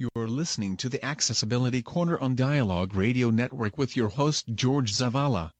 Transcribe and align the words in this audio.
You're 0.00 0.28
listening 0.28 0.78
to 0.78 0.88
the 0.88 1.04
Accessibility 1.04 1.82
Corner 1.82 2.18
on 2.20 2.34
Dialogue 2.34 2.94
Radio 2.94 3.28
Network 3.28 3.76
with 3.76 3.98
your 3.98 4.08
host 4.08 4.46
George 4.54 4.94
Zavala. 4.94 5.50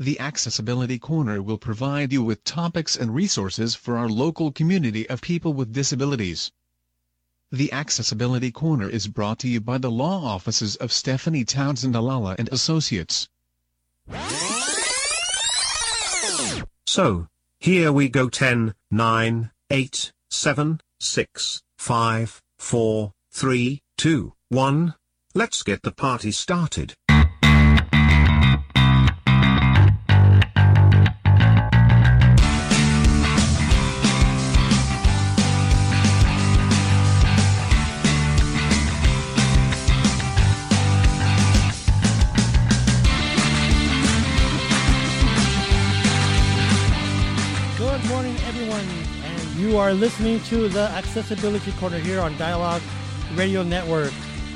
The 0.00 0.18
Accessibility 0.18 0.98
Corner 0.98 1.40
will 1.40 1.56
provide 1.56 2.12
you 2.12 2.24
with 2.24 2.42
topics 2.42 2.96
and 2.96 3.14
resources 3.14 3.76
for 3.76 3.96
our 3.96 4.08
local 4.08 4.50
community 4.50 5.08
of 5.08 5.20
people 5.20 5.52
with 5.52 5.72
disabilities. 5.72 6.50
The 7.52 7.72
Accessibility 7.72 8.50
Corner 8.50 8.88
is 8.88 9.06
brought 9.06 9.38
to 9.38 9.48
you 9.48 9.60
by 9.60 9.78
the 9.78 9.92
law 9.92 10.24
offices 10.24 10.74
of 10.74 10.90
Stephanie 10.90 11.44
Townsend 11.44 11.94
Ayala 11.94 12.34
and 12.36 12.48
Associates. 12.48 13.28
So, 16.88 17.28
here 17.60 17.92
we 17.92 18.08
go 18.08 18.28
10, 18.28 18.74
9, 18.90 19.50
8, 19.70 20.12
7, 20.30 20.80
6, 20.98 21.62
5, 21.78 22.42
4, 22.64 23.12
3, 23.30 23.82
2, 23.98 24.32
1. 24.48 24.94
Let's 25.34 25.62
get 25.62 25.82
the 25.82 25.92
party 25.92 26.30
started. 26.30 26.94
Are 49.84 49.92
listening 49.92 50.40
to 50.40 50.66
the 50.70 50.88
Accessibility 50.92 51.70
Corner 51.72 51.98
here 51.98 52.18
on 52.18 52.34
Dialogue 52.38 52.80
Radio 53.34 53.62
Network. 53.62 54.14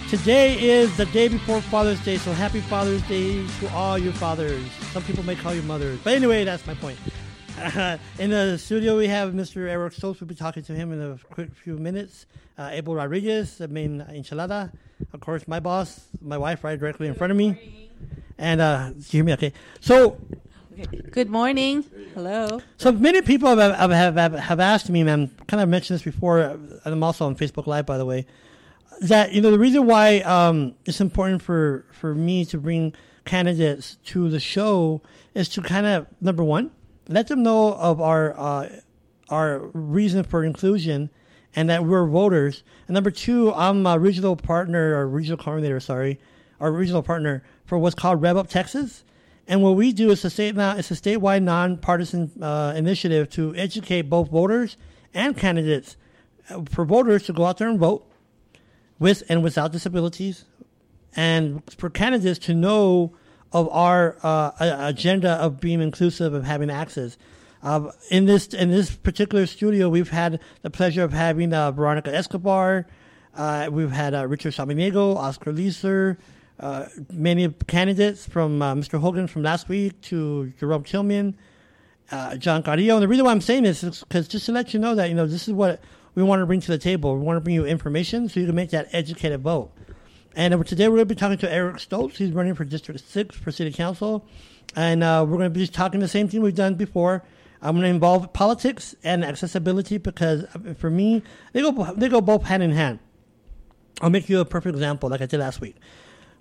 Today 0.09 0.59
is 0.59 0.97
the 0.97 1.05
day 1.05 1.29
before 1.29 1.61
Father's 1.61 2.03
Day, 2.03 2.17
so 2.17 2.33
happy 2.33 2.63
Father's 2.63 3.03
Day 3.03 3.47
to 3.61 3.69
all 3.75 3.99
you 3.99 4.11
fathers. 4.11 4.65
Some 4.93 5.03
people 5.03 5.23
may 5.27 5.37
call 5.37 5.53
you 5.53 5.61
mothers, 5.61 6.01
but 6.03 6.15
anyway, 6.15 6.45
that's 6.45 6.67
my 6.67 6.73
point. 6.73 6.99
in 8.19 8.31
the 8.31 8.57
studio, 8.57 8.97
we 8.97 9.07
have 9.09 9.35
Mr. 9.35 9.69
Eric 9.69 9.93
Stokes. 9.93 10.19
We'll 10.19 10.29
be 10.29 10.35
talking 10.35 10.63
to 10.63 10.75
him 10.75 10.95
in 10.95 11.03
a 11.03 11.19
quick 11.31 11.55
few 11.55 11.77
minutes. 11.77 12.25
Uh, 12.57 12.71
Abel 12.73 12.95
Rodriguez, 12.95 13.59
the 13.59 13.69
main 13.69 14.01
enchilada. 14.09 14.73
Of 15.13 15.21
course, 15.21 15.47
my 15.47 15.61
boss, 15.61 16.07
my 16.23 16.39
wife, 16.39 16.65
right 16.65 16.81
directly 16.81 17.07
in 17.07 17.15
front 17.15 17.33
of 17.33 17.37
me. 17.37 17.91
And 18.39 18.63
uh, 18.63 18.93
you 18.97 19.03
hear 19.03 19.25
me? 19.25 19.35
Okay. 19.35 19.53
So 19.81 20.19
Good 21.11 21.29
morning. 21.29 21.85
Hello. 22.15 22.61
So 22.77 22.93
many 22.93 23.21
people 23.23 23.49
have, 23.57 23.75
have, 23.75 23.91
have, 23.91 24.15
have, 24.17 24.33
have 24.35 24.61
asked 24.61 24.89
me, 24.89 25.03
man, 25.03 25.29
kind 25.49 25.61
of 25.61 25.69
mentioned 25.69 25.97
this 25.97 26.05
before, 26.05 26.39
and 26.39 26.81
I'm 26.85 27.03
also 27.03 27.27
on 27.27 27.35
Facebook 27.35 27.67
Live, 27.67 27.85
by 27.85 27.99
the 27.99 28.05
way, 28.05 28.27
that, 29.01 29.33
you 29.33 29.41
know, 29.41 29.51
the 29.51 29.59
reason 29.59 29.87
why 29.87 30.19
um, 30.21 30.75
it's 30.85 31.01
important 31.01 31.43
for, 31.43 31.85
for 31.91 32.15
me 32.15 32.45
to 32.45 32.59
bring 32.59 32.95
candidates 33.25 33.97
to 34.07 34.29
the 34.31 34.39
show 34.39 35.03
is 35.35 35.49
to 35.51 35.63
kind 35.63 35.85
of, 35.85 36.07
number 36.21 36.45
one, 36.45 36.71
let 37.09 37.27
them 37.27 37.43
know 37.43 37.75
of 37.75 38.01
our, 38.01 38.39
uh, 38.39 38.69
our 39.31 39.59
reason 39.73 40.23
for 40.23 40.45
inclusion 40.45 41.11
and 41.57 41.69
that 41.69 41.85
we're 41.85 42.07
voters. 42.07 42.63
And 42.87 42.95
number 42.95 43.11
two, 43.11 43.53
I'm 43.53 43.85
a 43.85 43.99
regional 43.99 44.37
partner, 44.37 44.95
or 44.95 45.09
regional 45.09 45.39
coordinator, 45.39 45.81
sorry, 45.81 46.21
our 46.61 46.71
regional 46.71 47.03
partner 47.03 47.43
for 47.65 47.79
what's 47.79 47.97
called 47.97 48.23
Rev 48.23 48.37
Up 48.37 48.49
Texas. 48.49 49.03
And 49.49 49.63
what 49.63 49.77
we 49.77 49.93
do 49.95 50.11
is 50.11 50.23
a 50.27 50.31
state 50.31 50.55
it's 50.59 50.91
a 50.91 50.95
statewide 50.95 51.43
nonpartisan 51.43 52.31
uh, 52.41 52.75
initiative 52.77 53.31
to 53.31 53.57
educate 53.57 54.03
both 54.03 54.31
voters 54.31 54.77
and 55.15 55.35
candidates 55.35 55.97
uh, 56.51 56.63
for 56.71 56.85
voters 56.85 57.23
to 57.25 57.33
go 57.33 57.47
out 57.47 57.57
there 57.57 57.69
and 57.69 57.79
vote 57.79 58.07
with 58.99 59.23
and 59.31 59.43
without 59.43 59.73
disabilities, 59.73 60.45
and 61.17 61.63
for 61.73 61.89
candidates 61.89 62.39
to 62.41 62.53
know 62.53 63.17
of 63.51 63.69
our 63.71 64.19
uh, 64.23 64.51
agenda 64.61 65.31
of 65.31 65.61
being 65.61 65.81
inclusive 65.81 66.35
of 66.35 66.45
having 66.45 66.69
access. 66.69 67.17
Uh, 67.63 67.91
in 68.11 68.27
this 68.27 68.49
in 68.49 68.71
this 68.71 68.95
particular 68.95 69.47
studio, 69.47 69.89
we've 69.89 70.11
had 70.11 70.41
the 70.61 70.69
pleasure 70.71 71.03
of 71.03 71.13
having 71.13 71.55
uh, 71.55 71.71
Veronica 71.73 72.15
Escobar. 72.15 72.87
Uh, 73.35 73.69
we've 73.73 73.93
had 73.93 74.15
uh, 74.15 74.27
Richard 74.27 74.53
Samaniego, 74.53 75.17
Oscar 75.17 75.53
Leeser, 75.53 76.19
uh, 76.61 76.87
many 77.13 77.49
candidates 77.67 78.27
from 78.27 78.61
uh, 78.61 78.75
Mr. 78.75 78.99
Hogan 78.99 79.27
from 79.27 79.43
last 79.43 79.69
week 79.69 80.01
to 80.03 80.53
Jerome 80.59 80.85
Tillman, 80.85 81.37
uh, 82.11 82.37
John 82.37 82.63
Carrillo. 82.63 82.97
And 82.97 83.03
the 83.03 83.09
reason 83.09 83.25
why 83.25 83.31
I'm 83.31 83.41
saying 83.41 83.63
this 83.63 83.85
is 83.85 84.01
because 84.01 84.27
just 84.27 84.47
to 84.47 84.53
let 84.53 84.75
you 84.75 84.81
know 84.81 84.95
that 84.95 85.09
you 85.09 85.15
know 85.15 85.27
this 85.27 85.47
is 85.47 85.55
what 85.55 85.81
we 86.15 86.23
want 86.23 86.41
to 86.41 86.47
bring 86.47 86.61
to 86.61 86.71
the 86.71 86.79
table. 86.79 87.17
We 87.17 87.23
want 87.23 87.37
to 87.37 87.41
bring 87.41 87.55
you 87.55 87.65
information 87.65 88.29
so 88.29 88.41
you 88.41 88.47
can 88.47 88.55
make 88.55 88.71
that 88.71 88.89
educated 88.93 89.41
vote. 89.41 89.71
And 90.35 90.53
uh, 90.53 90.63
today 90.65 90.89
we're 90.89 90.97
going 90.97 91.09
to 91.09 91.15
be 91.15 91.19
talking 91.19 91.39
to 91.39 91.53
Eric 91.53 91.77
Stoltz. 91.77 92.17
He's 92.17 92.33
running 92.33 92.55
for 92.55 92.65
District 92.65 93.01
Six 93.01 93.37
for 93.37 93.53
City 93.53 93.73
Council, 93.73 94.27
and 94.75 95.05
uh, 95.05 95.25
we're 95.29 95.39
going 95.39 95.53
to 95.53 95.59
be 95.59 95.67
talking 95.67 96.01
the 96.01 96.09
same 96.09 96.29
thing 96.29 96.43
we've 96.43 96.55
done 96.55 96.75
before. 96.75 97.25
I'm 97.63 97.75
going 97.75 97.83
to 97.85 97.89
involve 97.89 98.33
politics 98.33 98.95
and 99.03 99.25
accessibility 99.25 99.99
because 99.99 100.45
for 100.77 100.91
me 100.91 101.23
they 101.53 101.61
go 101.61 101.93
they 101.95 102.09
go 102.09 102.21
both 102.21 102.45
hand 102.45 102.63
in 102.63 102.71
hand. 102.73 102.99
I'll 104.01 104.11
make 104.11 104.29
you 104.29 104.39
a 104.39 104.45
perfect 104.45 104.75
example, 104.75 105.09
like 105.09 105.21
I 105.21 105.27
did 105.27 105.41
last 105.41 105.61
week 105.61 105.77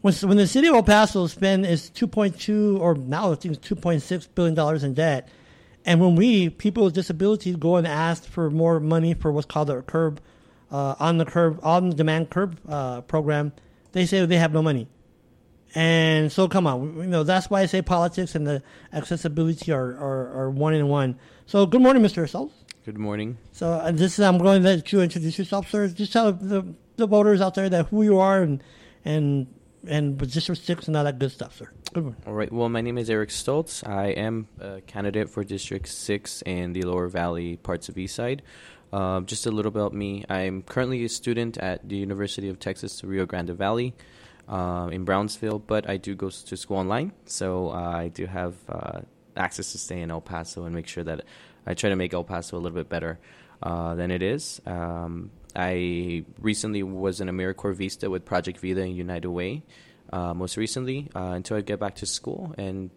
when, 0.08 0.30
when 0.30 0.38
the 0.38 0.48
city 0.48 0.68
of 0.70 0.76
El 0.76 0.84
Paso 0.84 1.28
spend 1.28 1.66
is 1.66 1.90
2.2 1.90 2.80
or 2.80 2.96
now 2.96 3.34
I 3.34 3.36
think 3.36 3.58
it's 3.58 3.68
2.6 3.68 4.28
billion 4.36 4.56
dollars 4.56 4.84
in 4.86 4.94
debt, 4.94 5.28
and 5.86 6.00
when 6.00 6.16
we 6.16 6.50
people 6.50 6.86
with 6.86 6.94
disabilities 6.94 7.58
go 7.58 7.76
and 7.76 7.86
ask 7.86 8.24
for 8.24 8.50
more 8.50 8.80
money 8.80 9.14
for 9.14 9.32
what's 9.34 9.46
called 9.46 9.70
a 9.70 9.82
curb 9.82 10.22
uh, 10.72 10.96
on 11.00 11.18
the 11.18 11.26
curb 11.26 11.60
on 11.62 11.90
the 11.90 11.96
demand 11.96 12.30
curb 12.30 12.58
uh, 12.70 13.02
program, 13.02 13.52
they 13.92 14.06
say 14.06 14.26
they 14.26 14.38
have 14.38 14.54
no 14.54 14.62
money. 14.62 14.88
And 15.76 16.32
so, 16.32 16.48
come 16.48 16.66
on, 16.66 16.96
you 16.98 17.08
know 17.08 17.24
that's 17.24 17.50
why 17.50 17.62
I 17.62 17.66
say 17.66 17.82
politics 17.82 18.34
and 18.34 18.48
the 18.48 18.64
accessibility 18.94 19.74
are, 19.74 19.90
are, 19.90 20.44
are 20.44 20.50
one 20.50 20.74
in 20.74 20.88
one. 20.88 21.20
So, 21.46 21.66
good 21.66 21.82
morning, 21.82 22.02
Mr. 22.02 22.28
Schultz. 22.28 22.54
Good 22.86 22.98
morning. 22.98 23.38
So, 23.52 23.74
uh, 23.74 23.92
this 23.92 24.18
is, 24.18 24.22
I'm 24.22 24.38
going 24.38 24.64
to 24.64 24.70
let 24.70 24.92
you 24.94 25.02
introduce 25.02 25.38
yourself, 25.38 25.70
sir. 25.70 25.90
Just 25.90 26.14
tell 26.14 26.32
the, 26.32 26.66
the 26.96 27.06
voters 27.06 27.42
out 27.42 27.56
there 27.56 27.68
that 27.70 27.88
who 27.88 28.04
you 28.04 28.18
are 28.18 28.42
and 28.42 28.64
and 29.04 29.48
and 29.86 30.18
District 30.18 30.62
Six 30.62 30.88
and 30.88 30.96
all 30.98 31.04
that 31.04 31.20
good 31.20 31.32
stuff, 31.32 31.58
sir. 31.58 31.70
Good 31.94 32.04
morning. 32.04 32.22
All 32.26 32.34
right. 32.34 32.52
Well, 32.52 32.70
my 32.70 32.82
name 32.82 32.98
is 32.98 33.10
Eric 33.10 33.30
Stoltz. 33.30 33.88
I 33.88 34.08
am 34.08 34.48
a 34.60 34.82
candidate 34.82 35.30
for 35.30 35.44
District 35.44 35.88
6 35.88 36.44
in 36.46 36.74
the 36.74 36.84
Lower 36.84 37.08
Valley 37.08 37.58
parts 37.58 37.90
of 37.90 37.96
Eastside. 37.96 38.42
Um, 38.92 39.26
just 39.26 39.46
a 39.46 39.52
little 39.52 39.70
about 39.70 39.94
me. 39.94 40.24
I'm 40.30 40.62
currently 40.64 41.04
a 41.04 41.10
student 41.10 41.58
at 41.58 41.88
the 41.88 41.98
University 41.98 42.50
of 42.50 42.60
Texas 42.60 43.04
Rio 43.04 43.26
Grande 43.26 43.52
Valley 43.52 43.94
uh, 44.48 44.90
in 44.92 45.04
Brownsville, 45.04 45.60
but 45.60 45.90
I 45.90 45.98
do 45.98 46.16
go 46.16 46.30
to 46.30 46.58
school 46.58 46.78
online, 46.78 47.12
so 47.26 47.70
uh, 47.70 47.74
I 47.74 48.08
do 48.08 48.26
have 48.26 48.56
uh, 48.70 49.02
access 49.36 49.72
to 49.74 49.78
stay 49.78 50.02
in 50.02 50.10
El 50.10 50.22
Paso 50.22 50.64
and 50.64 50.74
make 50.74 50.88
sure 50.88 51.04
that 51.04 51.26
I 51.66 51.74
try 51.74 51.90
to 51.90 51.96
make 51.96 52.14
El 52.14 52.24
Paso 52.24 52.58
a 52.58 52.60
little 52.60 52.78
bit 52.78 52.90
better 52.90 53.20
uh, 53.62 53.96
than 53.96 54.12
it 54.12 54.22
is. 54.22 54.62
Um, 54.66 55.32
I 55.56 56.26
recently 56.40 56.84
was 56.84 57.22
in 57.22 57.28
AmeriCorps 57.28 57.76
Vista 57.76 58.10
with 58.10 58.26
Project 58.26 58.60
Vida 58.60 58.82
and 58.82 58.96
United 58.96 59.30
Way 59.30 59.64
uh, 60.14 60.34
most 60.34 60.58
recently 60.58 61.10
uh, 61.16 61.34
until 61.36 61.58
I 61.58 61.62
get 61.62 61.80
back 61.80 61.96
to 61.96 62.06
school. 62.06 62.54
And, 62.58 62.90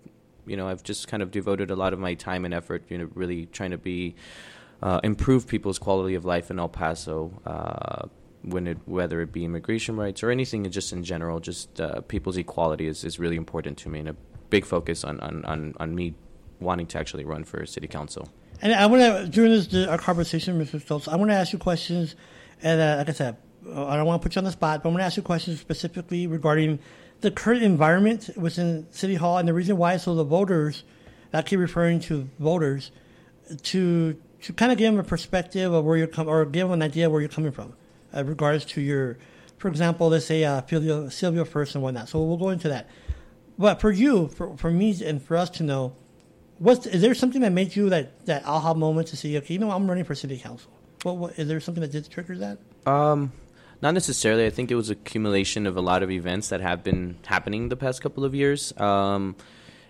you 0.46 0.56
know, 0.56 0.68
I've 0.68 0.82
just 0.82 1.08
kind 1.08 1.22
of 1.22 1.30
devoted 1.30 1.70
a 1.70 1.76
lot 1.76 1.92
of 1.92 1.98
my 1.98 2.14
time 2.14 2.44
and 2.44 2.52
effort, 2.52 2.84
you 2.88 2.98
know, 2.98 3.08
really 3.14 3.46
trying 3.46 3.70
to 3.70 3.78
be, 3.78 4.14
uh, 4.82 5.00
improve 5.02 5.46
people's 5.46 5.78
quality 5.78 6.14
of 6.14 6.24
life 6.24 6.50
in 6.50 6.58
El 6.58 6.68
Paso. 6.68 7.32
Uh, 7.46 8.08
when 8.42 8.66
it, 8.66 8.78
whether 8.86 9.20
it 9.20 9.32
be 9.32 9.44
immigration 9.44 9.96
rights 9.96 10.22
or 10.22 10.30
anything 10.30 10.68
just 10.70 10.94
in 10.94 11.04
general, 11.04 11.40
just 11.40 11.78
uh, 11.78 12.00
people's 12.02 12.38
equality 12.38 12.86
is, 12.86 13.04
is 13.04 13.18
really 13.18 13.36
important 13.36 13.76
to 13.76 13.90
me 13.90 13.98
and 13.98 14.08
a 14.08 14.16
big 14.48 14.64
focus 14.64 15.04
on, 15.04 15.20
on, 15.20 15.44
on, 15.44 15.74
on 15.78 15.94
me 15.94 16.14
wanting 16.58 16.86
to 16.86 16.98
actually 16.98 17.24
run 17.24 17.44
for 17.44 17.64
city 17.66 17.86
council. 17.86 18.28
And 18.62 18.74
I 18.74 18.86
want 18.86 19.02
to 19.02 19.28
during 19.28 19.52
this 19.52 19.72
our 19.88 19.98
conversation, 19.98 20.60
Mr. 20.62 20.82
Stoltz, 20.82 21.08
I 21.08 21.16
want 21.16 21.30
to 21.30 21.34
ask 21.34 21.52
you 21.52 21.58
questions. 21.58 22.14
And 22.62 22.80
uh, 22.80 22.96
like 22.98 23.08
I 23.08 23.12
said, 23.12 23.36
I 23.66 23.96
don't 23.96 24.06
want 24.06 24.20
to 24.20 24.26
put 24.26 24.34
you 24.34 24.40
on 24.40 24.44
the 24.44 24.52
spot, 24.52 24.82
but 24.82 24.88
I'm 24.88 24.94
going 24.94 25.00
to 25.00 25.06
ask 25.06 25.16
you 25.16 25.22
questions 25.22 25.60
specifically 25.60 26.26
regarding 26.26 26.78
the 27.20 27.30
current 27.30 27.62
environment 27.62 28.30
within 28.36 28.86
City 28.90 29.14
Hall 29.14 29.38
and 29.38 29.48
the 29.48 29.54
reason 29.54 29.76
why. 29.76 29.96
So 29.96 30.14
the 30.14 30.24
voters, 30.24 30.84
I 31.32 31.42
keep 31.42 31.58
referring 31.58 32.00
to 32.00 32.28
voters, 32.38 32.90
to 33.62 34.16
to 34.42 34.52
kind 34.52 34.72
of 34.72 34.78
give 34.78 34.92
them 34.92 35.00
a 35.00 35.06
perspective 35.06 35.72
of 35.72 35.84
where 35.84 35.96
you're 35.96 36.06
coming, 36.06 36.32
or 36.32 36.44
give 36.44 36.68
them 36.68 36.80
an 36.80 36.82
idea 36.82 37.06
of 37.06 37.12
where 37.12 37.20
you're 37.20 37.28
coming 37.28 37.52
from, 37.52 37.74
uh, 38.14 38.24
regards 38.24 38.64
to 38.64 38.80
your, 38.80 39.18
for 39.58 39.68
example, 39.68 40.08
let's 40.08 40.24
say 40.24 40.44
uh, 40.44 40.62
Sylvia 41.10 41.44
Firth 41.44 41.74
and 41.74 41.82
whatnot. 41.82 42.08
So 42.08 42.22
we'll 42.22 42.38
go 42.38 42.48
into 42.48 42.68
that. 42.68 42.88
But 43.58 43.80
for 43.80 43.90
you, 43.90 44.28
for 44.28 44.56
for 44.56 44.70
me, 44.70 44.96
and 45.04 45.22
for 45.22 45.36
us 45.36 45.50
to 45.50 45.62
know, 45.62 45.94
What's 46.60 46.84
is 46.84 47.00
there 47.00 47.14
something 47.14 47.40
that 47.40 47.52
made 47.52 47.74
you 47.74 47.88
that 47.88 48.26
that 48.26 48.44
aha 48.44 48.74
moment 48.74 49.08
to 49.08 49.16
say, 49.16 49.34
okay, 49.38 49.54
you 49.54 49.60
know, 49.60 49.70
I'm 49.70 49.88
running 49.88 50.04
for 50.04 50.14
city 50.14 50.36
council? 50.36 50.70
What, 51.02 51.16
what 51.16 51.38
is 51.38 51.48
there 51.48 51.58
something 51.58 51.80
that 51.80 51.90
did 51.90 52.08
trigger 52.10 52.36
that? 52.36 52.58
Um, 52.86 53.32
not 53.80 53.94
necessarily. 53.94 54.44
I 54.44 54.50
think 54.50 54.70
it 54.70 54.74
was 54.74 54.90
accumulation 54.90 55.66
of 55.66 55.78
a 55.78 55.80
lot 55.80 56.02
of 56.02 56.10
events 56.10 56.50
that 56.50 56.60
have 56.60 56.84
been 56.84 57.16
happening 57.24 57.70
the 57.70 57.76
past 57.76 58.02
couple 58.02 58.26
of 58.26 58.34
years. 58.34 58.78
Um, 58.78 59.36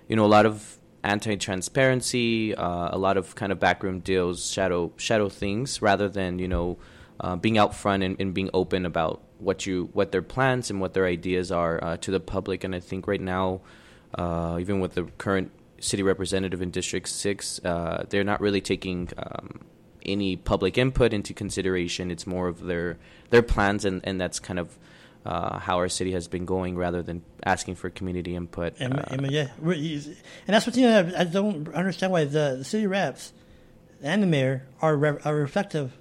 you 0.06 0.14
know, 0.14 0.24
a 0.24 0.30
lot 0.30 0.46
of 0.46 0.78
anti-transparency, 1.02 2.54
uh, 2.54 2.94
a 2.94 2.98
lot 2.98 3.16
of 3.16 3.34
kind 3.34 3.50
of 3.50 3.58
backroom 3.58 3.98
deals, 3.98 4.48
shadow 4.48 4.92
shadow 4.96 5.28
things, 5.28 5.82
rather 5.82 6.08
than 6.08 6.38
you 6.38 6.46
know 6.46 6.78
uh, 7.18 7.34
being 7.34 7.58
out 7.58 7.74
front 7.74 8.04
and, 8.04 8.14
and, 8.20 8.32
being 8.32 8.48
open 8.54 8.86
about 8.86 9.20
what 9.38 9.66
you 9.66 9.90
what 9.92 10.12
their 10.12 10.22
plans 10.22 10.70
and 10.70 10.80
what 10.80 10.94
their 10.94 11.06
ideas 11.06 11.50
are 11.50 11.82
uh, 11.82 11.96
to 11.96 12.12
the 12.12 12.20
public. 12.20 12.62
And 12.62 12.76
I 12.76 12.80
think 12.80 13.08
right 13.08 13.20
now, 13.20 13.60
uh, 14.14 14.58
even 14.60 14.78
with 14.78 14.94
the 14.94 15.04
current 15.18 15.50
city 15.80 16.02
representative 16.02 16.62
in 16.62 16.70
District 16.70 17.08
Six, 17.08 17.60
uh, 17.64 18.04
they're 18.08 18.24
not 18.24 18.40
really 18.40 18.60
taking. 18.60 19.08
Um, 19.16 19.60
any 20.06 20.34
public 20.34 20.78
input 20.78 21.12
into 21.12 21.34
consideration. 21.34 22.10
It's 22.10 22.26
more 22.26 22.48
of 22.48 22.64
their 22.64 22.96
their 23.28 23.42
plans, 23.42 23.84
and, 23.84 24.00
and 24.02 24.18
that's 24.18 24.40
kind 24.40 24.58
of 24.58 24.78
uh, 25.24 25.58
how 25.58 25.76
our 25.76 25.88
city 25.88 26.12
has 26.12 26.28
been 26.28 26.44
going 26.44 26.76
rather 26.76 27.02
than 27.02 27.22
asking 27.44 27.74
for 27.74 27.90
community 27.90 28.34
input. 28.34 28.74
And, 28.78 28.98
uh, 28.98 29.04
and 29.10 29.30
yeah, 29.30 29.48
and 29.62 30.16
that's 30.46 30.66
what 30.66 30.76
you 30.76 30.86
know, 30.86 31.12
I 31.16 31.24
don't 31.24 31.68
understand 31.74 32.12
why 32.12 32.24
the, 32.24 32.56
the 32.58 32.64
city 32.64 32.86
reps 32.86 33.32
and 34.02 34.22
the 34.22 34.26
mayor 34.26 34.66
are, 34.80 34.96
re- 34.96 35.18
are 35.24 35.34
reflective 35.34 35.92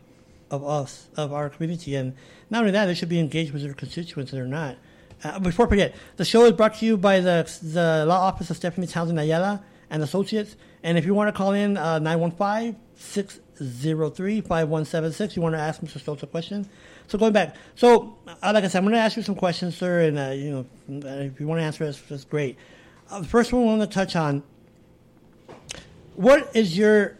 of 0.49 0.65
us, 0.65 1.07
of 1.17 1.33
our 1.33 1.49
community. 1.49 1.95
And 1.95 2.15
not 2.49 2.59
only 2.59 2.71
that, 2.71 2.85
they 2.85 2.93
should 2.93 3.09
be 3.09 3.19
engaged 3.19 3.51
with 3.51 3.63
their 3.63 3.73
constituents 3.73 4.31
They're 4.31 4.45
not. 4.45 4.77
Uh, 5.23 5.39
before 5.39 5.65
I 5.65 5.69
forget, 5.69 5.95
the 6.15 6.25
show 6.25 6.45
is 6.45 6.53
brought 6.53 6.75
to 6.75 6.85
you 6.85 6.97
by 6.97 7.19
the, 7.19 7.51
the 7.61 8.05
law 8.07 8.19
office 8.19 8.49
of 8.49 8.57
Stephanie 8.57 8.87
Townsend 8.87 9.19
Ayala 9.19 9.61
and 9.89 10.01
Associates. 10.01 10.55
And 10.83 10.97
if 10.97 11.05
you 11.05 11.13
want 11.13 11.27
to 11.27 11.37
call 11.37 11.51
in, 11.51 11.75
uh, 11.75 11.99
915 11.99 12.77
603 12.95 14.41
5176, 14.41 15.35
you 15.35 15.41
want 15.41 15.55
to 15.55 15.59
ask 15.59 15.81
Mr. 15.81 16.01
Stoltz 16.01 16.23
a 16.23 16.27
question. 16.27 16.69
So 17.07 17.17
going 17.17 17.33
back, 17.33 17.55
so 17.75 18.17
uh, 18.27 18.51
like 18.53 18.63
I 18.63 18.67
said, 18.67 18.77
I'm 18.77 18.83
going 18.85 18.93
to 18.93 18.99
ask 18.99 19.17
you 19.17 19.23
some 19.23 19.35
questions, 19.35 19.75
sir, 19.75 20.01
and 20.01 20.19
uh, 20.19 20.29
you 20.29 20.51
know, 20.87 21.09
if 21.09 21.39
you 21.39 21.47
want 21.47 21.59
to 21.59 21.63
answer, 21.63 21.85
that's, 21.85 21.99
that's 22.01 22.23
great. 22.23 22.57
Uh, 23.09 23.19
the 23.19 23.27
first 23.27 23.51
one 23.51 23.63
I 23.63 23.65
want 23.65 23.81
to 23.81 23.87
touch 23.87 24.15
on: 24.15 24.43
what 26.15 26.55
is 26.55 26.77
your 26.77 27.17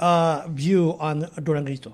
uh, 0.00 0.46
view 0.48 0.96
on 0.98 1.22
Duranguito? 1.22 1.92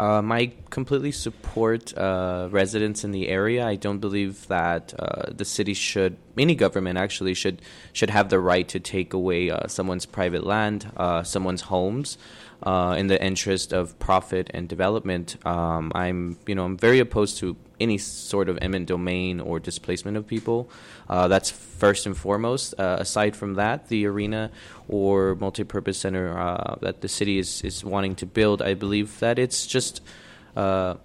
Um, 0.00 0.32
I 0.32 0.52
completely 0.70 1.12
support 1.12 1.92
uh, 1.94 2.48
residents 2.50 3.04
in 3.04 3.10
the 3.10 3.28
area. 3.28 3.66
I 3.66 3.76
don't 3.76 3.98
believe 3.98 4.48
that 4.48 4.94
uh, 4.98 5.30
the 5.30 5.44
city 5.44 5.74
should, 5.74 6.16
any 6.38 6.54
government 6.54 6.96
actually 6.96 7.34
should 7.34 7.60
should 7.92 8.08
have 8.08 8.30
the 8.30 8.40
right 8.40 8.66
to 8.68 8.80
take 8.80 9.12
away 9.12 9.50
uh, 9.50 9.66
someone's 9.68 10.06
private 10.06 10.42
land, 10.46 10.90
uh, 10.96 11.22
someone's 11.22 11.60
homes 11.60 12.16
uh, 12.62 12.94
in 12.98 13.06
the 13.06 13.22
interest 13.22 13.72
of 13.72 13.98
profit 13.98 14.50
and 14.52 14.68
development. 14.68 15.36
Um, 15.46 15.92
I'm, 15.94 16.38
you 16.46 16.54
know, 16.54 16.64
I'm 16.64 16.76
very 16.76 16.98
opposed 16.98 17.38
to 17.38 17.56
any 17.78 17.98
sort 17.98 18.48
of 18.48 18.58
eminent 18.60 18.88
domain 18.88 19.40
or 19.40 19.58
displacement 19.58 20.16
of 20.16 20.26
people. 20.26 20.70
Uh, 21.08 21.28
that's 21.28 21.50
first 21.50 22.06
and 22.06 22.16
foremost. 22.16 22.74
Uh, 22.78 22.98
aside 23.00 23.34
from 23.34 23.54
that, 23.54 23.88
the 23.88 24.06
arena 24.06 24.50
or 24.88 25.34
multi-purpose 25.36 25.98
center 25.98 26.38
uh, 26.38 26.76
that 26.82 27.00
the 27.00 27.08
city 27.08 27.38
is, 27.38 27.62
is 27.62 27.84
wanting 27.84 28.14
to 28.16 28.26
build, 28.26 28.60
I 28.60 28.74
believe 28.74 29.18
that 29.20 29.38
it's 29.38 29.66
just 29.66 30.02
uh, 30.56 30.96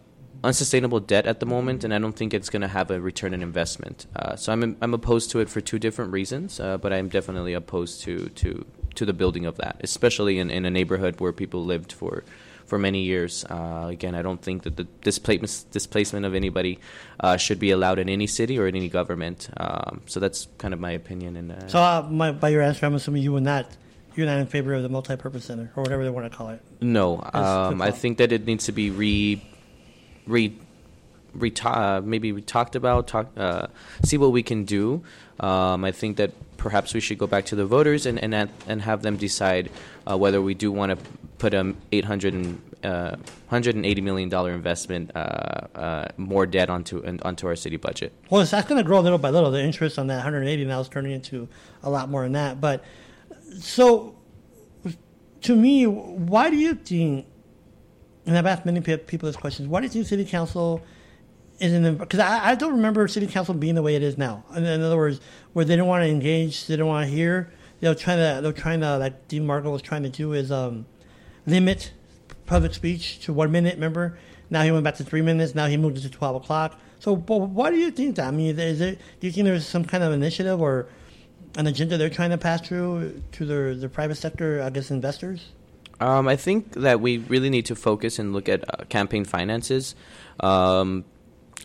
unsustainable 0.44 1.00
debt 1.00 1.26
at 1.26 1.40
the 1.40 1.46
moment, 1.46 1.84
and 1.84 1.94
I 1.94 2.00
don't 2.00 2.16
think 2.16 2.34
it's 2.34 2.50
going 2.50 2.62
to 2.62 2.68
have 2.68 2.92
a 2.92 3.00
return 3.00 3.34
on 3.34 3.42
investment. 3.42 4.06
Uh, 4.16 4.36
so 4.36 4.52
I'm 4.52 4.78
I'm 4.82 4.94
opposed 4.94 5.32
to 5.32 5.40
it 5.40 5.50
for 5.50 5.62
two 5.62 5.80
different 5.80 6.12
reasons, 6.12 6.60
uh, 6.60 6.78
but 6.78 6.94
I'm 6.94 7.10
definitely 7.10 7.54
opposed 7.54 8.02
to 8.04 8.30
to 8.30 8.66
to 8.96 9.06
the 9.06 9.14
building 9.14 9.46
of 9.46 9.58
that, 9.58 9.78
especially 9.82 10.40
in, 10.40 10.50
in 10.50 10.66
a 10.66 10.70
neighborhood 10.70 11.20
where 11.20 11.32
people 11.32 11.64
lived 11.66 11.92
for 11.92 12.24
for 12.66 12.80
many 12.80 13.02
years. 13.02 13.46
Uh, 13.46 13.88
again, 13.90 14.16
I 14.16 14.22
don't 14.22 14.42
think 14.42 14.64
that 14.64 14.76
the 14.76 14.86
displacement 15.04 15.66
displacement 15.72 16.26
of 16.26 16.34
anybody 16.34 16.80
uh, 17.20 17.38
should 17.38 17.60
be 17.60 17.72
allowed 17.72 18.00
in 18.00 18.10
any 18.10 18.28
city 18.28 18.60
or 18.60 18.68
in 18.68 18.76
any 18.76 18.90
government. 18.90 19.50
Um, 19.58 20.02
so 20.08 20.20
that's 20.20 20.48
kind 20.58 20.74
of 20.74 20.80
my 20.80 20.92
opinion. 20.92 21.38
And 21.38 21.52
uh, 21.52 21.68
so, 21.68 21.80
uh, 21.80 22.08
my, 22.10 22.32
by 22.32 22.50
your 22.50 22.62
answer, 22.62 22.86
I'm 22.86 22.96
assuming 22.96 23.24
you 23.24 23.34
would 23.34 23.44
not. 23.44 23.68
You're 24.16 24.28
not 24.28 24.38
in 24.38 24.48
favor 24.48 24.74
of 24.74 24.82
the 24.82 24.88
multi-purpose 24.88 25.44
center 25.44 25.74
or 25.76 25.84
whatever 25.84 26.06
they 26.06 26.10
want 26.10 26.32
to 26.32 26.36
call 26.36 26.48
it. 26.48 26.62
No, 26.80 27.22
um, 27.34 27.82
I 27.82 27.92
think 27.92 28.18
that 28.20 28.32
it 28.32 28.46
needs 28.46 28.64
to 28.64 28.72
be 28.72 28.90
re, 28.90 29.44
re, 30.26 30.58
re 31.34 31.54
uh, 31.66 32.02
maybe 32.02 32.32
we 32.32 32.42
talked 32.42 32.78
about, 32.78 33.08
talk, 33.08 33.28
uh, 33.36 33.68
see 34.04 34.18
what 34.18 34.32
we 34.32 34.42
can 34.42 34.64
do. 34.64 35.04
Um, 35.42 35.84
I 35.84 35.92
think 35.92 36.16
that 36.16 36.32
perhaps 36.66 36.96
we 36.96 37.00
should 37.00 37.20
go 37.20 37.28
back 37.28 37.46
to 37.46 37.56
the 37.56 37.64
voters 37.64 38.08
and 38.08 38.18
and, 38.24 38.50
and 38.68 38.82
have 38.82 39.04
them 39.04 39.18
decide 39.18 39.70
uh, 40.10 40.18
whether 40.18 40.42
we 40.42 40.56
do 40.56 40.72
want 40.72 40.90
to 40.90 40.98
put 41.38 41.54
a 41.54 41.76
800 41.92 42.34
and, 42.34 42.60
uh, 42.84 43.16
180 43.50 44.02
million 44.02 44.30
dollar 44.30 44.52
investment 44.52 45.12
uh, 45.16 45.20
uh, 45.76 46.08
more 46.18 46.48
debt 46.48 46.72
onto 46.72 47.06
onto 47.22 47.46
our 47.46 47.56
city 47.56 47.78
budget. 47.78 48.12
Well, 48.32 48.44
that's 48.44 48.68
going 48.68 48.80
to 48.80 48.84
grow 48.84 49.00
little 49.02 49.20
by 49.20 49.30
little. 49.30 49.52
The 49.52 49.62
interest 49.62 50.00
on 50.00 50.08
that 50.08 50.16
180 50.16 50.66
now 50.66 50.80
is 50.80 50.90
turning 50.90 51.12
into 51.12 51.48
a 51.84 51.90
lot 51.92 52.10
more 52.10 52.24
than 52.24 52.32
that. 52.32 52.60
But 52.60 52.84
so, 53.60 54.16
to 55.42 55.56
me, 55.56 55.86
why 55.86 56.50
do 56.50 56.56
you 56.56 56.74
think? 56.74 57.28
And 58.26 58.36
I've 58.36 58.48
asked 58.48 58.66
many 58.66 58.82
people 58.82 59.28
this 59.28 59.36
question: 59.36 59.70
Why 59.70 59.82
do 59.82 59.86
you 59.86 59.92
think 59.92 60.08
City 60.08 60.26
Council 60.26 60.82
isn't 61.60 61.98
because 61.98 62.20
I, 62.20 62.52
I 62.52 62.56
don't 62.56 62.74
remember 62.74 63.08
city 63.08 63.28
council 63.28 63.54
being 63.54 63.76
the 63.76 63.82
way 63.82 63.96
it 63.96 64.04
is 64.04 64.18
now. 64.18 64.44
In, 64.56 64.66
in 64.66 64.82
other 64.82 64.98
words, 64.98 65.20
where 65.54 65.66
they 65.66 65.76
don't 65.76 65.88
want 65.88 66.04
to 66.04 66.10
engage, 66.10 66.68
they 66.68 66.76
don't 66.76 66.88
want 66.88 67.08
to 67.08 67.16
hear. 67.16 67.52
They're 67.80 67.96
trying 67.96 68.18
to 68.18 68.42
they're 68.42 68.54
trying 68.54 68.82
to 68.82 68.98
like 68.98 69.28
Dee 69.28 69.40
Margo 69.40 69.72
was 69.72 69.82
trying 69.82 70.04
to 70.04 70.10
do 70.10 70.34
is 70.34 70.52
um, 70.52 70.86
limit 71.46 71.92
public 72.46 72.74
speech 72.74 73.20
to 73.26 73.34
one 73.34 73.52
minute. 73.52 73.76
Remember, 73.76 74.18
now 74.50 74.64
he 74.64 74.72
went 74.72 74.84
back 74.84 74.96
to 74.96 75.04
three 75.04 75.22
minutes. 75.22 75.56
Now 75.56 75.68
he 75.68 75.78
moved 75.78 75.98
it 75.98 76.02
to 76.02 76.10
twelve 76.10 76.36
o'clock. 76.36 76.80
So, 77.00 77.16
but 77.16 77.38
why 77.38 77.70
do 77.70 77.78
you 77.78 77.92
think 77.92 78.16
that? 78.16 78.28
I 78.28 78.32
mean, 78.32 78.58
is 78.58 78.82
it, 78.82 79.00
do 79.20 79.28
you 79.28 79.34
think 79.34 79.46
there's 79.46 79.68
some 79.68 79.86
kind 79.86 80.04
of 80.04 80.14
initiative 80.14 80.60
or 80.60 80.88
an 81.58 81.68
agenda 81.68 81.98
they're 81.98 82.10
trying 82.10 82.32
to 82.32 82.38
pass 82.38 82.62
through 82.62 83.22
to 83.34 83.46
their 83.46 83.76
the 83.76 83.90
private 83.90 84.16
sector, 84.16 84.62
I 84.62 84.70
guess, 84.70 84.90
investors? 84.92 85.50
Um, 86.00 86.28
I 86.28 86.36
think 86.36 86.74
that 86.74 87.00
we 87.00 87.20
really 87.20 87.50
need 87.50 87.66
to 87.68 87.76
focus 87.76 88.20
and 88.20 88.34
look 88.34 88.50
at 88.50 88.64
uh, 88.68 88.84
campaign 88.86 89.24
finances. 89.24 89.96
Um, 90.40 91.06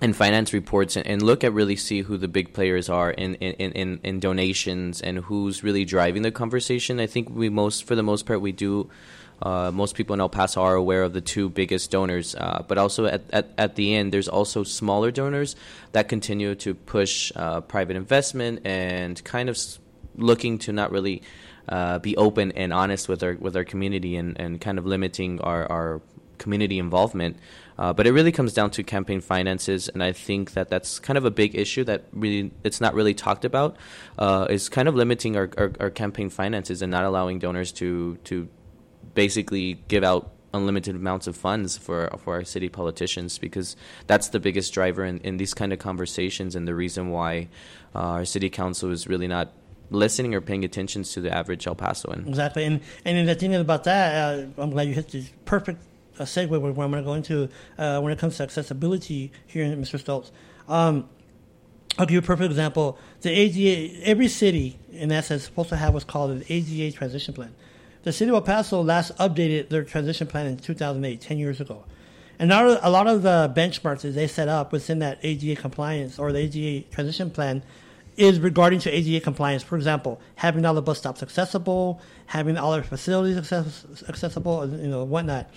and 0.01 0.17
finance 0.17 0.53
reports 0.53 0.97
and, 0.97 1.07
and, 1.07 1.23
look 1.23 1.45
at 1.45 1.53
really 1.53 1.77
see 1.77 2.01
who 2.03 2.17
the 2.17 2.29
big 2.29 2.55
players 2.55 2.89
are 2.89 3.11
in, 3.11 3.35
in, 3.35 3.73
in, 3.73 4.01
in, 4.03 4.21
donations 4.21 5.01
and 5.01 5.19
who's 5.19 5.63
really 5.63 5.85
driving 5.85 6.23
the 6.23 6.31
conversation. 6.31 6.99
I 6.99 7.07
think 7.07 7.29
we 7.31 7.49
most, 7.51 7.85
for 7.85 7.95
the 7.95 8.03
most 8.03 8.27
part, 8.27 8.41
we 8.41 8.53
do. 8.53 8.89
Uh, 9.43 9.71
most 9.73 9.95
people 9.95 10.13
in 10.13 10.21
El 10.21 10.29
Paso 10.29 10.61
are 10.61 10.75
aware 10.75 11.03
of 11.03 11.15
the 11.15 11.23
two 11.23 11.49
biggest 11.49 11.91
donors, 11.91 12.35
uh, 12.35 12.63
but 12.69 12.77
also 12.77 13.07
at, 13.07 13.23
at, 13.31 13.49
at 13.57 13.75
the 13.75 13.95
end, 13.95 14.13
there's 14.13 14.29
also 14.29 14.65
smaller 14.65 15.11
donors 15.11 15.57
that 15.93 16.11
continue 16.11 16.55
to 16.57 16.75
push 16.75 17.33
uh, 17.37 17.63
private 17.63 17.97
investment 17.97 18.61
and 18.67 19.23
kind 19.25 19.49
of 19.49 19.57
looking 20.17 20.59
to 20.59 20.73
not 20.75 20.93
really 20.93 21.23
uh, 21.71 21.99
be 22.01 22.17
open 22.19 22.53
and 22.53 22.73
honest 22.73 23.09
with 23.09 23.23
our 23.23 23.35
with 23.41 23.57
our 23.57 23.65
community 23.65 24.17
and, 24.17 24.39
and 24.39 24.61
kind 24.61 24.79
of 24.79 24.85
limiting 24.85 25.41
our, 25.41 25.71
our 25.73 26.03
community 26.37 26.79
involvement. 26.79 27.37
Uh, 27.81 27.95
but 27.95 28.07
it 28.07 28.13
really 28.13 28.31
comes 28.31 28.53
down 28.53 28.71
to 28.71 28.83
campaign 28.83 29.23
finances, 29.23 29.89
and 29.89 30.03
I 30.03 30.13
think 30.13 30.53
that 30.53 30.69
that's 30.69 30.99
kind 30.99 31.17
of 31.17 31.25
a 31.25 31.31
big 31.31 31.57
issue 31.57 31.83
that 31.85 32.05
really 32.13 32.51
it's 32.63 32.79
not 32.79 32.93
really 32.93 33.15
talked 33.15 33.47
about. 33.47 33.79
Uh, 34.19 34.47
is 34.51 34.69
kind 34.69 34.87
of 34.87 34.95
limiting 34.95 35.35
our, 35.35 35.49
our, 35.57 35.73
our, 35.81 35.91
campaign 35.91 36.29
finances 36.29 36.83
and 36.83 36.91
not 36.91 37.05
allowing 37.05 37.39
donors 37.39 37.73
to 37.73 38.19
to 38.25 38.49
basically 39.15 39.83
give 39.89 40.05
out 40.05 40.31
unlimited 40.53 40.95
amounts 40.95 41.27
of 41.27 41.35
funds 41.35 41.79
for 41.79 42.11
for 42.19 42.35
our 42.35 42.45
city 42.45 42.69
politicians 42.69 43.39
because 43.39 43.77
that's 44.07 44.29
the 44.29 44.41
biggest 44.41 44.75
driver 44.75 45.03
in, 45.03 45.19
in 45.21 45.39
these 45.39 45.55
kind 45.55 45.73
of 45.73 45.79
conversations 45.79 46.55
and 46.55 46.69
the 46.69 46.75
reason 46.75 47.09
why 47.09 47.49
uh, 47.95 48.21
our 48.21 48.25
city 48.27 48.51
council 48.51 48.91
is 48.91 49.09
really 49.09 49.29
not 49.29 49.53
listening 49.91 50.35
or 50.35 50.43
paying 50.43 50.65
attention 50.65 51.03
to 51.03 51.21
the 51.21 51.35
average 51.35 51.67
El 51.67 51.77
Pasoan. 51.77 52.29
Exactly, 52.29 52.65
and 52.65 52.83
and 53.07 53.27
the 53.27 53.35
thing 53.35 53.55
about 53.55 53.85
that, 53.85 54.39
uh, 54.39 54.63
I'm 54.63 54.71
glad 54.71 54.87
you 54.87 54.93
hit 54.93 55.09
this 55.09 55.31
perfect 55.47 55.81
a 56.21 56.25
segue 56.25 56.51
where 56.51 56.71
I'm 56.71 56.75
going 56.75 56.93
to 56.93 57.03
go 57.03 57.15
into 57.15 57.49
uh, 57.79 58.01
when 58.01 58.13
it 58.13 58.19
comes 58.19 58.37
to 58.37 58.43
accessibility 58.43 59.33
here 59.47 59.65
in 59.65 59.81
Mr. 59.81 59.99
Stoltz. 59.99 60.31
Um, 60.69 61.09
I'll 61.99 62.07
give 62.07 62.13
you 62.13 62.19
a 62.21 62.23
perfect 62.23 62.51
example. 62.51 62.99
The 63.23 63.31
ADA, 63.31 64.07
every 64.07 64.29
city 64.29 64.79
in 64.93 65.11
essence 65.11 65.43
is 65.43 65.47
supposed 65.47 65.71
to 65.71 65.77
have 65.77 65.93
what's 65.95 66.05
called 66.05 66.31
an 66.31 66.45
ADA 66.49 66.97
transition 66.97 67.35
plan. 67.35 67.55
The 68.03 68.13
city 68.13 68.31
of 68.31 68.37
El 68.37 68.43
Paso 68.43 68.83
last 68.83 69.17
updated 69.17 69.69
their 69.69 69.85
transition 69.85 70.27
plan 70.27 70.47
in 70.47 70.57
2008, 70.57 71.21
10 71.21 71.39
years 71.39 71.61
ago. 71.61 71.85
And 72.39 72.49
now 72.49 72.79
a 72.81 72.89
lot 72.89 73.07
of 73.07 73.23
the 73.23 73.53
benchmarks 73.55 74.01
that 74.01 74.13
they 74.13 74.27
set 74.27 74.49
up 74.49 74.73
within 74.73 75.01
that 75.01 75.19
ADA 75.23 75.61
compliance 75.61 76.19
or 76.19 76.33
the 76.33 76.39
ADA 76.39 76.89
transition 76.91 77.31
plan 77.31 77.63
is 78.17 78.41
regarding 78.41 78.79
to 78.81 78.91
ADA 78.91 79.21
compliance. 79.23 79.63
For 79.63 79.77
example, 79.77 80.21
having 80.37 80.65
all 80.65 80.75
the 80.75 80.83
bus 80.83 80.99
stops 80.99 81.23
accessible, 81.23 82.01
having 82.27 82.57
all 82.57 82.73
their 82.73 82.83
facilities 82.83 83.37
access- 83.37 83.85
accessible, 84.09 84.67
you 84.69 84.89
know, 84.89 85.05
whatnot. 85.05 85.51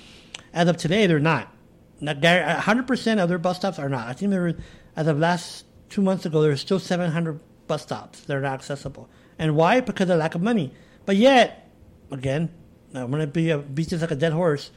As 0.54 0.68
of 0.68 0.78
today, 0.78 1.08
they're 1.08 1.20
not. 1.20 1.52
Not 2.00 2.18
100% 2.18 3.24
of 3.24 3.30
their 3.30 3.38
bus 3.38 3.58
stops 3.58 3.80
are 3.80 3.90
not. 3.90 4.08
I 4.08 4.14
think 4.14 4.32
there, 4.32 4.56
as 4.96 5.08
of 5.08 5.20
last 5.20 5.66
two 5.90 6.02
months 6.02 6.26
ago, 6.26 6.42
there 6.42 6.52
are 6.52 6.58
still 6.58 6.80
700 6.80 7.40
bus 7.68 7.82
stops 7.84 8.22
that 8.22 8.36
are 8.36 8.42
not 8.42 8.54
accessible. 8.54 9.10
And 9.40 9.56
why? 9.56 9.80
Because 9.80 10.10
of 10.10 10.20
lack 10.20 10.36
of 10.36 10.42
money. 10.42 10.74
But 11.06 11.16
yet, 11.16 11.70
again, 12.12 12.50
I'm 12.94 13.10
gonna 13.10 13.28
be 13.28 13.50
a, 13.50 13.58
beat 13.58 13.90
this 13.90 14.02
like 14.02 14.12
a 14.12 14.16
dead 14.16 14.34
horse. 14.34 14.72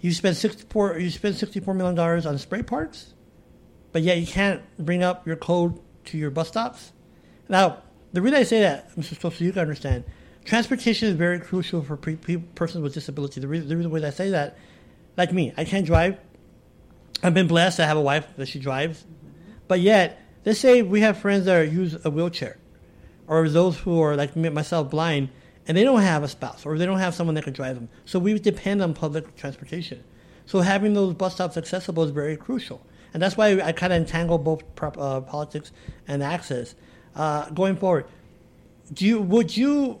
You 0.00 0.12
spend 0.12 0.36
64, 0.36 0.98
you 0.98 1.10
spend 1.10 1.36
64 1.36 1.74
million 1.74 1.94
dollars 1.94 2.26
on 2.26 2.36
spray 2.38 2.62
parts, 2.62 3.14
but 3.92 4.02
yet 4.02 4.18
you 4.18 4.26
can't 4.26 4.62
bring 4.78 5.02
up 5.02 5.26
your 5.26 5.36
code 5.36 5.80
to 6.06 6.18
your 6.18 6.30
bus 6.30 6.48
stops. 6.48 6.92
Now, 7.48 7.82
the 8.12 8.20
reason 8.20 8.38
I 8.38 8.42
say 8.42 8.60
that, 8.60 8.94
Mr. 8.96 9.14
Stoll, 9.16 9.30
so 9.30 9.44
you 9.44 9.52
can 9.52 9.62
understand, 9.62 10.04
transportation 10.44 11.08
is 11.08 11.14
very 11.14 11.40
crucial 11.40 11.82
for 11.82 11.96
pre- 11.96 12.36
persons 12.54 12.82
with 12.82 12.94
disability. 12.94 13.40
The 13.40 13.48
reason, 13.48 13.68
the 13.68 13.76
reason 13.76 13.90
why 13.90 14.06
I 14.06 14.10
say 14.10 14.30
that 14.30 14.58
like 15.16 15.32
me, 15.32 15.52
I 15.56 15.64
can't 15.64 15.86
drive. 15.86 16.18
I've 17.22 17.34
been 17.34 17.46
blessed 17.46 17.80
I 17.80 17.86
have 17.86 17.96
a 17.96 18.02
wife 18.02 18.26
that 18.36 18.48
she 18.48 18.58
drives, 18.58 19.06
but 19.68 19.80
yet 19.80 20.20
let's 20.44 20.60
say 20.60 20.82
we 20.82 21.00
have 21.00 21.18
friends 21.18 21.46
that 21.46 21.72
use 21.72 21.96
a 22.04 22.10
wheelchair, 22.10 22.58
or 23.26 23.48
those 23.48 23.78
who 23.78 24.00
are 24.00 24.16
like 24.16 24.36
myself 24.36 24.90
blind, 24.90 25.30
and 25.66 25.76
they 25.76 25.84
don't 25.84 26.02
have 26.02 26.22
a 26.22 26.28
spouse 26.28 26.66
or 26.66 26.76
they 26.76 26.84
don't 26.84 26.98
have 26.98 27.14
someone 27.14 27.34
that 27.34 27.44
can 27.44 27.54
drive 27.54 27.76
them. 27.76 27.88
So 28.04 28.18
we 28.18 28.38
depend 28.38 28.82
on 28.82 28.92
public 28.92 29.36
transportation. 29.36 30.04
So 30.46 30.60
having 30.60 30.92
those 30.92 31.14
bus 31.14 31.34
stops 31.34 31.56
accessible 31.56 32.02
is 32.02 32.10
very 32.10 32.36
crucial, 32.36 32.84
and 33.14 33.22
that's 33.22 33.36
why 33.36 33.60
I 33.60 33.72
kind 33.72 33.92
of 33.92 33.98
entangle 33.98 34.38
both 34.38 34.62
prop, 34.74 34.98
uh, 34.98 35.20
politics 35.22 35.72
and 36.06 36.22
access. 36.22 36.74
Uh, 37.14 37.48
going 37.50 37.76
forward, 37.76 38.06
do 38.92 39.06
you 39.06 39.20
would 39.20 39.56
you 39.56 39.98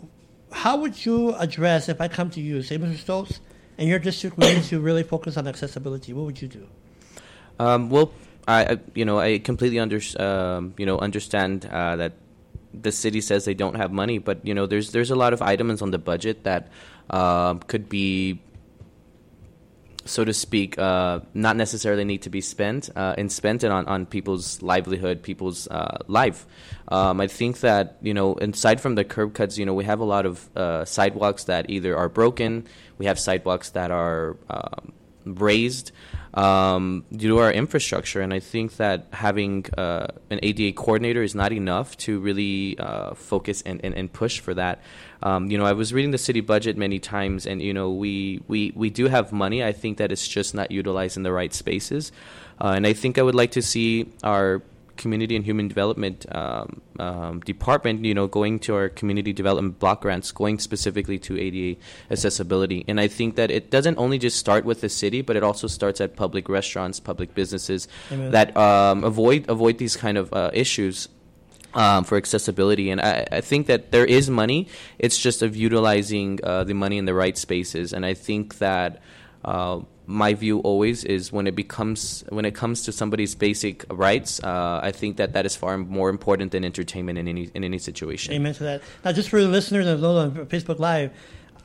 how 0.54 0.76
would 0.76 1.04
you 1.04 1.34
address 1.34 1.88
if 1.88 2.00
I 2.00 2.08
come 2.08 2.30
to 2.30 2.40
you, 2.40 2.62
say, 2.62 2.78
Mr. 2.78 2.96
Stoltz, 2.96 3.40
and 3.78 3.88
your 3.88 3.98
district 3.98 4.38
we 4.38 4.54
need 4.54 4.64
to 4.64 4.80
really 4.80 5.02
focus 5.02 5.36
on 5.36 5.46
accessibility? 5.46 6.12
What 6.12 6.26
would 6.26 6.42
you 6.42 6.48
do? 6.48 6.66
Um, 7.58 7.90
well, 7.90 8.12
I, 8.46 8.64
I 8.64 8.78
you 8.94 9.04
know 9.04 9.18
I 9.18 9.38
completely 9.38 9.78
under, 9.78 10.00
um, 10.18 10.74
you 10.76 10.86
know 10.86 10.98
understand 10.98 11.66
uh, 11.66 11.96
that 11.96 12.12
the 12.72 12.92
city 12.92 13.20
says 13.20 13.44
they 13.44 13.54
don't 13.54 13.76
have 13.76 13.92
money, 13.92 14.18
but 14.18 14.44
you 14.46 14.54
know 14.54 14.66
there's 14.66 14.92
there's 14.92 15.10
a 15.10 15.16
lot 15.16 15.32
of 15.32 15.42
items 15.42 15.82
on 15.82 15.90
the 15.90 15.98
budget 15.98 16.44
that 16.44 16.68
uh, 17.10 17.54
could 17.66 17.88
be 17.88 18.40
so 20.04 20.24
to 20.24 20.32
speak, 20.32 20.78
uh, 20.78 21.20
not 21.32 21.56
necessarily 21.56 22.04
need 22.04 22.22
to 22.22 22.30
be 22.30 22.40
spent 22.40 22.90
uh, 22.96 23.14
and 23.16 23.30
spent 23.30 23.64
on, 23.64 23.86
on 23.86 24.06
people's 24.06 24.62
livelihood, 24.62 25.22
people's 25.22 25.66
uh, 25.68 25.98
life. 26.06 26.46
Um, 26.88 27.20
I 27.20 27.26
think 27.26 27.60
that 27.60 27.96
you 28.02 28.14
know, 28.14 28.34
aside 28.34 28.80
from 28.80 28.94
the 28.94 29.04
curb 29.04 29.34
cuts, 29.34 29.58
you 29.58 29.66
know, 29.66 29.74
we 29.74 29.84
have 29.84 30.00
a 30.00 30.04
lot 30.04 30.26
of 30.26 30.48
uh, 30.56 30.84
sidewalks 30.84 31.44
that 31.44 31.70
either 31.70 31.96
are 31.96 32.08
broken, 32.08 32.66
we 32.98 33.06
have 33.06 33.18
sidewalks 33.18 33.70
that 33.70 33.90
are 33.90 34.36
um, 34.50 34.92
raised 35.24 35.92
um, 36.34 37.04
due 37.12 37.28
to 37.28 37.38
our 37.38 37.52
infrastructure. 37.52 38.20
And 38.20 38.34
I 38.34 38.40
think 38.40 38.76
that 38.76 39.06
having 39.12 39.66
uh, 39.78 40.08
an 40.30 40.40
ADA 40.42 40.72
coordinator 40.72 41.22
is 41.22 41.34
not 41.34 41.52
enough 41.52 41.96
to 41.98 42.18
really 42.18 42.76
uh, 42.78 43.14
focus 43.14 43.62
and, 43.62 43.80
and, 43.84 43.94
and, 43.94 44.12
push 44.12 44.40
for 44.40 44.52
that. 44.54 44.82
Um, 45.22 45.50
you 45.50 45.56
know, 45.56 45.64
I 45.64 45.72
was 45.72 45.94
reading 45.94 46.10
the 46.10 46.18
city 46.18 46.40
budget 46.40 46.76
many 46.76 46.98
times, 46.98 47.46
and 47.46 47.62
you 47.62 47.72
know, 47.72 47.90
we, 47.90 48.42
we, 48.48 48.72
we 48.74 48.90
do 48.90 49.06
have 49.06 49.32
money. 49.32 49.64
I 49.64 49.72
think 49.72 49.98
that 49.98 50.10
it's 50.12 50.26
just 50.26 50.54
not 50.54 50.70
utilized 50.70 51.16
in 51.16 51.22
the 51.22 51.32
right 51.32 51.54
spaces. 51.54 52.12
Uh, 52.60 52.74
and 52.76 52.86
I 52.86 52.92
think 52.92 53.18
I 53.18 53.22
would 53.22 53.34
like 53.34 53.52
to 53.52 53.62
see 53.62 54.12
our 54.22 54.62
community 54.96 55.36
and 55.36 55.44
human 55.44 55.68
development 55.68 56.26
um, 56.34 56.80
um, 56.98 57.40
department, 57.40 58.04
you 58.04 58.14
know, 58.14 58.26
going 58.26 58.58
to 58.60 58.74
our 58.74 58.88
community 58.88 59.32
development 59.32 59.78
block 59.78 60.02
grants, 60.02 60.32
going 60.32 60.58
specifically 60.58 61.18
to 61.18 61.38
ADA 61.38 61.80
accessibility. 62.10 62.84
And 62.88 63.00
I 63.00 63.08
think 63.08 63.36
that 63.36 63.50
it 63.50 63.70
doesn't 63.70 63.98
only 63.98 64.18
just 64.18 64.38
start 64.38 64.64
with 64.64 64.80
the 64.80 64.88
city, 64.88 65.22
but 65.22 65.36
it 65.36 65.42
also 65.42 65.66
starts 65.66 66.00
at 66.00 66.16
public 66.16 66.48
restaurants, 66.48 67.00
public 67.00 67.34
businesses 67.34 67.88
Amen. 68.10 68.30
that 68.30 68.56
um, 68.56 69.04
avoid 69.04 69.48
avoid 69.48 69.78
these 69.78 69.96
kind 69.96 70.18
of 70.18 70.32
uh, 70.32 70.50
issues. 70.52 71.08
Um, 71.76 72.04
for 72.04 72.16
accessibility. 72.16 72.88
And 72.90 73.00
I, 73.00 73.26
I, 73.32 73.40
think 73.40 73.66
that 73.66 73.90
there 73.90 74.04
is 74.04 74.30
money. 74.30 74.68
It's 75.00 75.18
just 75.18 75.42
of 75.42 75.56
utilizing 75.56 76.38
uh, 76.44 76.62
the 76.62 76.72
money 76.72 76.98
in 76.98 77.04
the 77.04 77.14
right 77.14 77.36
spaces. 77.36 77.92
And 77.92 78.06
I 78.06 78.14
think 78.14 78.58
that 78.58 79.02
uh, 79.44 79.80
my 80.06 80.34
view 80.34 80.60
always 80.60 81.04
is 81.04 81.32
when 81.32 81.46
it 81.46 81.54
becomes 81.54 82.24
when 82.28 82.44
it 82.44 82.54
comes 82.54 82.82
to 82.82 82.92
somebody's 82.92 83.34
basic 83.34 83.84
rights, 83.90 84.42
uh, 84.42 84.80
I 84.82 84.92
think 84.92 85.16
that 85.16 85.32
that 85.32 85.46
is 85.46 85.56
far 85.56 85.78
more 85.78 86.10
important 86.10 86.52
than 86.52 86.64
entertainment 86.64 87.18
in 87.18 87.28
any 87.28 87.50
in 87.54 87.64
any 87.64 87.78
situation. 87.78 88.34
Amen 88.34 88.54
to 88.54 88.64
that. 88.64 88.82
Now, 89.04 89.12
just 89.12 89.28
for 89.28 89.40
the 89.40 89.48
listeners 89.48 89.86
that 89.86 90.00
know 90.00 90.16
on 90.18 90.32
Facebook 90.46 90.78
Live, 90.78 91.10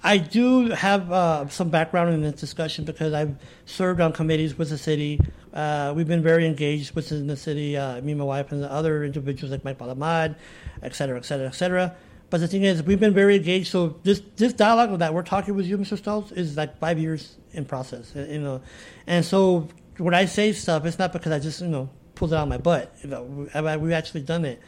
I 0.01 0.17
do 0.17 0.69
have 0.69 1.11
uh, 1.11 1.47
some 1.49 1.69
background 1.69 2.13
in 2.13 2.21
this 2.21 2.39
discussion 2.39 2.85
because 2.85 3.13
I've 3.13 3.35
served 3.65 3.99
on 3.99 4.13
committees 4.13 4.57
with 4.57 4.69
the 4.69 4.77
city. 4.77 5.19
Uh, 5.53 5.93
we've 5.95 6.07
been 6.07 6.23
very 6.23 6.45
engaged 6.45 6.95
within 6.95 7.27
the 7.27 7.35
city, 7.35 7.75
uh, 7.75 7.99
me, 8.01 8.13
my 8.13 8.23
wife, 8.23 8.51
and 8.53 8.63
the 8.63 8.71
other 8.71 9.03
individuals 9.03 9.51
like 9.51 9.65
Mike 9.65 9.77
Balamad, 9.77 10.35
et 10.81 10.95
cetera, 10.95 11.17
et 11.17 11.25
cetera, 11.25 11.47
et 11.47 11.55
cetera. 11.55 11.95
But 12.29 12.41
the 12.41 12.47
thing 12.47 12.63
is, 12.63 12.83
we've 12.83 12.99
been 12.99 13.13
very 13.13 13.35
engaged. 13.37 13.71
So 13.71 13.99
this 14.03 14.21
this 14.35 14.53
dialogue 14.53 14.97
that 14.99 15.13
we're 15.13 15.23
talking 15.23 15.55
with 15.55 15.65
you, 15.65 15.77
Mr. 15.77 15.99
Stoltz, 15.99 16.31
is 16.31 16.55
like 16.55 16.77
five 16.79 16.99
years 16.99 17.37
in 17.53 17.65
process. 17.65 18.13
You 18.15 18.39
know, 18.39 18.61
and 19.07 19.25
so 19.25 19.67
when 19.97 20.13
I 20.13 20.25
say 20.25 20.53
stuff, 20.53 20.85
it's 20.85 20.99
not 20.99 21.11
because 21.11 21.31
I 21.31 21.39
just 21.39 21.61
you 21.61 21.67
know 21.67 21.89
pulled 22.15 22.33
it 22.33 22.35
out 22.35 22.43
of 22.43 22.49
my 22.49 22.57
butt. 22.57 22.93
You 23.01 23.09
know, 23.09 23.23
we've 23.23 23.91
actually 23.91 24.21
done 24.21 24.45
it. 24.45 24.61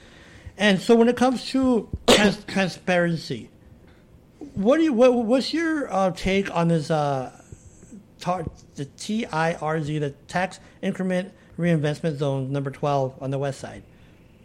And 0.57 0.79
so 0.79 0.95
when 0.95 1.07
it 1.07 1.17
comes 1.17 1.45
to 1.49 1.89
trans- 2.07 2.43
transparency, 2.45 3.49
what 4.55 4.77
do 4.77 4.83
you 4.83 4.93
what, 4.93 5.13
what's 5.13 5.53
your 5.53 5.91
uh, 5.93 6.11
take 6.11 6.53
on 6.55 6.69
this 6.69 6.89
uh, 6.89 7.31
tar- 8.19 8.45
the 8.75 8.85
TIRZ, 8.85 9.99
the 9.99 10.11
tax 10.27 10.59
increment 10.81 11.31
reinvestment 11.57 12.17
zone 12.17 12.51
number 12.51 12.71
twelve 12.71 13.13
on 13.21 13.29
the 13.29 13.37
west 13.37 13.59
side? 13.59 13.83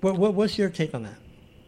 What, 0.02 0.18
what 0.18 0.34
what's 0.34 0.58
your 0.58 0.68
take 0.68 0.94
on 0.94 1.04
that? 1.04 1.16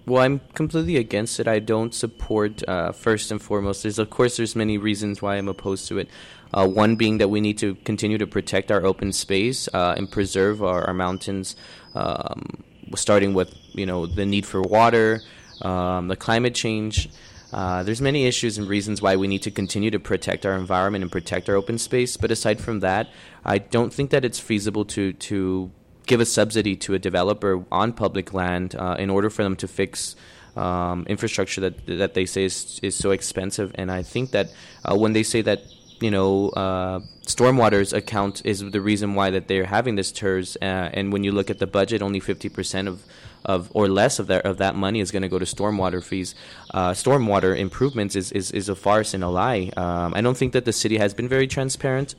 Well, 0.09 0.23
I'm 0.23 0.41
completely 0.55 0.97
against 0.97 1.39
it. 1.39 1.47
I 1.47 1.59
don't 1.59 1.95
support. 1.95 2.67
Uh, 2.67 2.93
first 2.93 3.31
and 3.31 3.43
foremost, 3.43 3.83
there's 3.83 3.99
of 3.99 4.09
course 4.09 4.39
there's 4.39 4.57
many 4.57 4.79
reasons 4.79 5.21
why 5.21 5.37
I'm 5.37 5.49
opposed 5.49 5.87
to 5.89 5.99
it. 5.99 6.09
Uh, 6.55 6.67
one 6.67 6.97
being 6.97 7.19
that 7.19 7.29
we 7.29 7.43
need 7.43 7.59
to 7.59 7.75
continue 7.85 8.17
to 8.17 8.27
protect 8.27 8.73
our 8.73 8.87
open 8.87 9.13
space 9.13 9.69
uh, 9.75 9.95
and 9.99 10.11
preserve 10.11 10.63
our, 10.63 10.87
our 10.87 10.95
mountains, 10.95 11.57
um, 11.95 12.65
starting 12.95 13.35
with 13.35 13.55
you 13.75 13.85
know 13.85 14.07
the 14.07 14.25
need 14.25 14.47
for 14.47 14.63
water, 14.63 15.21
um, 15.61 16.09
the 16.09 16.17
climate 16.17 16.55
change. 16.55 17.11
Uh, 17.53 17.83
there's 17.83 18.01
many 18.01 18.25
issues 18.25 18.57
and 18.57 18.67
reasons 18.67 19.03
why 19.03 19.15
we 19.15 19.29
need 19.29 19.43
to 19.43 19.51
continue 19.51 19.91
to 19.91 20.01
protect 20.01 20.47
our 20.47 20.55
environment 20.55 21.03
and 21.03 21.13
protect 21.13 21.51
our 21.51 21.55
open 21.55 21.77
space. 21.77 22.17
But 22.17 22.31
aside 22.31 22.61
from 22.61 22.81
that, 22.81 23.11
I 23.45 23.59
don't 23.59 23.93
think 23.93 24.09
that 24.11 24.25
it's 24.25 24.41
feasible 24.41 24.87
to 24.87 25.13
to 25.13 25.71
give 26.09 26.21
a 26.21 26.27
subsidy 26.27 26.75
to 26.77 26.95
a 26.95 26.99
developer 26.99 27.65
on 27.71 27.93
public 27.93 28.35
land 28.35 28.75
uh, 28.75 28.97
in 28.99 29.11
order 29.11 29.31
for 29.31 29.43
them 29.43 29.55
to 29.57 29.69
fix 29.69 30.17
um, 30.57 31.07
infrastructure 31.09 31.61
that 31.61 31.87
that 31.87 32.15
they 32.15 32.27
say 32.27 32.45
is, 32.45 32.81
is 32.83 32.97
so 32.97 33.11
expensive. 33.13 33.71
And 33.77 33.93
I 33.93 34.03
think 34.03 34.33
that 34.33 34.47
uh, 34.85 34.97
when 34.97 35.13
they 35.13 35.23
say 35.23 35.43
that 35.43 35.61
you 36.01 36.11
know 36.11 36.49
uh, 36.51 37.01
stormwater's 37.23 37.93
account 37.93 38.43
is 38.45 38.59
the 38.61 38.81
reason 38.81 39.15
why 39.15 39.31
that 39.31 39.47
they're 39.49 39.67
having 39.67 39.95
this 39.95 40.11
TIRZ, 40.11 40.57
uh, 40.61 40.65
and 40.97 41.13
when 41.13 41.23
you 41.23 41.33
look 41.33 41.51
at 41.51 41.59
the 41.59 41.67
budget, 41.67 42.03
only 42.03 42.21
fifty 42.21 42.49
percent 42.49 42.89
of 42.89 43.03
of 43.45 43.71
or 43.73 43.89
less 43.89 44.19
of 44.19 44.27
that 44.27 44.45
of 44.45 44.59
that 44.59 44.75
money 44.75 45.01
is 45.01 45.11
going 45.11 45.23
to 45.23 45.29
go 45.29 45.39
to 45.39 45.45
stormwater 45.45 46.03
fees. 46.03 46.35
Uh, 46.75 46.91
stormwater 46.91 47.57
improvements 47.57 48.17
is, 48.17 48.33
is, 48.33 48.51
is 48.51 48.69
a 48.69 48.75
farce 48.75 49.15
and 49.15 49.23
a 49.23 49.29
lie. 49.29 49.71
Um, 49.77 50.13
I 50.15 50.21
don't 50.21 50.37
think 50.37 50.53
that 50.53 50.65
the 50.65 50.73
city 50.73 50.99
has 50.99 51.15
been 51.15 51.29
very 51.29 51.47
transparent. 51.47 52.15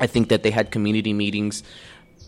I 0.00 0.06
think 0.06 0.28
that 0.28 0.42
they 0.42 0.50
had 0.50 0.70
community 0.70 1.12
meetings 1.12 1.62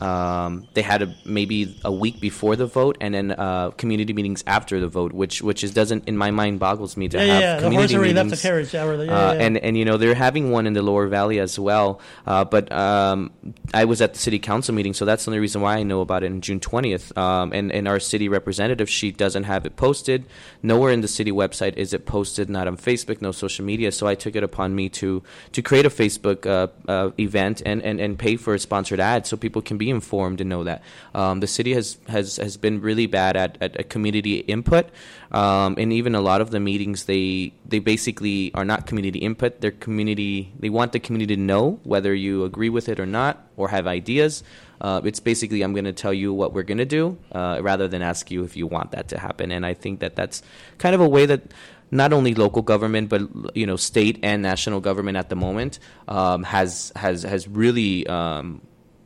um, 0.00 0.68
they 0.74 0.82
had 0.82 1.02
a, 1.02 1.14
maybe 1.24 1.78
a 1.84 1.92
week 1.92 2.20
before 2.20 2.56
the 2.56 2.66
vote 2.66 2.96
and 3.00 3.14
then 3.14 3.32
uh, 3.32 3.70
community 3.70 4.12
meetings 4.12 4.44
after 4.46 4.80
the 4.80 4.88
vote, 4.88 5.12
which 5.12 5.42
which 5.42 5.64
is 5.64 5.72
doesn't 5.72 6.06
in 6.06 6.16
my 6.16 6.30
mind 6.30 6.60
boggles 6.60 6.96
me 6.96 7.08
to 7.08 7.16
yeah, 7.18 7.24
have 7.24 7.40
yeah, 7.40 7.60
community 7.60 7.94
the 7.94 8.00
meetings. 8.00 8.16
left 8.16 8.30
the 8.30 8.48
carriage, 8.48 8.74
yeah, 8.74 8.92
yeah, 9.02 9.28
uh, 9.28 9.34
and 9.34 9.56
and 9.58 9.76
you 9.76 9.84
know 9.84 9.96
they're 9.96 10.14
having 10.14 10.50
one 10.50 10.66
in 10.66 10.74
the 10.74 10.82
lower 10.82 11.06
valley 11.06 11.40
as 11.40 11.58
well. 11.58 12.00
Uh, 12.26 12.44
but 12.44 12.70
um, 12.72 13.32
I 13.72 13.84
was 13.84 14.00
at 14.00 14.12
the 14.12 14.18
city 14.18 14.38
council 14.38 14.74
meeting, 14.74 14.92
so 14.92 15.04
that's 15.04 15.24
the 15.24 15.30
only 15.30 15.40
reason 15.40 15.60
why 15.62 15.76
I 15.76 15.82
know 15.82 16.00
about 16.00 16.22
it. 16.22 16.26
In 16.26 16.40
June 16.40 16.60
twentieth, 16.60 17.16
um, 17.16 17.52
and 17.52 17.72
and 17.72 17.88
our 17.88 18.00
city 18.00 18.28
representative 18.28 18.90
sheet 18.90 19.16
doesn't 19.16 19.44
have 19.44 19.64
it 19.64 19.76
posted. 19.76 20.26
Nowhere 20.62 20.92
in 20.92 21.00
the 21.00 21.08
city 21.08 21.32
website 21.32 21.74
is 21.76 21.92
it 21.92 22.06
posted. 22.06 22.50
Not 22.50 22.68
on 22.68 22.76
Facebook, 22.76 23.22
no 23.22 23.32
social 23.32 23.64
media. 23.64 23.92
So 23.92 24.06
I 24.06 24.14
took 24.14 24.36
it 24.36 24.42
upon 24.42 24.74
me 24.74 24.88
to 24.90 25.22
to 25.52 25.62
create 25.62 25.86
a 25.86 25.90
Facebook 25.90 26.46
uh, 26.46 26.68
uh, 26.90 27.10
event 27.18 27.62
and, 27.64 27.82
and 27.82 28.00
and 28.00 28.18
pay 28.18 28.36
for 28.36 28.54
a 28.54 28.58
sponsored 28.58 29.00
ad 29.00 29.26
so 29.26 29.36
people 29.36 29.62
can 29.62 29.78
be 29.78 29.85
informed 29.90 30.40
and 30.40 30.50
know 30.50 30.64
that. 30.64 30.82
Um, 31.14 31.40
the 31.40 31.46
city 31.46 31.74
has, 31.74 31.98
has, 32.08 32.36
has 32.36 32.56
been 32.56 32.80
really 32.80 33.06
bad 33.06 33.36
at, 33.36 33.58
at, 33.60 33.76
at 33.76 33.90
community 33.90 34.38
input, 34.38 34.90
um, 35.32 35.74
and 35.78 35.92
even 35.92 36.14
a 36.14 36.20
lot 36.20 36.40
of 36.40 36.50
the 36.50 36.60
meetings 36.60 37.04
they 37.04 37.52
they 37.64 37.78
basically 37.78 38.52
are 38.54 38.64
not 38.64 38.86
community 38.86 39.18
input. 39.18 39.60
They're 39.60 39.70
community. 39.70 40.52
They 40.58 40.70
want 40.70 40.92
the 40.92 41.00
community 41.00 41.36
to 41.36 41.40
know 41.40 41.80
whether 41.84 42.14
you 42.14 42.44
agree 42.44 42.68
with 42.68 42.88
it 42.88 43.00
or 43.00 43.06
not, 43.06 43.46
or 43.56 43.68
have 43.68 43.86
ideas. 43.86 44.42
Uh, 44.80 45.00
it's 45.04 45.20
basically 45.20 45.62
I'm 45.62 45.72
going 45.72 45.86
to 45.86 45.92
tell 45.92 46.12
you 46.12 46.32
what 46.32 46.52
we're 46.52 46.62
going 46.62 46.78
to 46.78 46.84
do, 46.84 47.18
uh, 47.32 47.60
rather 47.62 47.88
than 47.88 48.02
ask 48.02 48.30
you 48.30 48.44
if 48.44 48.56
you 48.56 48.66
want 48.66 48.92
that 48.92 49.08
to 49.08 49.18
happen. 49.18 49.50
And 49.50 49.64
I 49.64 49.74
think 49.74 50.00
that 50.00 50.16
that's 50.16 50.42
kind 50.78 50.94
of 50.94 51.00
a 51.00 51.08
way 51.08 51.26
that 51.26 51.52
not 51.90 52.12
only 52.12 52.34
local 52.34 52.62
government 52.62 53.08
but 53.08 53.22
you 53.54 53.66
know 53.66 53.76
state 53.76 54.18
and 54.22 54.42
national 54.42 54.80
government 54.80 55.16
at 55.16 55.28
the 55.28 55.36
moment 55.36 55.78
um, 56.08 56.42
has 56.42 56.92
has 56.96 57.22
has 57.22 57.46
really 57.48 58.06
um, 58.08 58.60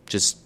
just 0.07 0.39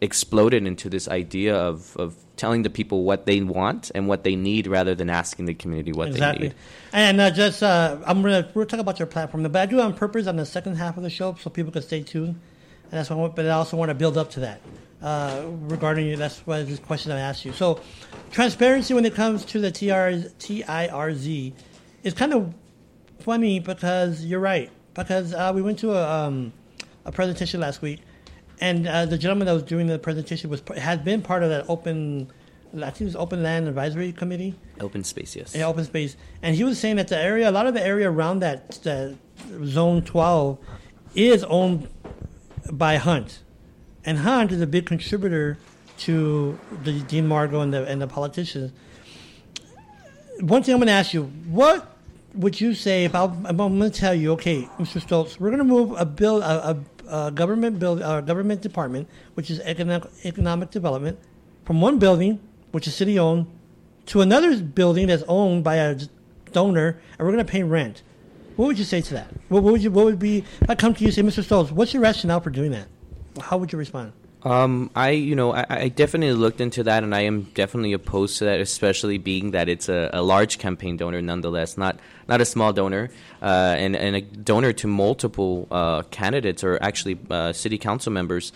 exploded 0.00 0.66
into 0.66 0.88
this 0.88 1.08
idea 1.08 1.54
of, 1.54 1.96
of 1.96 2.16
telling 2.36 2.62
the 2.62 2.70
people 2.70 3.04
what 3.04 3.26
they 3.26 3.40
want 3.42 3.90
and 3.94 4.08
what 4.08 4.24
they 4.24 4.34
need 4.34 4.66
rather 4.66 4.94
than 4.94 5.10
asking 5.10 5.44
the 5.44 5.54
community 5.54 5.92
what 5.92 6.08
exactly. 6.08 6.48
they 6.48 6.54
need. 6.54 6.56
And 6.92 7.20
uh, 7.20 7.30
just, 7.30 7.62
uh, 7.62 7.98
I'm 8.06 8.22
gonna 8.22 8.48
we're 8.54 8.64
talk 8.64 8.80
about 8.80 8.98
your 8.98 9.06
platform, 9.06 9.42
but 9.42 9.56
I 9.56 9.66
do 9.66 9.78
it 9.78 9.82
on 9.82 9.94
purpose 9.94 10.26
on 10.26 10.36
the 10.36 10.46
second 10.46 10.76
half 10.76 10.96
of 10.96 11.02
the 11.02 11.10
show 11.10 11.36
so 11.38 11.50
people 11.50 11.70
can 11.72 11.82
stay 11.82 12.02
tuned. 12.02 12.40
And 12.84 12.92
that's 12.92 13.10
what, 13.10 13.36
but 13.36 13.46
I 13.46 13.50
also 13.50 13.76
want 13.76 13.90
to 13.90 13.94
build 13.94 14.16
up 14.16 14.30
to 14.30 14.40
that 14.40 14.60
uh, 15.02 15.44
regarding 15.62 16.06
you. 16.06 16.16
That's 16.16 16.38
why 16.46 16.62
this 16.62 16.78
question 16.78 17.12
I 17.12 17.20
asked 17.20 17.44
you. 17.44 17.52
So, 17.52 17.80
transparency 18.30 18.94
when 18.94 19.04
it 19.04 19.14
comes 19.14 19.44
to 19.46 19.60
the 19.60 19.70
TR, 19.70 20.26
TIRZ 20.38 21.52
is 22.02 22.14
kind 22.14 22.32
of 22.32 22.54
funny 23.20 23.60
because 23.60 24.24
you're 24.24 24.40
right. 24.40 24.70
Because 24.94 25.34
uh, 25.34 25.52
we 25.54 25.62
went 25.62 25.78
to 25.80 25.92
a, 25.92 26.10
um, 26.10 26.52
a 27.04 27.12
presentation 27.12 27.60
last 27.60 27.80
week 27.80 28.00
and 28.60 28.86
uh, 28.86 29.06
the 29.06 29.16
gentleman 29.16 29.46
that 29.46 29.54
was 29.54 29.62
doing 29.62 29.86
the 29.86 29.98
presentation 29.98 30.50
was 30.50 30.62
had 30.76 31.04
been 31.04 31.22
part 31.22 31.42
of 31.42 31.48
that 31.48 31.64
open, 31.68 32.30
I 32.76 32.90
think 32.90 33.00
it 33.00 33.04
was 33.04 33.16
Open 33.16 33.42
Land 33.42 33.68
Advisory 33.68 34.12
Committee. 34.12 34.54
Open 34.80 35.02
space, 35.02 35.34
yes. 35.34 35.54
Yeah, 35.54 35.66
open 35.66 35.84
space. 35.84 36.16
And 36.42 36.54
he 36.54 36.64
was 36.64 36.78
saying 36.78 36.96
that 36.96 37.08
the 37.08 37.18
area, 37.18 37.48
a 37.48 37.52
lot 37.52 37.66
of 37.66 37.74
the 37.74 37.84
area 37.84 38.10
around 38.10 38.40
that, 38.40 38.70
that 38.82 39.16
zone 39.64 40.02
12 40.02 40.58
is 41.14 41.42
owned 41.44 41.88
by 42.70 42.96
Hunt. 42.96 43.40
And 44.04 44.18
Hunt 44.18 44.52
is 44.52 44.60
a 44.60 44.66
big 44.66 44.86
contributor 44.86 45.58
to 45.98 46.58
the 46.84 47.00
Dee 47.00 47.20
Margo 47.20 47.60
and 47.60 47.72
the, 47.72 47.86
and 47.86 48.00
the 48.00 48.06
politicians. 48.06 48.72
One 50.40 50.62
thing 50.62 50.74
I'm 50.74 50.80
going 50.80 50.88
to 50.88 50.92
ask 50.92 51.12
you, 51.12 51.24
what 51.48 51.96
would 52.34 52.60
you 52.60 52.74
say 52.74 53.04
if 53.04 53.14
I'll, 53.14 53.36
I'm 53.44 53.56
going 53.56 53.80
to 53.80 53.90
tell 53.90 54.14
you, 54.14 54.32
okay, 54.32 54.62
Mr. 54.78 55.00
Stoltz, 55.02 55.38
we're 55.38 55.50
going 55.50 55.58
to 55.58 55.64
move 55.64 55.94
a 55.98 56.06
bill, 56.06 56.42
a, 56.42 56.70
a, 56.70 56.76
a 57.10 57.30
government 57.30 57.78
build, 57.78 58.00
a 58.00 58.22
government 58.22 58.62
department, 58.62 59.08
which 59.34 59.50
is 59.50 59.60
economic, 59.60 60.08
economic 60.24 60.70
development, 60.70 61.18
from 61.64 61.80
one 61.80 61.98
building, 61.98 62.40
which 62.72 62.86
is 62.86 62.94
city 62.94 63.18
owned, 63.18 63.46
to 64.06 64.20
another 64.20 64.56
building 64.60 65.06
that's 65.08 65.24
owned 65.28 65.64
by 65.64 65.76
a 65.76 65.96
donor, 66.52 67.00
and 67.18 67.26
we're 67.26 67.32
going 67.32 67.44
to 67.44 67.50
pay 67.50 67.62
rent. 67.62 68.02
What 68.56 68.66
would 68.66 68.78
you 68.78 68.84
say 68.84 69.00
to 69.00 69.14
that? 69.14 69.32
What, 69.48 69.62
what 69.62 69.72
would 69.72 69.82
you? 69.82 69.90
What 69.90 70.04
would 70.04 70.18
be? 70.18 70.44
If 70.60 70.68
I 70.70 70.74
come 70.74 70.94
to 70.94 71.00
you 71.00 71.06
and 71.06 71.14
say, 71.14 71.22
Mr. 71.22 71.44
Stoltz, 71.44 71.70
what's 71.70 71.94
your 71.94 72.02
rationale 72.02 72.40
for 72.40 72.50
doing 72.50 72.72
that? 72.72 72.88
How 73.40 73.56
would 73.56 73.72
you 73.72 73.78
respond? 73.78 74.12
Um, 74.42 74.90
I, 74.96 75.10
you 75.10 75.34
know, 75.34 75.52
I, 75.52 75.66
I 75.68 75.88
definitely 75.88 76.34
looked 76.34 76.60
into 76.60 76.82
that, 76.84 77.02
and 77.02 77.14
I 77.14 77.22
am 77.22 77.42
definitely 77.54 77.92
opposed 77.92 78.38
to 78.38 78.46
that, 78.46 78.60
especially 78.60 79.18
being 79.18 79.50
that 79.50 79.68
it's 79.68 79.88
a, 79.88 80.10
a 80.12 80.22
large 80.22 80.58
campaign 80.58 80.96
donor, 80.96 81.20
nonetheless, 81.20 81.76
not 81.76 81.98
not 82.26 82.40
a 82.40 82.44
small 82.44 82.72
donor, 82.72 83.10
uh, 83.42 83.74
and 83.76 83.94
and 83.94 84.16
a 84.16 84.20
donor 84.22 84.72
to 84.72 84.86
multiple 84.86 85.68
uh, 85.70 86.02
candidates 86.10 86.64
or 86.64 86.78
actually 86.82 87.18
uh, 87.30 87.52
city 87.52 87.76
council 87.76 88.12
members. 88.12 88.52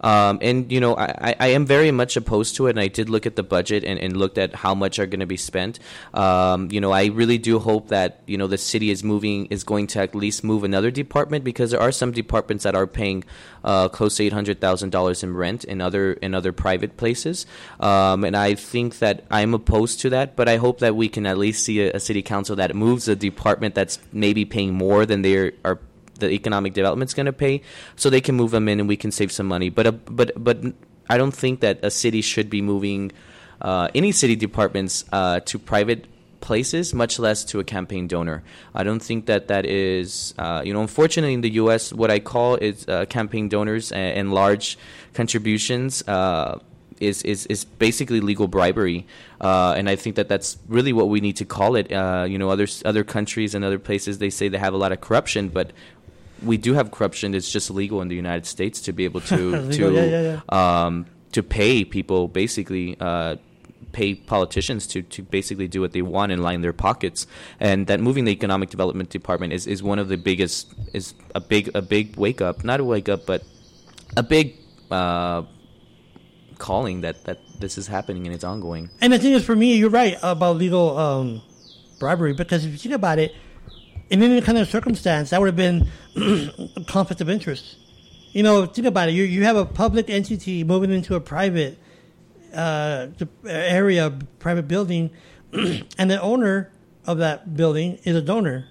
Um, 0.00 0.38
and 0.42 0.70
you 0.70 0.80
know, 0.80 0.96
I, 0.96 1.34
I 1.38 1.46
am 1.48 1.66
very 1.66 1.90
much 1.90 2.16
opposed 2.16 2.56
to 2.56 2.66
it. 2.66 2.70
And 2.70 2.80
I 2.80 2.88
did 2.88 3.08
look 3.08 3.26
at 3.26 3.36
the 3.36 3.42
budget 3.42 3.84
and, 3.84 3.98
and 3.98 4.16
looked 4.16 4.38
at 4.38 4.54
how 4.54 4.74
much 4.74 4.98
are 4.98 5.06
going 5.06 5.20
to 5.20 5.26
be 5.26 5.36
spent. 5.36 5.78
Um, 6.14 6.70
you 6.70 6.80
know, 6.80 6.92
I 6.92 7.06
really 7.06 7.38
do 7.38 7.58
hope 7.58 7.88
that 7.88 8.20
you 8.26 8.38
know 8.38 8.46
the 8.46 8.58
city 8.58 8.90
is 8.90 9.02
moving 9.02 9.46
is 9.46 9.64
going 9.64 9.86
to 9.88 10.00
at 10.00 10.14
least 10.14 10.44
move 10.44 10.64
another 10.64 10.90
department 10.90 11.44
because 11.44 11.70
there 11.70 11.80
are 11.80 11.92
some 11.92 12.12
departments 12.12 12.64
that 12.64 12.74
are 12.74 12.86
paying 12.86 13.24
uh, 13.64 13.88
close 13.88 14.16
to 14.16 14.24
eight 14.24 14.32
hundred 14.32 14.60
thousand 14.60 14.90
dollars 14.90 15.22
in 15.22 15.34
rent 15.34 15.64
in 15.64 15.80
other 15.80 16.12
in 16.14 16.34
other 16.34 16.52
private 16.52 16.96
places. 16.96 17.46
Um, 17.80 18.24
and 18.24 18.36
I 18.36 18.54
think 18.54 18.98
that 18.98 19.24
I'm 19.30 19.54
opposed 19.54 20.00
to 20.00 20.10
that, 20.10 20.36
but 20.36 20.48
I 20.48 20.56
hope 20.56 20.78
that 20.80 20.96
we 20.96 21.08
can 21.08 21.26
at 21.26 21.38
least 21.38 21.64
see 21.64 21.80
a, 21.80 21.92
a 21.92 22.00
city 22.00 22.22
council 22.22 22.56
that 22.56 22.74
moves 22.74 23.08
a 23.08 23.16
department 23.16 23.74
that's 23.74 23.98
maybe 24.12 24.44
paying 24.44 24.74
more 24.74 25.06
than 25.06 25.22
they 25.22 25.52
are 25.64 25.78
the 26.18 26.30
economic 26.30 26.74
development's 26.74 27.14
going 27.14 27.26
to 27.26 27.32
pay, 27.32 27.62
so 27.96 28.10
they 28.10 28.20
can 28.20 28.34
move 28.34 28.50
them 28.50 28.68
in 28.68 28.80
and 28.80 28.88
we 28.88 28.96
can 28.96 29.10
save 29.10 29.32
some 29.32 29.46
money. 29.46 29.70
But 29.70 29.86
uh, 29.86 29.92
but 29.92 30.32
but 30.36 30.58
I 31.08 31.16
don't 31.18 31.34
think 31.34 31.60
that 31.60 31.80
a 31.82 31.90
city 31.90 32.20
should 32.20 32.50
be 32.50 32.62
moving 32.62 33.12
uh, 33.60 33.88
any 33.94 34.12
city 34.12 34.36
departments 34.36 35.04
uh, 35.12 35.40
to 35.40 35.58
private 35.58 36.06
places, 36.40 36.94
much 36.94 37.18
less 37.18 37.44
to 37.44 37.60
a 37.60 37.64
campaign 37.64 38.06
donor. 38.06 38.42
I 38.74 38.84
don't 38.84 39.00
think 39.00 39.26
that 39.26 39.48
that 39.48 39.66
is, 39.66 40.34
uh, 40.38 40.62
you 40.64 40.72
know, 40.72 40.80
unfortunately 40.80 41.34
in 41.34 41.40
the 41.40 41.50
U.S., 41.50 41.92
what 41.92 42.10
I 42.10 42.20
call 42.20 42.56
is 42.56 42.86
uh, 42.88 43.06
campaign 43.06 43.48
donors 43.48 43.92
and, 43.92 44.18
and 44.18 44.34
large 44.34 44.78
contributions. 45.14 46.06
Uh, 46.06 46.58
is, 47.00 47.22
is, 47.22 47.46
is 47.46 47.64
basically 47.64 48.20
legal 48.20 48.48
bribery, 48.48 49.06
uh, 49.40 49.72
and 49.76 49.88
I 49.88 49.94
think 49.94 50.16
that 50.16 50.28
that's 50.28 50.58
really 50.66 50.92
what 50.92 51.08
we 51.08 51.20
need 51.20 51.36
to 51.36 51.44
call 51.44 51.76
it. 51.76 51.92
Uh, 51.92 52.26
you 52.28 52.38
know, 52.38 52.50
other 52.50 52.66
other 52.84 53.04
countries 53.04 53.54
and 53.54 53.64
other 53.64 53.78
places 53.78 54.18
they 54.18 54.30
say 54.30 54.48
they 54.48 54.58
have 54.58 54.74
a 54.74 54.76
lot 54.76 54.90
of 54.90 55.00
corruption, 55.00 55.48
but 55.48 55.72
we 56.42 56.56
do 56.56 56.74
have 56.74 56.90
corruption. 56.90 57.34
It's 57.34 57.50
just 57.50 57.70
illegal 57.70 58.02
in 58.02 58.08
the 58.08 58.16
United 58.16 58.46
States 58.46 58.80
to 58.82 58.92
be 58.92 59.04
able 59.04 59.20
to 59.22 59.70
to 59.72 59.92
yeah, 59.92 60.04
yeah, 60.04 60.40
yeah. 60.50 60.84
Um, 60.86 61.06
to 61.32 61.42
pay 61.42 61.84
people 61.84 62.28
basically. 62.28 62.96
Uh, 63.00 63.36
pay 63.90 64.14
politicians 64.14 64.86
to, 64.86 65.00
to 65.00 65.22
basically 65.22 65.66
do 65.66 65.80
what 65.80 65.92
they 65.92 66.02
want 66.02 66.30
and 66.30 66.42
line 66.42 66.60
their 66.60 66.74
pockets 66.74 67.26
and 67.58 67.86
that 67.86 67.98
moving 67.98 68.26
the 68.26 68.30
economic 68.30 68.68
development 68.68 69.08
department 69.08 69.50
is, 69.50 69.66
is 69.66 69.82
one 69.82 69.98
of 69.98 70.08
the 70.08 70.18
biggest 70.18 70.74
is 70.92 71.14
a 71.34 71.40
big 71.40 71.70
a 71.74 71.80
big 71.80 72.14
wake 72.16 72.42
up 72.42 72.62
not 72.62 72.80
a 72.80 72.84
wake 72.84 73.08
up 73.08 73.24
but 73.24 73.42
a 74.14 74.22
big 74.22 74.56
uh, 74.90 75.42
calling 76.58 77.00
that, 77.00 77.24
that 77.24 77.38
this 77.58 77.78
is 77.78 77.86
happening 77.86 78.26
and 78.26 78.34
it's 78.34 78.44
ongoing 78.44 78.90
And 79.00 79.12
the 79.12 79.18
thing 79.18 79.32
is, 79.32 79.44
for 79.44 79.56
me, 79.56 79.76
you're 79.76 79.90
right 79.90 80.16
about 80.22 80.56
legal 80.56 80.98
um, 80.98 81.42
bribery 81.98 82.34
because 82.34 82.64
if 82.64 82.72
you 82.72 82.78
think 82.78 82.94
about 82.94 83.18
it, 83.18 83.34
in 84.10 84.22
any 84.22 84.40
kind 84.40 84.58
of 84.58 84.68
circumstance, 84.68 85.30
that 85.30 85.40
would 85.40 85.46
have 85.46 85.56
been 85.56 85.88
a 86.76 86.84
conflict 86.84 87.20
of 87.20 87.28
interest. 87.28 87.76
You 88.32 88.42
know, 88.42 88.66
think 88.66 88.86
about 88.86 89.08
it. 89.08 89.12
You 89.12 89.24
you 89.24 89.44
have 89.44 89.56
a 89.56 89.64
public 89.64 90.10
entity 90.10 90.64
moving 90.64 90.92
into 90.92 91.14
a 91.14 91.20
private 91.20 91.78
uh, 92.54 93.08
area, 93.46 94.12
private 94.38 94.68
building, 94.68 95.10
and 95.52 96.10
the 96.10 96.20
owner 96.20 96.72
of 97.06 97.18
that 97.18 97.56
building 97.56 97.98
is 98.04 98.14
a 98.16 98.22
donor. 98.22 98.68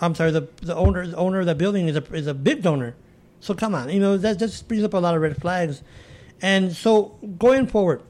I'm 0.00 0.14
sorry, 0.14 0.30
the 0.30 0.48
the 0.62 0.74
owner 0.74 1.06
the 1.06 1.16
owner 1.16 1.40
of 1.40 1.46
that 1.46 1.58
building 1.58 1.88
is 1.88 1.96
a 1.96 2.04
is 2.14 2.26
a 2.26 2.34
big 2.34 2.62
donor. 2.62 2.94
So 3.40 3.54
come 3.54 3.74
on, 3.74 3.90
you 3.90 4.00
know 4.00 4.16
that 4.16 4.38
just 4.38 4.66
brings 4.68 4.84
up 4.84 4.94
a 4.94 4.98
lot 4.98 5.14
of 5.14 5.22
red 5.22 5.40
flags. 5.40 5.82
And 6.42 6.74
so 6.74 7.18
going 7.38 7.66
forward, 7.66 8.02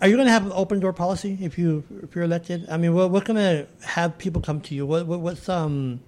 are 0.00 0.08
you 0.08 0.16
going 0.16 0.26
to 0.26 0.32
have 0.32 0.44
an 0.44 0.52
open 0.54 0.80
door 0.80 0.92
policy 0.92 1.38
if 1.40 1.58
you 1.58 1.84
if 2.02 2.14
you're 2.14 2.24
elected? 2.24 2.68
I 2.68 2.76
mean, 2.76 2.94
what 2.94 3.10
what's 3.10 3.26
going 3.26 3.36
to 3.36 3.66
have 3.86 4.18
people 4.18 4.42
come 4.42 4.60
to 4.62 4.74
you? 4.74 4.86
What, 4.86 5.06
what 5.06 5.20
what's 5.20 5.48
um 5.48 6.00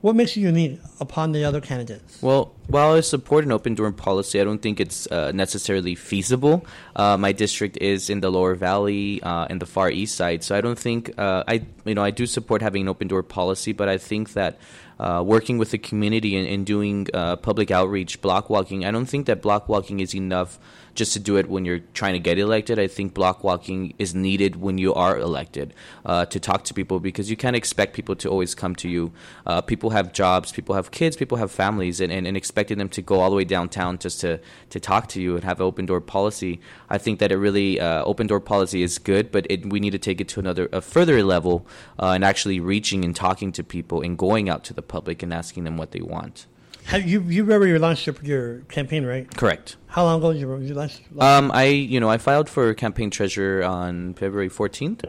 what 0.00 0.16
makes 0.16 0.34
you 0.34 0.46
unique 0.46 0.80
upon 0.98 1.32
the 1.32 1.44
other 1.44 1.60
candidates? 1.60 2.22
Well, 2.22 2.54
while 2.68 2.94
I 2.94 3.00
support 3.00 3.44
an 3.44 3.52
open 3.52 3.74
door 3.74 3.92
policy, 3.92 4.40
I 4.40 4.44
don't 4.44 4.62
think 4.62 4.80
it's 4.80 5.06
uh, 5.08 5.30
necessarily 5.32 5.94
feasible. 5.94 6.64
Uh, 6.96 7.18
my 7.18 7.32
district 7.32 7.76
is 7.78 8.08
in 8.08 8.20
the 8.20 8.30
Lower 8.30 8.54
Valley 8.54 9.22
uh, 9.22 9.46
and 9.50 9.60
the 9.60 9.66
Far 9.66 9.90
East 9.90 10.14
Side, 10.14 10.42
so 10.42 10.56
I 10.56 10.62
don't 10.62 10.78
think 10.78 11.12
uh, 11.18 11.44
I 11.46 11.66
you 11.84 11.94
know 11.94 12.02
I 12.02 12.10
do 12.10 12.26
support 12.26 12.62
having 12.62 12.82
an 12.82 12.88
open 12.88 13.08
door 13.08 13.22
policy, 13.22 13.72
but 13.72 13.88
I 13.88 13.98
think 13.98 14.32
that. 14.34 14.58
Uh, 15.00 15.22
working 15.22 15.56
with 15.56 15.70
the 15.70 15.78
community 15.78 16.36
and, 16.36 16.46
and 16.46 16.66
doing 16.66 17.06
uh, 17.14 17.34
public 17.36 17.70
outreach, 17.70 18.20
block 18.20 18.50
walking. 18.50 18.84
I 18.84 18.90
don't 18.90 19.06
think 19.06 19.24
that 19.28 19.40
block 19.40 19.66
walking 19.66 20.00
is 20.00 20.14
enough 20.14 20.58
just 20.94 21.12
to 21.12 21.18
do 21.18 21.36
it 21.36 21.48
when 21.48 21.64
you're 21.64 21.80
trying 21.94 22.14
to 22.14 22.18
get 22.18 22.38
elected. 22.38 22.78
I 22.78 22.86
think 22.86 23.14
block 23.14 23.44
walking 23.44 23.94
is 23.98 24.14
needed 24.14 24.56
when 24.56 24.78
you 24.78 24.94
are 24.94 25.18
elected 25.18 25.74
uh, 26.04 26.26
to 26.26 26.40
talk 26.40 26.64
to 26.64 26.74
people 26.74 27.00
because 27.00 27.30
you 27.30 27.36
can't 27.36 27.56
expect 27.56 27.94
people 27.94 28.16
to 28.16 28.28
always 28.28 28.54
come 28.54 28.74
to 28.76 28.88
you. 28.88 29.12
Uh, 29.46 29.60
people 29.60 29.90
have 29.90 30.12
jobs, 30.12 30.52
people 30.52 30.74
have 30.74 30.90
kids, 30.90 31.16
people 31.16 31.38
have 31.38 31.50
families, 31.50 32.00
and, 32.00 32.12
and, 32.12 32.26
and 32.26 32.36
expecting 32.36 32.78
them 32.78 32.88
to 32.90 33.02
go 33.02 33.20
all 33.20 33.30
the 33.30 33.36
way 33.36 33.44
downtown 33.44 33.98
just 33.98 34.20
to, 34.20 34.40
to 34.70 34.80
talk 34.80 35.08
to 35.08 35.20
you 35.20 35.34
and 35.34 35.44
have 35.44 35.60
open 35.60 35.86
door 35.86 36.00
policy. 36.00 36.60
I 36.88 36.98
think 36.98 37.18
that 37.18 37.32
it 37.32 37.36
really, 37.36 37.80
uh, 37.80 38.02
open 38.04 38.26
door 38.26 38.40
policy 38.40 38.82
is 38.82 38.98
good, 38.98 39.30
but 39.30 39.46
it, 39.50 39.66
we 39.66 39.80
need 39.80 39.90
to 39.90 39.98
take 39.98 40.20
it 40.20 40.28
to 40.28 40.40
another, 40.40 40.68
a 40.72 40.80
further 40.80 41.22
level 41.22 41.66
uh, 41.98 42.10
and 42.10 42.24
actually 42.24 42.60
reaching 42.60 43.04
and 43.04 43.14
talking 43.14 43.52
to 43.52 43.64
people 43.64 44.02
and 44.02 44.18
going 44.18 44.48
out 44.48 44.64
to 44.64 44.74
the 44.74 44.82
public 44.82 45.22
and 45.22 45.32
asking 45.32 45.64
them 45.64 45.76
what 45.76 45.92
they 45.92 46.00
want. 46.00 46.46
Have 46.90 47.08
you 47.08 47.22
you 47.22 47.50
already 47.52 47.78
launched 47.78 48.06
your, 48.06 48.16
your 48.22 48.58
campaign, 48.68 49.06
right? 49.06 49.24
Correct. 49.36 49.76
How 49.86 50.02
long 50.02 50.18
ago 50.18 50.32
did 50.32 50.40
you, 50.40 50.56
you 50.58 50.74
launch? 50.74 51.00
Um, 51.20 51.52
I 51.54 51.66
you 51.66 52.00
know 52.00 52.10
I 52.10 52.18
filed 52.18 52.48
for 52.48 52.74
campaign 52.74 53.10
treasurer 53.10 53.62
on 53.62 54.14
February 54.14 54.48
fourteenth. 54.48 55.04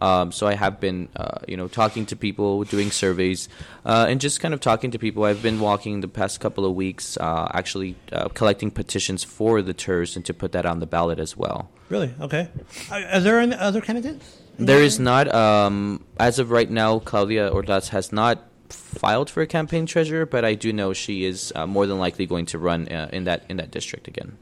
Um, 0.00 0.32
so 0.32 0.48
I 0.48 0.54
have 0.54 0.80
been, 0.80 1.08
uh, 1.14 1.38
you 1.46 1.56
know, 1.56 1.68
talking 1.68 2.06
to 2.06 2.16
people, 2.16 2.64
doing 2.64 2.90
surveys, 2.90 3.48
uh, 3.86 4.06
and 4.08 4.20
just 4.20 4.40
kind 4.40 4.52
of 4.52 4.58
talking 4.60 4.90
to 4.90 4.98
people. 4.98 5.22
I've 5.22 5.42
been 5.42 5.60
walking 5.60 6.00
the 6.00 6.08
past 6.08 6.40
couple 6.40 6.66
of 6.66 6.74
weeks, 6.74 7.16
uh, 7.18 7.48
actually 7.54 7.94
uh, 8.10 8.28
collecting 8.28 8.72
petitions 8.72 9.22
for 9.22 9.62
the 9.62 9.72
TIRZ 9.72 10.16
and 10.16 10.24
to 10.24 10.34
put 10.34 10.50
that 10.52 10.66
on 10.66 10.80
the 10.80 10.86
ballot 10.86 11.20
as 11.20 11.36
well. 11.36 11.70
Really? 11.88 12.12
Okay. 12.20 12.48
Are, 12.90 13.00
is 13.00 13.22
there 13.22 13.38
any 13.38 13.54
other 13.54 13.80
candidates? 13.80 14.38
There 14.58 14.82
is 14.82 14.98
not, 14.98 15.32
um, 15.32 16.04
as 16.18 16.40
of 16.40 16.50
right 16.50 16.70
now, 16.70 16.98
Claudia 16.98 17.50
Ordaz 17.50 17.90
has 17.90 18.12
not 18.12 18.42
filed 18.72 19.30
for 19.30 19.42
a 19.42 19.46
campaign 19.46 19.86
treasurer, 19.86 20.26
but 20.26 20.44
I 20.44 20.54
do 20.54 20.72
know 20.72 20.92
she 20.92 21.24
is 21.24 21.52
uh, 21.54 21.66
more 21.66 21.86
than 21.86 21.98
likely 21.98 22.26
going 22.26 22.46
to 22.46 22.58
run 22.58 22.88
uh, 22.88 23.08
in 23.12 23.24
that 23.24 23.44
in 23.48 23.56
that 23.58 23.70
district 23.70 24.08
again. 24.08 24.36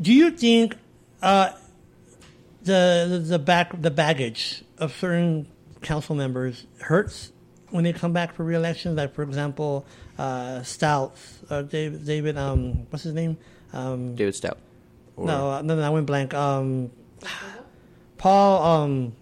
Do 0.00 0.12
you 0.12 0.30
think 0.30 0.76
uh, 1.22 1.52
the, 2.62 3.06
the 3.10 3.18
the 3.18 3.38
back 3.38 3.80
the 3.80 3.90
baggage 3.90 4.64
of 4.78 4.94
certain 4.94 5.46
council 5.82 6.14
members 6.14 6.66
hurts 6.80 7.32
when 7.70 7.84
they 7.84 7.92
come 7.92 8.12
back 8.12 8.34
for 8.34 8.44
reelection? 8.44 8.96
Like 8.96 9.14
for 9.14 9.22
example, 9.22 9.84
uh, 10.18 10.62
Stouts 10.62 11.40
or 11.50 11.62
David 11.62 12.06
David 12.06 12.36
um 12.36 12.86
what's 12.90 13.04
his 13.04 13.14
name? 13.14 13.36
Um, 13.72 14.14
David 14.14 14.34
Stout. 14.34 14.58
Or- 15.16 15.26
no, 15.26 15.50
uh, 15.50 15.62
no, 15.62 15.76
no, 15.76 15.82
I 15.82 15.90
went 15.90 16.06
blank. 16.06 16.34
Um, 16.34 16.90
Paul 18.18 18.62
um 18.62 19.12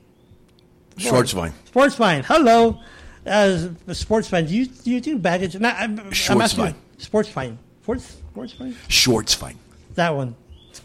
Svarzbein. 0.96 1.52
Sports 1.66 1.96
fine. 1.96 2.22
Hello, 2.22 2.78
uh, 3.27 3.69
sports 3.93 4.29
fine. 4.29 4.47
Do 4.47 4.55
you 4.55 4.67
do 4.67 4.91
you 4.91 5.01
think 5.01 5.23
baggage? 5.23 5.59
Not, 5.59 5.77
I'm, 5.79 5.99
I'm 5.99 6.07
asking 6.09 6.37
you. 6.39 6.43
Svarzbein. 6.43 6.75
Sports 6.99 7.29
fine. 7.29 7.59
Sports 7.83 8.05
sports 8.05 8.53
fine. 8.53 8.75
Svarzbein. 8.89 9.57
That 9.95 10.15
one. 10.15 10.37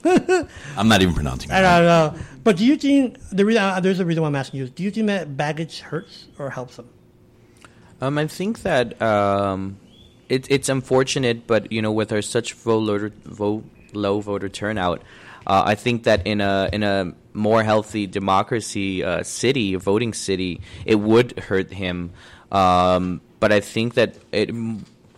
I'm 0.78 0.88
not 0.88 1.02
even 1.02 1.16
pronouncing 1.16 1.52
I 1.52 1.62
don't 1.62 1.86
know. 1.86 2.20
But 2.44 2.58
do 2.58 2.66
you 2.66 2.78
think 2.78 3.18
the 3.32 3.44
reason 3.44 3.62
uh, 3.62 3.80
there's 3.80 4.00
a 4.00 4.06
reason 4.06 4.22
why 4.22 4.28
I'm 4.28 4.36
asking 4.36 4.60
you? 4.60 4.64
is 4.66 4.70
Do 4.70 4.84
you 4.84 4.92
think 4.92 5.08
that 5.08 5.36
baggage 5.36 5.82
hurts 5.82 6.28
or 6.38 6.52
helps 6.52 6.78
them? 6.78 6.90
Um, 8.02 8.18
I 8.18 8.28
think 8.28 8.62
that 8.62 9.02
um, 9.02 9.78
it, 10.30 10.50
it's 10.50 10.70
unfortunate, 10.70 11.48
but 11.48 11.72
you 11.72 11.82
know, 11.82 11.92
with 11.92 12.12
our 12.12 12.22
such 12.22 12.54
vote, 12.54 13.14
vote 13.26 13.66
low 13.94 14.22
voter 14.22 14.48
turnout, 14.48 15.02
uh, 15.46 15.64
I 15.66 15.76
think 15.76 16.04
that 16.04 16.26
in 16.26 16.40
a 16.40 16.70
in 16.72 16.84
a 16.84 17.14
more 17.34 17.64
healthy 17.64 18.08
democracy 18.08 19.04
uh, 19.04 19.24
city, 19.24 19.76
voting 19.76 20.14
city, 20.14 20.62
it 20.86 20.96
would 20.96 21.40
hurt 21.40 21.72
him. 21.72 22.12
Um, 22.52 23.22
but 23.40 23.52
I 23.52 23.60
think 23.60 23.94
that 23.94 24.16
it 24.32 24.50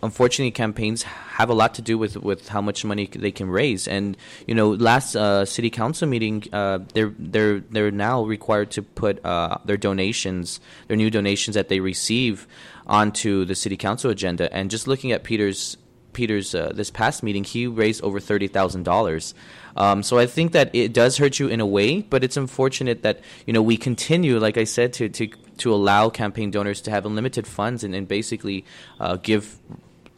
unfortunately 0.02 0.50
campaigns 0.50 1.04
have 1.04 1.48
a 1.48 1.54
lot 1.54 1.74
to 1.74 1.82
do 1.82 1.96
with 1.96 2.16
with 2.16 2.48
how 2.48 2.60
much 2.60 2.84
money 2.84 3.06
they 3.06 3.30
can 3.30 3.48
raise 3.48 3.86
and 3.86 4.16
you 4.46 4.54
know 4.54 4.70
last 4.70 5.14
uh, 5.14 5.44
city 5.44 5.70
council 5.70 6.08
meeting 6.08 6.42
uh, 6.52 6.80
they're 6.92 7.14
they're 7.18 7.60
they're 7.60 7.90
now 7.90 8.22
required 8.24 8.70
to 8.70 8.82
put 8.82 9.24
uh, 9.24 9.56
their 9.64 9.76
donations 9.76 10.60
their 10.88 10.96
new 10.96 11.08
donations 11.10 11.54
that 11.54 11.68
they 11.68 11.78
receive 11.78 12.46
onto 12.86 13.44
the 13.44 13.54
city 13.54 13.76
council 13.76 14.10
agenda 14.10 14.52
and 14.52 14.70
just 14.70 14.88
looking 14.88 15.12
at 15.12 15.22
Peter's 15.22 15.76
Peter's 16.12 16.54
uh, 16.54 16.72
this 16.74 16.90
past 16.90 17.22
meeting 17.22 17.44
he 17.44 17.66
raised 17.66 18.02
over 18.02 18.20
thirty 18.20 18.48
thousand 18.48 18.84
dollars 18.84 19.34
um, 19.76 20.02
so 20.02 20.18
I 20.18 20.26
think 20.26 20.52
that 20.52 20.74
it 20.74 20.92
does 20.92 21.16
hurt 21.16 21.38
you 21.38 21.48
in 21.48 21.60
a 21.60 21.66
way, 21.66 22.02
but 22.02 22.22
it's 22.24 22.36
unfortunate 22.36 23.02
that 23.02 23.20
you 23.46 23.52
know 23.52 23.62
we 23.62 23.76
continue, 23.76 24.38
like 24.38 24.56
I 24.56 24.64
said, 24.64 24.92
to 24.94 25.08
to 25.08 25.28
to 25.58 25.72
allow 25.72 26.10
campaign 26.10 26.50
donors 26.50 26.80
to 26.82 26.90
have 26.90 27.06
unlimited 27.06 27.46
funds 27.46 27.84
and, 27.84 27.94
and 27.94 28.08
basically 28.08 28.64
uh, 29.00 29.16
give 29.16 29.58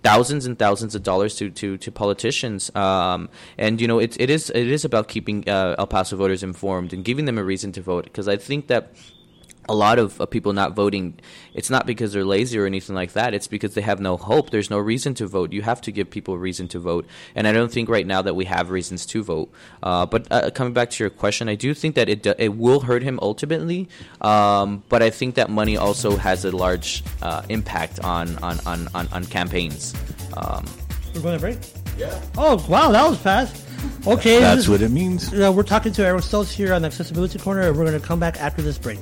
thousands 0.02 0.44
and 0.44 0.58
thousands 0.58 0.94
of 0.94 1.02
dollars 1.02 1.36
to 1.36 1.50
to, 1.50 1.76
to 1.78 1.92
politicians. 1.92 2.74
Um, 2.74 3.28
and 3.56 3.80
you 3.80 3.86
know, 3.86 3.98
it, 3.98 4.20
it 4.20 4.30
is 4.30 4.50
it 4.50 4.68
is 4.68 4.84
about 4.84 5.08
keeping 5.08 5.48
uh, 5.48 5.76
El 5.78 5.86
Paso 5.86 6.16
voters 6.16 6.42
informed 6.42 6.92
and 6.92 7.04
giving 7.04 7.24
them 7.24 7.38
a 7.38 7.44
reason 7.44 7.72
to 7.72 7.82
vote. 7.82 8.04
Because 8.04 8.28
I 8.28 8.36
think 8.36 8.66
that 8.68 8.92
a 9.68 9.74
lot 9.74 9.98
of 9.98 10.20
uh, 10.20 10.26
people 10.26 10.52
not 10.52 10.74
voting, 10.74 11.18
it's 11.54 11.70
not 11.70 11.86
because 11.86 12.12
they're 12.12 12.24
lazy 12.24 12.58
or 12.58 12.66
anything 12.66 12.94
like 12.94 13.12
that. 13.12 13.34
It's 13.34 13.46
because 13.46 13.74
they 13.74 13.80
have 13.80 14.00
no 14.00 14.16
hope. 14.16 14.50
There's 14.50 14.70
no 14.70 14.78
reason 14.78 15.14
to 15.14 15.26
vote. 15.26 15.52
You 15.52 15.62
have 15.62 15.80
to 15.82 15.92
give 15.92 16.10
people 16.10 16.34
a 16.34 16.38
reason 16.38 16.68
to 16.68 16.78
vote. 16.78 17.06
And 17.34 17.46
I 17.46 17.52
don't 17.52 17.70
think 17.70 17.88
right 17.88 18.06
now 18.06 18.22
that 18.22 18.34
we 18.34 18.44
have 18.46 18.70
reasons 18.70 19.06
to 19.06 19.22
vote. 19.22 19.52
Uh, 19.82 20.06
but 20.06 20.26
uh, 20.30 20.50
coming 20.50 20.72
back 20.72 20.90
to 20.90 21.04
your 21.04 21.10
question, 21.10 21.48
I 21.48 21.54
do 21.54 21.74
think 21.74 21.94
that 21.94 22.08
it 22.08 22.26
it 22.38 22.56
will 22.56 22.80
hurt 22.80 23.02
him 23.02 23.18
ultimately. 23.22 23.88
Um, 24.20 24.82
but 24.88 25.02
I 25.02 25.10
think 25.10 25.36
that 25.36 25.50
money 25.50 25.76
also 25.76 26.16
has 26.16 26.44
a 26.44 26.54
large 26.54 27.02
uh, 27.22 27.42
impact 27.48 28.00
on 28.00 28.36
on, 28.38 28.58
on, 28.66 28.88
on, 28.94 29.08
on 29.08 29.24
campaigns. 29.26 29.94
Um, 30.36 30.64
We're 31.14 31.22
going 31.22 31.34
to 31.34 31.40
break. 31.40 31.58
Yeah. 31.96 32.20
Oh 32.36 32.64
wow, 32.68 32.90
that 32.90 33.08
was 33.08 33.18
fast. 33.18 33.64
Okay, 34.06 34.40
that's 34.40 34.68
what 34.68 34.82
it 34.82 34.90
means. 34.90 35.32
Uh, 35.32 35.52
we're 35.54 35.62
talking 35.62 35.92
to 35.92 36.04
Eric 36.04 36.22
Stoltz 36.22 36.52
here 36.52 36.72
on 36.74 36.82
the 36.82 36.86
Accessibility 36.86 37.38
Corner, 37.38 37.68
and 37.68 37.76
we're 37.76 37.84
going 37.84 38.00
to 38.00 38.06
come 38.06 38.18
back 38.18 38.40
after 38.40 38.62
this 38.62 38.78
break. 38.78 38.98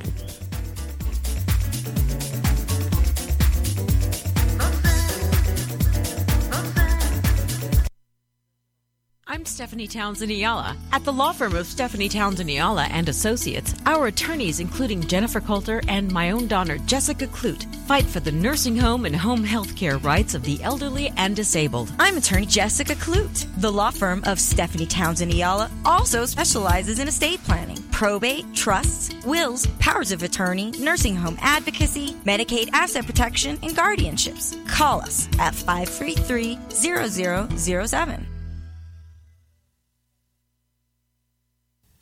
I'm 9.43 9.47
Stephanie 9.47 9.89
Townsend 9.89 10.31
Ayala. 10.31 10.77
At 10.93 11.03
the 11.03 11.13
law 11.13 11.33
firm 11.33 11.57
of 11.57 11.67
Stephanie 11.67 12.09
Townsend 12.09 12.49
Ayala 12.49 12.85
and 12.85 13.09
Associates, 13.09 13.75
our 13.87 14.07
attorneys, 14.07 14.61
including 14.61 15.03
Jennifer 15.03 15.41
Coulter 15.41 15.83
and 15.89 16.13
my 16.13 16.31
own 16.31 16.47
daughter 16.47 16.79
Jessica 16.87 17.27
Clute, 17.27 17.65
fight 17.89 18.05
for 18.05 18.21
the 18.21 18.31
nursing 18.31 18.77
home 18.77 19.05
and 19.05 19.17
home 19.17 19.43
health 19.43 19.75
care 19.75 19.99
rights 19.99 20.37
of 20.37 20.45
the 20.45 20.63
elderly 20.63 21.13
and 21.17 21.35
disabled. 21.35 21.93
I'm 21.99 22.19
attorney 22.19 22.47
Jessica 22.47 22.95
Clute. 22.95 23.49
The 23.61 23.73
law 23.73 23.91
firm 23.91 24.23
of 24.27 24.39
Stephanie 24.39 24.87
Townsend 24.87 25.33
Ayala 25.33 25.73
also 25.85 26.25
specializes 26.25 27.01
in 27.01 27.09
estate 27.09 27.43
planning, 27.43 27.83
probate, 27.91 28.45
trusts, 28.55 29.13
wills, 29.27 29.67
powers 29.81 30.13
of 30.13 30.23
attorney, 30.23 30.71
nursing 30.79 31.17
home 31.17 31.37
advocacy, 31.41 32.13
Medicaid 32.25 32.71
asset 32.73 33.07
protection, 33.07 33.59
and 33.65 33.73
guardianships. 33.73 34.55
Call 34.69 35.01
us 35.01 35.27
at 35.41 35.53
533 35.53 36.61
0007. 36.71 38.22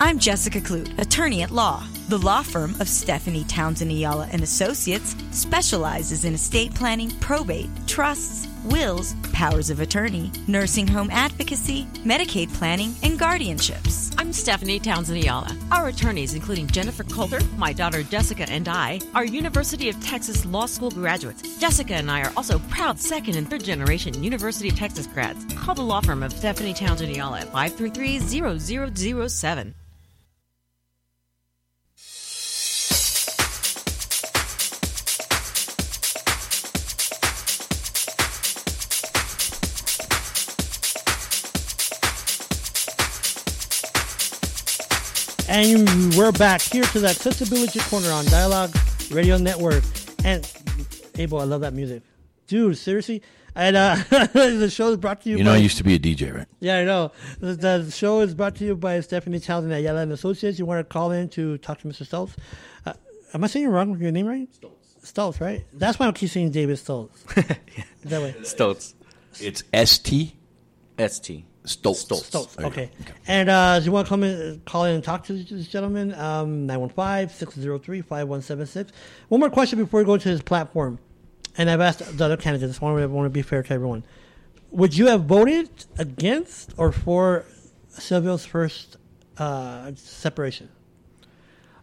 I'm 0.03 0.19
Jessica 0.19 0.63
Clute, 0.63 0.99
attorney 0.99 1.43
at 1.43 1.51
law. 1.51 1.85
The 2.09 2.17
law 2.17 2.43
firm 2.43 2.75
of 2.81 2.89
Stephanie 2.89 3.45
Townsend 3.45 3.91
Ayala 3.91 4.31
and 4.33 4.43
Associates 4.43 5.15
specializes 5.31 6.25
in 6.25 6.33
estate 6.33 6.75
planning, 6.75 7.11
probate, 7.21 7.69
trusts, 7.87 8.49
wills, 8.65 9.15
powers 9.35 9.69
of 9.69 9.81
attorney, 9.81 10.33
nursing 10.49 10.87
home 10.87 11.11
advocacy, 11.11 11.85
Medicaid 12.03 12.51
planning, 12.55 12.95
and 13.03 13.21
guardianships. 13.21 14.15
I'm 14.17 14.33
Stephanie 14.33 14.81
Townsend 14.81 15.19
Ayala. 15.19 15.55
Our 15.71 15.89
attorneys, 15.89 16.33
including 16.33 16.67
Jennifer 16.69 17.05
Coulter, 17.05 17.41
my 17.59 17.75
daughter 17.75 18.03
Jessica, 18.03 18.49
and 18.49 18.69
I, 18.69 19.01
are 19.15 19.27
University 19.27 19.91
of 19.91 20.03
Texas 20.03 20.47
Law 20.47 20.65
School 20.65 20.91
graduates. 20.91 21.59
Jessica 21.59 21.97
and 21.97 22.11
I 22.11 22.23
are 22.23 22.33
also 22.39 22.59
proud 22.71 22.99
second 22.99 23.37
and 23.37 23.51
third 23.51 23.65
generation 23.65 24.25
University 24.25 24.71
of 24.71 24.77
Texas 24.77 25.07
grads. 25.07 25.45
Call 25.57 25.75
the 25.75 25.83
law 25.83 26.01
firm 26.01 26.23
of 26.23 26.33
Stephanie 26.33 26.73
Townsend 26.73 27.13
Ayala 27.13 27.41
at 27.41 27.53
533 27.53 29.29
0007. 29.29 29.75
And 45.61 46.14
we're 46.14 46.33
back 46.33 46.62
here 46.62 46.85
to 46.85 47.01
the 47.01 47.09
Accessibility 47.09 47.81
Corner 47.81 48.11
on 48.12 48.25
Dialogue 48.25 48.75
Radio 49.11 49.37
Network. 49.37 49.85
And 50.25 50.51
Abel, 51.18 51.38
I 51.38 51.44
love 51.44 51.61
that 51.61 51.75
music. 51.75 52.03
Dude, 52.46 52.79
seriously? 52.79 53.20
And 53.55 53.77
uh, 53.77 53.96
the 54.33 54.70
show 54.73 54.88
is 54.88 54.96
brought 54.96 55.20
to 55.20 55.29
you 55.29 55.37
You 55.37 55.44
know, 55.44 55.51
by, 55.51 55.57
I 55.57 55.59
used 55.59 55.77
to 55.77 55.85
be 55.85 55.92
a 55.92 55.99
DJ, 55.99 56.35
right? 56.35 56.46
Yeah, 56.61 56.79
I 56.79 56.85
know. 56.85 57.12
The, 57.40 57.57
the 57.57 57.90
show 57.90 58.20
is 58.20 58.35
brought 58.35 58.57
to 58.57 58.64
you 58.64 58.75
by 58.75 59.01
Stephanie 59.01 59.38
Townsend 59.38 59.75
Ayala 59.75 60.01
and 60.01 60.12
Associates. 60.12 60.59
You 60.59 60.64
want 60.64 60.81
to 60.81 60.90
call 60.90 61.11
in 61.11 61.29
to 61.29 61.59
talk 61.59 61.79
to 61.81 61.88
Mr. 61.88 62.09
Stoltz. 62.09 62.37
Uh, 62.87 62.94
am 63.35 63.44
I 63.44 63.46
saying 63.46 63.66
it 63.66 63.68
wrong 63.68 63.90
with 63.90 64.01
your 64.01 64.12
name 64.12 64.25
right? 64.25 64.49
Stoltz. 64.59 65.12
Stoltz, 65.12 65.42
right? 65.42 65.66
That's 65.75 65.99
why 65.99 66.07
I 66.07 66.12
keep 66.12 66.31
saying 66.31 66.53
David 66.53 66.79
Stoltz. 66.79 67.11
That 68.07 68.23
way. 68.23 68.35
Stoltz. 68.44 68.94
It's 69.38 69.62
S 69.75 69.99
T 69.99 70.38
ST. 70.99 71.44
Stoltz. 71.64 72.07
Stoltz. 72.07 72.57
There 72.57 72.66
you 72.66 72.73
Okay. 72.73 72.90
And 73.27 73.49
uh, 73.51 73.77
if 73.79 73.87
you 73.87 73.92
want 73.92 74.07
to 74.07 74.09
come 74.09 74.23
in, 74.23 74.62
call 74.64 74.85
in 74.85 74.94
and 74.94 75.05
talk 75.05 75.25
to 75.25 75.35
this 75.35 75.68
gentleman, 75.68 76.14
um, 76.14 76.66
915-603-5176. 76.68 78.88
One 79.29 79.40
more 79.40 79.51
question 79.51 79.79
before 79.79 80.01
we 80.01 80.07
go 80.07 80.16
to 80.16 80.29
his 80.29 80.40
platform. 80.42 80.99
And 81.57 81.68
I've 81.68 81.81
asked 81.81 82.16
the 82.16 82.25
other 82.25 82.37
candidates. 82.37 82.81
I 82.81 82.85
want 82.85 83.03
I 83.03 83.07
want 83.07 83.27
to 83.27 83.31
be 83.31 83.42
fair 83.42 83.61
to 83.62 83.75
everyone. 83.75 84.05
Would 84.70 84.96
you 84.96 85.09
have 85.09 85.25
voted 85.25 85.68
against 85.99 86.73
or 86.77 86.92
for 86.92 87.44
Sylvia 87.88 88.38
Firth's 88.38 88.96
uh, 89.37 89.90
separation? 89.96 90.68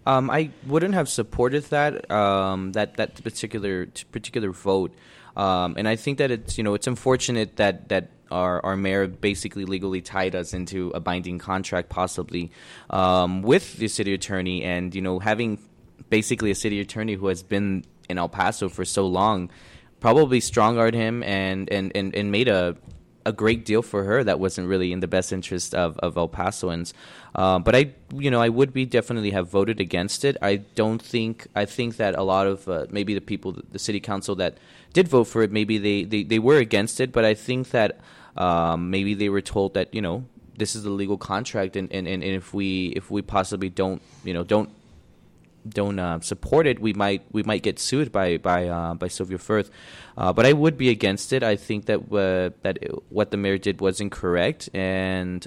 Um, 0.06 0.30
I 0.30 0.52
wouldn't 0.66 0.94
have 0.94 1.10
supported 1.10 1.66
that 1.66 2.10
um, 2.10 2.72
that 2.72 2.96
that 2.96 3.22
particular 3.22 3.88
particular 4.12 4.52
vote, 4.52 4.96
um, 5.36 5.76
and 5.78 5.86
I 5.86 5.98
think 5.98 6.18
that 6.20 6.32
it's 6.32 6.58
you 6.58 6.63
know 6.63 6.76
it's 6.76 6.88
unfortunate 6.88 7.58
that 7.58 7.90
that 7.90 8.12
our 8.32 8.63
our 8.66 8.76
mayor 8.76 9.08
basically 9.08 9.66
legally 9.66 10.02
tied 10.02 10.36
us 10.36 10.54
into 10.54 10.92
a 10.92 11.00
binding 11.00 11.40
contract, 11.40 11.90
possibly 11.90 12.52
um, 12.90 13.42
with 13.42 13.78
the 13.78 13.88
city 13.88 14.13
attorney, 14.13 14.63
and 14.63 14.94
you 14.94 15.02
know 15.02 15.20
having 15.20 15.60
basically 16.10 16.52
a 16.52 16.56
city 16.56 16.80
attorney 16.80 17.13
who 17.13 17.28
has 17.28 17.44
been 17.44 17.84
in 18.10 18.18
El 18.18 18.30
Paso 18.30 18.70
for 18.70 18.86
so 18.86 19.06
long, 19.06 19.50
probably 20.00 20.40
strong-armed 20.40 20.94
him 20.94 21.24
and 21.24 21.72
and 21.72 21.92
and, 21.96 22.16
and 22.16 22.32
made 22.32 22.48
a 22.48 22.78
a 23.28 23.34
great 23.34 23.66
deal 23.66 23.82
for 23.82 24.06
her 24.06 24.24
that 24.24 24.40
wasn't 24.40 24.66
really 24.66 24.94
in 24.94 25.02
the 25.02 25.08
best 25.08 25.34
interest 25.34 25.76
of, 25.76 25.98
of 25.98 26.16
El 26.16 26.30
Pasoans. 26.30 26.94
Uh, 27.36 27.60
but 27.60 27.76
I, 27.76 27.92
you 28.13 28.32
know, 28.32 28.40
I 28.40 28.48
would 28.48 28.72
be 28.72 28.86
definitely 28.86 29.32
have 29.32 29.50
voted 29.50 29.82
against 29.82 30.24
it. 30.24 30.38
I 30.42 30.56
don't 30.56 31.02
think, 31.02 31.46
I 31.54 31.66
think 31.66 31.98
that 31.98 32.16
a 32.16 32.24
lot 32.24 32.48
of 32.48 32.70
uh, 32.70 32.86
maybe 32.90 33.13
the 33.13 33.20
people, 33.20 33.58
the 33.70 33.80
city 33.80 34.00
council 34.00 34.36
that 34.36 34.58
did 34.94 35.10
vote 35.10 35.26
for 35.26 35.44
it, 35.44 35.52
maybe 35.52 35.78
they, 35.78 36.06
they, 36.06 36.24
they 36.24 36.40
were 36.40 36.56
against 36.56 37.02
it, 37.02 37.12
but 37.12 37.26
I 37.26 37.34
think 37.34 37.72
that 37.72 38.00
um, 38.38 38.89
maybe 38.89 39.13
they 39.13 39.30
were 39.30 39.41
told 39.41 39.73
that, 39.73 39.93
you 39.93 40.02
know, 40.02 40.26
this 40.58 40.76
is 40.76 40.84
the 40.84 40.89
legal 40.89 41.17
contract 41.17 41.76
and, 41.76 41.91
and, 41.91 42.08
and 42.08 42.23
if 42.23 42.54
we 42.54 42.88
if 42.95 43.12
we 43.12 43.21
possibly 43.21 43.69
don't 43.69 44.02
you 44.23 44.34
know 44.34 44.43
don't 44.43 44.69
don't 45.69 46.00
uh, 46.00 46.19
support 46.21 46.65
it, 46.65 46.80
we 46.80 46.93
might 46.93 47.23
we 47.32 47.43
might 47.43 47.62
get 47.62 47.78
sued 47.78 48.12
by 48.12 48.38
by 48.38 48.67
uh, 48.67 48.93
by 48.93 49.08
Sylvia 49.08 49.38
Firth. 49.38 49.69
Uh, 50.17 50.32
but 50.34 50.45
I 50.45 50.54
would 50.54 50.78
be 50.78 50.89
against 50.89 51.34
it. 51.34 51.43
I 51.43 51.56
think 51.58 51.86
that 51.86 52.00
uh, 52.12 52.56
that 52.63 52.78
it- 52.82 52.91
what 53.10 53.32
the 53.32 53.38
mayor 53.38 53.58
did 53.58 53.82
was 53.82 54.00
incorrect, 54.00 54.69
and 54.73 55.45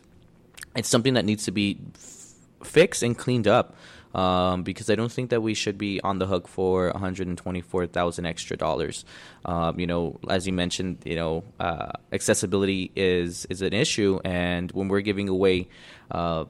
it's 0.76 0.88
something 0.88 1.14
that 1.14 1.24
needs 1.24 1.44
to 1.44 1.50
be 1.52 1.78
f- 1.94 2.34
fixed 2.62 3.02
and 3.02 3.16
cleaned 3.16 3.48
up. 3.48 3.74
Um, 4.14 4.64
because 4.64 4.90
I 4.90 4.96
don't 4.96 5.12
think 5.12 5.30
that 5.30 5.40
we 5.40 5.54
should 5.54 5.78
be 5.78 6.00
on 6.00 6.18
the 6.18 6.26
hook 6.26 6.48
for 6.48 6.90
124,000 6.90 8.26
extra 8.26 8.56
dollars. 8.56 9.04
Um, 9.44 9.78
you 9.78 9.86
know, 9.86 10.18
as 10.28 10.46
you 10.46 10.52
mentioned, 10.52 10.98
you 11.04 11.14
know, 11.14 11.44
uh, 11.60 11.92
accessibility 12.12 12.90
is 12.96 13.46
is 13.46 13.62
an 13.62 13.72
issue, 13.72 14.18
and 14.24 14.72
when 14.72 14.88
we're 14.88 15.00
giving 15.00 15.28
away 15.28 15.68
uh, 16.10 16.44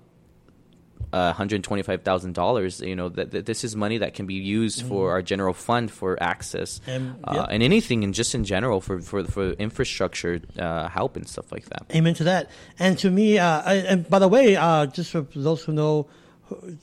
uh, 1.13 1.33
$125,000. 1.35 2.87
You 2.87 2.97
know, 2.97 3.09
that, 3.11 3.31
that 3.33 3.47
this 3.47 3.65
is 3.65 3.75
money 3.77 3.99
that 3.99 4.15
can 4.15 4.27
be 4.27 4.35
used 4.35 4.87
for 4.87 5.11
our 5.13 5.23
general 5.23 5.55
fund 5.55 5.91
for 5.91 6.21
access. 6.23 6.81
And- 6.87 7.17
uh, 7.25 7.35
yep. 7.37 7.47
and 7.51 7.63
anything 7.63 8.05
and 8.05 8.15
just 8.15 8.35
in 8.35 8.45
general 8.45 8.81
for, 8.81 9.01
for, 9.01 9.25
for 9.25 9.51
infrastructure 9.53 10.41
uh, 10.59 10.89
help 10.89 11.17
and 11.17 11.27
stuff 11.29 11.51
like 11.53 11.67
that. 11.67 11.87
Amen 11.95 12.15
to 12.15 12.25
that. 12.25 12.51
And 12.79 12.99
to 12.99 13.11
me, 13.11 13.39
uh, 13.39 13.63
I- 13.63 13.75
and 13.75 14.09
by 14.09 14.19
the 14.19 14.29
way, 14.29 14.57
uh, 14.57 14.87
just 14.87 15.11
for 15.11 15.23
those 15.35 15.65
who 15.65 15.73
know, 15.73 16.07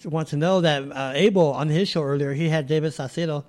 want 0.06 0.30
to 0.30 0.38
know 0.38 0.62
that 0.62 0.84
uh, 0.92 1.12
Abel 1.16 1.54
on 1.54 1.70
his 1.70 1.90
show 1.90 2.04
earlier, 2.04 2.34
he 2.34 2.50
had 2.50 2.68
David 2.68 2.94
Sacedo 2.94 3.44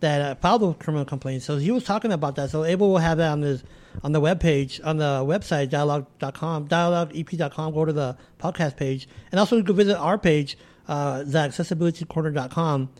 that 0.00 0.20
uh, 0.20 0.34
filed 0.36 0.62
a 0.62 0.74
criminal 0.74 1.04
complaint. 1.04 1.42
So 1.42 1.56
he 1.56 1.70
was 1.70 1.84
talking 1.84 2.12
about 2.12 2.36
that. 2.36 2.50
So 2.50 2.64
Abel 2.64 2.90
will 2.90 2.98
have 2.98 3.18
that 3.18 3.32
on 3.32 3.42
his 3.42 3.64
on 4.04 4.12
the 4.12 4.20
webpage 4.20 4.80
on 4.84 4.98
the 4.98 5.24
website 5.26 5.70
dialogue.com, 5.70 6.68
dialogueep.com. 6.68 7.74
Go 7.74 7.84
to 7.84 7.92
the 7.92 8.16
podcast 8.38 8.76
page, 8.76 9.08
and 9.32 9.40
also 9.40 9.56
you 9.56 9.64
can 9.64 9.76
visit 9.76 9.96
our 9.98 10.18
page, 10.18 10.56
uh, 10.86 11.24
the 11.24 11.38
accessibilitycorner.com. 11.38 12.90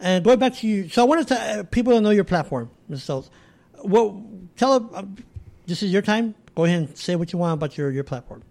And 0.00 0.24
going 0.24 0.38
back 0.38 0.54
to 0.56 0.66
you, 0.66 0.88
so 0.88 1.02
I 1.02 1.04
wanted 1.06 1.28
to 1.28 1.40
uh, 1.40 1.62
people 1.64 1.92
to 1.92 2.00
know 2.00 2.10
your 2.10 2.24
platform, 2.24 2.70
Mr. 2.90 3.22
Stoltz. 3.22 3.30
Well, 3.84 4.24
tell 4.56 4.90
uh, 4.94 5.04
this 5.66 5.82
is 5.82 5.92
your 5.92 6.02
time. 6.02 6.34
Go 6.54 6.64
ahead 6.64 6.78
and 6.78 6.98
say 6.98 7.16
what 7.16 7.32
you 7.32 7.38
want 7.38 7.54
about 7.54 7.78
your, 7.78 7.90
your 7.90 8.04
platform. 8.04 8.42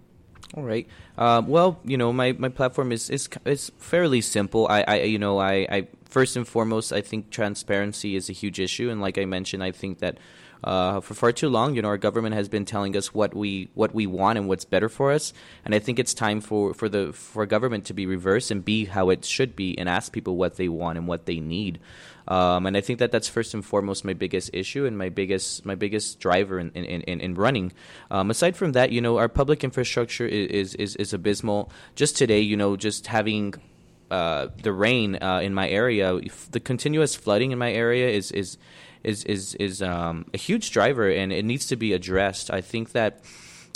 All 0.55 0.63
right. 0.63 0.87
Uh, 1.17 1.41
well, 1.45 1.79
you 1.85 1.97
know, 1.97 2.11
my, 2.11 2.33
my 2.33 2.49
platform 2.49 2.91
is, 2.91 3.09
is 3.09 3.29
is 3.45 3.71
fairly 3.77 4.19
simple. 4.19 4.67
I, 4.69 4.83
I 4.85 4.95
you 5.03 5.17
know 5.17 5.39
I, 5.39 5.65
I 5.69 5.87
first 6.05 6.35
and 6.35 6.45
foremost 6.45 6.91
I 6.91 6.99
think 7.01 7.29
transparency 7.29 8.15
is 8.15 8.29
a 8.29 8.33
huge 8.33 8.59
issue, 8.59 8.89
and 8.89 8.99
like 8.99 9.17
I 9.17 9.25
mentioned, 9.25 9.63
I 9.63 9.71
think 9.71 9.99
that 9.99 10.17
uh, 10.63 10.99
for 10.99 11.13
far 11.13 11.31
too 11.31 11.49
long, 11.49 11.75
you 11.75 11.81
know, 11.81 11.87
our 11.87 11.97
government 11.97 12.35
has 12.35 12.47
been 12.47 12.65
telling 12.65 12.95
us 12.95 13.13
what 13.13 13.33
we 13.33 13.69
what 13.73 13.95
we 13.95 14.05
want 14.05 14.37
and 14.37 14.47
what's 14.47 14.65
better 14.65 14.89
for 14.89 15.11
us, 15.11 15.33
and 15.65 15.73
I 15.73 15.79
think 15.79 15.99
it's 15.99 16.13
time 16.13 16.41
for, 16.41 16.73
for 16.73 16.87
the 16.87 17.13
for 17.13 17.45
government 17.45 17.85
to 17.85 17.93
be 17.93 18.05
reversed 18.05 18.51
and 18.51 18.63
be 18.63 18.85
how 18.85 19.09
it 19.09 19.25
should 19.25 19.55
be, 19.55 19.77
and 19.79 19.89
ask 19.89 20.11
people 20.11 20.35
what 20.35 20.57
they 20.57 20.67
want 20.69 20.97
and 20.97 21.07
what 21.07 21.25
they 21.25 21.39
need. 21.39 21.79
Um, 22.27 22.65
and 22.65 22.77
I 22.77 22.81
think 22.81 22.99
that 22.99 23.11
that's 23.11 23.27
first 23.27 23.53
and 23.53 23.65
foremost 23.65 24.05
my 24.05 24.13
biggest 24.13 24.51
issue 24.53 24.85
and 24.85 24.97
my 24.97 25.09
biggest 25.09 25.65
my 25.65 25.75
biggest 25.75 26.19
driver 26.19 26.59
in 26.59 26.71
in, 26.71 26.85
in, 26.85 27.19
in 27.19 27.35
running. 27.35 27.73
Um, 28.09 28.29
aside 28.29 28.55
from 28.55 28.73
that, 28.73 28.91
you 28.91 29.01
know, 29.01 29.17
our 29.17 29.29
public 29.29 29.63
infrastructure 29.63 30.25
is, 30.25 30.75
is 30.75 30.95
is 30.95 31.13
abysmal. 31.13 31.71
Just 31.95 32.17
today, 32.17 32.39
you 32.41 32.55
know, 32.55 32.75
just 32.75 33.07
having 33.07 33.55
uh, 34.11 34.49
the 34.61 34.73
rain 34.73 35.17
uh, 35.21 35.39
in 35.41 35.53
my 35.53 35.69
area, 35.69 36.19
the 36.51 36.59
continuous 36.59 37.15
flooding 37.15 37.51
in 37.51 37.57
my 37.57 37.71
area 37.71 38.09
is 38.09 38.31
is 38.31 38.57
is 39.03 39.23
is 39.23 39.55
is 39.55 39.81
um, 39.81 40.25
a 40.33 40.37
huge 40.37 40.71
driver, 40.71 41.09
and 41.09 41.31
it 41.33 41.45
needs 41.45 41.67
to 41.67 41.75
be 41.75 41.93
addressed. 41.93 42.51
I 42.51 42.61
think 42.61 42.91
that 42.91 43.21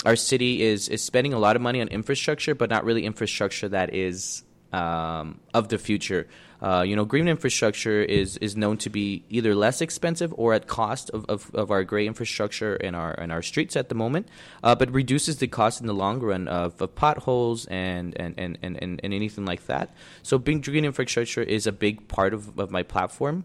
our 0.04 0.16
city 0.16 0.62
is 0.62 0.88
is 0.88 1.02
spending 1.02 1.32
a 1.32 1.38
lot 1.38 1.56
of 1.56 1.62
money 1.62 1.80
on 1.80 1.88
infrastructure, 1.88 2.54
but 2.54 2.70
not 2.70 2.84
really 2.84 3.04
infrastructure 3.04 3.68
that 3.68 3.94
is 3.94 4.44
um, 4.72 5.40
of 5.54 5.68
the 5.68 5.78
future. 5.78 6.28
Uh, 6.62 6.82
you 6.86 6.96
know, 6.96 7.04
green 7.04 7.28
infrastructure 7.28 8.02
is 8.02 8.36
is 8.38 8.56
known 8.56 8.76
to 8.78 8.90
be 8.90 9.22
either 9.28 9.54
less 9.54 9.80
expensive 9.80 10.32
or 10.36 10.54
at 10.54 10.66
cost 10.66 11.10
of, 11.10 11.24
of, 11.26 11.54
of 11.54 11.70
our 11.70 11.84
gray 11.84 12.06
infrastructure 12.06 12.76
in 12.76 12.94
our 12.94 13.12
in 13.14 13.30
our 13.30 13.42
streets 13.42 13.76
at 13.76 13.88
the 13.88 13.94
moment, 13.94 14.28
uh, 14.62 14.74
but 14.74 14.90
reduces 14.90 15.38
the 15.38 15.46
cost 15.46 15.80
in 15.80 15.86
the 15.86 15.94
long 15.94 16.20
run 16.20 16.48
of, 16.48 16.80
of 16.80 16.94
potholes 16.94 17.66
and 17.66 18.18
and, 18.18 18.34
and, 18.38 18.58
and, 18.62 18.82
and 18.82 19.00
and 19.02 19.14
anything 19.14 19.44
like 19.44 19.66
that. 19.66 19.94
So, 20.22 20.38
being 20.38 20.60
green 20.60 20.84
infrastructure 20.84 21.42
is 21.42 21.66
a 21.66 21.72
big 21.72 22.08
part 22.08 22.32
of, 22.32 22.58
of 22.58 22.70
my 22.70 22.82
platform. 22.82 23.44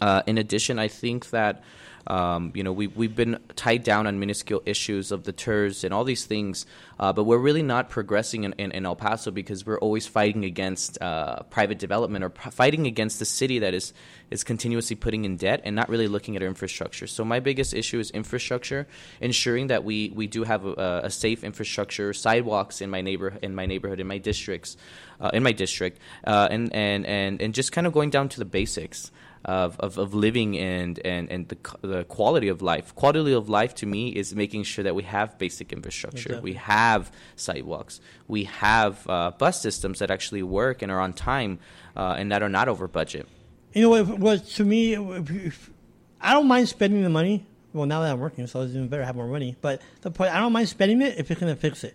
Uh, 0.00 0.22
in 0.26 0.38
addition, 0.38 0.78
I 0.78 0.88
think 0.88 1.30
that 1.30 1.62
um, 2.06 2.52
you 2.54 2.62
know 2.62 2.72
we 2.72 2.86
we've 2.86 3.14
been 3.14 3.38
tied 3.56 3.84
down 3.84 4.06
on 4.06 4.18
minuscule 4.18 4.62
issues 4.66 5.12
of 5.12 5.24
the 5.24 5.32
TIRZ 5.32 5.84
and 5.84 5.92
all 5.92 6.04
these 6.04 6.24
things, 6.24 6.66
uh, 6.98 7.12
but 7.12 7.24
we're 7.24 7.38
really 7.38 7.62
not 7.62 7.90
progressing 7.90 8.44
in, 8.44 8.52
in, 8.54 8.72
in 8.72 8.86
El 8.86 8.96
Paso 8.96 9.30
because 9.30 9.66
we're 9.66 9.78
always 9.78 10.06
fighting 10.06 10.44
against 10.44 11.00
uh, 11.02 11.42
private 11.44 11.78
development 11.78 12.24
or 12.24 12.30
fighting 12.50 12.86
against 12.86 13.18
the 13.18 13.24
city 13.24 13.58
that 13.60 13.74
is 13.74 13.92
is 14.30 14.44
continuously 14.44 14.96
putting 14.96 15.24
in 15.24 15.36
debt 15.36 15.60
and 15.64 15.74
not 15.74 15.88
really 15.88 16.08
looking 16.08 16.36
at 16.36 16.42
our 16.42 16.48
infrastructure. 16.48 17.06
So 17.06 17.24
my 17.24 17.40
biggest 17.40 17.74
issue 17.74 17.98
is 17.98 18.10
infrastructure, 18.10 18.86
ensuring 19.20 19.66
that 19.68 19.82
we, 19.82 20.12
we 20.14 20.28
do 20.28 20.44
have 20.44 20.64
a, 20.64 21.02
a 21.04 21.10
safe 21.10 21.42
infrastructure, 21.42 22.12
sidewalks 22.12 22.80
in 22.80 22.90
my 22.90 23.00
neighbor 23.00 23.36
in 23.42 23.54
my 23.54 23.66
neighborhood, 23.66 24.00
in 24.00 24.06
my 24.06 24.18
districts, 24.18 24.76
uh, 25.20 25.30
in 25.32 25.42
my 25.42 25.52
district, 25.52 25.98
uh, 26.26 26.48
and, 26.50 26.72
and 26.72 27.06
and 27.06 27.42
and 27.42 27.54
just 27.54 27.72
kind 27.72 27.86
of 27.86 27.92
going 27.92 28.10
down 28.10 28.28
to 28.28 28.38
the 28.38 28.44
basics 28.44 29.10
of, 29.44 29.78
of, 29.80 29.98
of 29.98 30.14
living 30.14 30.58
and, 30.58 30.98
and, 31.04 31.30
and 31.30 31.48
the, 31.48 31.56
the 31.80 32.04
quality 32.04 32.48
of 32.48 32.60
life. 32.60 32.94
Quality 32.94 33.32
of 33.32 33.48
life 33.48 33.74
to 33.76 33.86
me 33.86 34.10
is 34.10 34.34
making 34.34 34.64
sure 34.64 34.84
that 34.84 34.94
we 34.94 35.02
have 35.04 35.38
basic 35.38 35.72
infrastructure, 35.72 36.40
we 36.42 36.54
have 36.54 37.10
sidewalks, 37.36 38.00
we 38.28 38.44
have 38.44 39.08
uh, 39.08 39.30
bus 39.30 39.60
systems 39.60 39.98
that 40.00 40.10
actually 40.10 40.42
work 40.42 40.82
and 40.82 40.92
are 40.92 41.00
on 41.00 41.12
time 41.12 41.58
uh, 41.96 42.16
and 42.18 42.30
that 42.32 42.42
are 42.42 42.48
not 42.48 42.68
over 42.68 42.86
budget. 42.86 43.26
You 43.72 43.82
know 43.82 43.90
what? 43.90 44.18
What 44.18 44.46
to 44.46 44.64
me, 44.64 44.94
if, 44.94 45.30
if, 45.30 45.70
I 46.20 46.32
don't 46.32 46.48
mind 46.48 46.68
spending 46.68 47.02
the 47.02 47.10
money. 47.10 47.46
Well, 47.72 47.86
now 47.86 48.00
that 48.00 48.10
I'm 48.10 48.18
working, 48.18 48.48
so 48.48 48.62
it's 48.62 48.74
even 48.74 48.88
better 48.88 49.02
to 49.02 49.06
have 49.06 49.14
more 49.14 49.28
money. 49.28 49.56
But 49.60 49.80
the 50.00 50.10
point, 50.10 50.34
I 50.34 50.40
don't 50.40 50.52
mind 50.52 50.68
spending 50.68 51.00
it 51.02 51.18
if 51.18 51.30
it's 51.30 51.40
going 51.40 51.54
to 51.54 51.60
fix 51.60 51.84
it. 51.84 51.94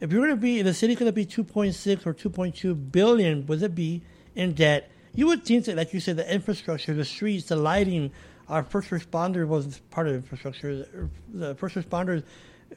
If 0.00 0.12
you're 0.12 0.20
going 0.20 0.36
to 0.36 0.40
be, 0.40 0.60
if 0.60 0.64
the 0.64 0.74
city's 0.74 0.96
going 0.96 1.08
to 1.08 1.12
be 1.12 1.26
2.6 1.26 2.06
or 2.06 2.14
2.2 2.14 2.92
billion, 2.92 3.44
would 3.46 3.60
it 3.60 3.74
be 3.74 4.02
in 4.36 4.52
debt? 4.52 4.92
You 5.14 5.26
would 5.26 5.44
think 5.44 5.64
that, 5.64 5.76
like 5.76 5.92
you 5.92 6.00
said, 6.00 6.16
the 6.16 6.32
infrastructure, 6.32 6.94
the 6.94 7.04
streets, 7.04 7.46
the 7.46 7.56
lighting, 7.56 8.12
our 8.48 8.62
first 8.62 8.90
responder 8.90 9.46
was 9.46 9.80
part 9.90 10.08
of 10.08 10.14
infrastructure. 10.14 11.08
The 11.32 11.54
first 11.54 11.74
responders 11.74 12.24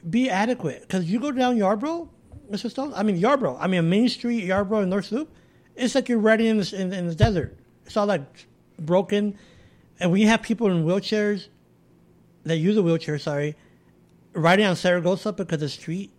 be 0.08 0.28
adequate 0.28 0.82
because 0.82 1.10
you 1.10 1.20
go 1.20 1.32
down 1.32 1.56
Yarbrough, 1.56 2.08
Mr. 2.50 2.70
Stone. 2.70 2.92
I 2.94 3.02
mean 3.02 3.20
Yarbrough. 3.20 3.56
I 3.60 3.66
mean 3.66 3.88
Main 3.88 4.08
Street, 4.08 4.44
Yarbrough, 4.44 4.82
and 4.82 4.90
North 4.90 5.10
Loop. 5.12 5.32
It's 5.74 5.94
like 5.94 6.08
you're 6.08 6.18
riding 6.18 6.46
in 6.46 6.58
the, 6.58 6.80
in, 6.80 6.92
in 6.92 7.06
the 7.08 7.14
desert. 7.14 7.56
It's 7.86 7.96
all 7.96 8.06
like 8.06 8.46
broken, 8.78 9.38
and 9.98 10.10
when 10.10 10.20
you 10.20 10.28
have 10.28 10.42
people 10.42 10.68
in 10.68 10.84
wheelchairs 10.84 11.48
that 12.44 12.56
use 12.56 12.76
a 12.76 12.82
wheelchair, 12.82 13.18
sorry, 13.18 13.56
riding 14.32 14.66
on 14.66 14.74
Zaragoza 14.74 15.32
because 15.32 15.60
the 15.60 15.68
street 15.68 16.10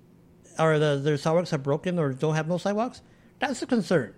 or 0.60 0.80
the 0.80 1.00
their 1.04 1.18
sidewalks 1.18 1.54
are 1.54 1.58
broken 1.58 2.00
or 2.00 2.14
don't 2.14 2.36
have 2.36 2.48
no 2.48 2.58
sidewalks, 2.58 3.02
that's 3.40 3.62
a 3.62 3.68
concern. 3.68 4.14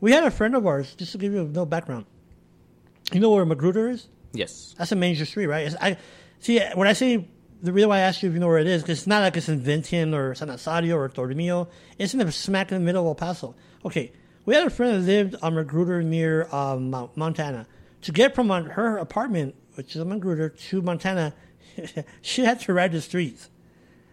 We 0.00 0.12
had 0.12 0.24
a 0.24 0.30
friend 0.30 0.54
of 0.54 0.66
ours, 0.66 0.94
just 0.94 1.12
to 1.12 1.18
give 1.18 1.32
you 1.32 1.44
no 1.44 1.64
background. 1.64 2.06
You 3.12 3.20
know 3.20 3.30
where 3.30 3.44
Magruder 3.46 3.88
is? 3.88 4.08
Yes. 4.32 4.74
That's 4.76 4.92
a 4.92 4.96
major 4.96 5.24
street, 5.24 5.46
right? 5.46 5.66
It's, 5.66 5.76
I 5.80 5.96
see 6.40 6.60
when 6.74 6.88
I 6.88 6.92
say 6.92 7.28
the 7.62 7.72
reason 7.72 7.88
why 7.88 7.96
I 7.96 8.00
asked 8.00 8.22
you 8.22 8.28
if 8.28 8.34
you 8.34 8.40
know 8.40 8.48
where 8.48 8.58
it 8.58 8.66
is, 8.66 8.82
because 8.82 8.98
it's 8.98 9.06
not 9.06 9.22
like 9.22 9.36
it's 9.36 9.48
in 9.48 9.60
Vinton 9.60 10.14
or 10.14 10.34
San 10.34 10.48
Elizario 10.48 10.96
or 10.96 11.08
Tornillo. 11.08 11.68
It's 11.98 12.12
in 12.12 12.20
the 12.20 12.30
smack 12.30 12.70
in 12.72 12.78
the 12.78 12.84
middle 12.84 13.02
of 13.02 13.08
El 13.08 13.14
Paso. 13.14 13.54
Okay, 13.84 14.12
we 14.44 14.54
had 14.54 14.66
a 14.66 14.70
friend 14.70 14.94
that 14.94 15.06
lived 15.06 15.36
on 15.42 15.54
Magruder 15.54 16.02
near 16.02 16.48
um, 16.54 16.90
Mount, 16.90 17.16
Montana. 17.16 17.66
To 18.02 18.12
get 18.12 18.34
from 18.34 18.48
her 18.48 18.98
apartment, 18.98 19.54
which 19.74 19.94
is 19.96 20.00
on 20.00 20.10
Magruder, 20.10 20.50
to 20.50 20.82
Montana, 20.82 21.34
she 22.22 22.44
had 22.44 22.60
to 22.60 22.72
ride 22.72 22.92
the 22.92 23.00
streets. 23.00 23.50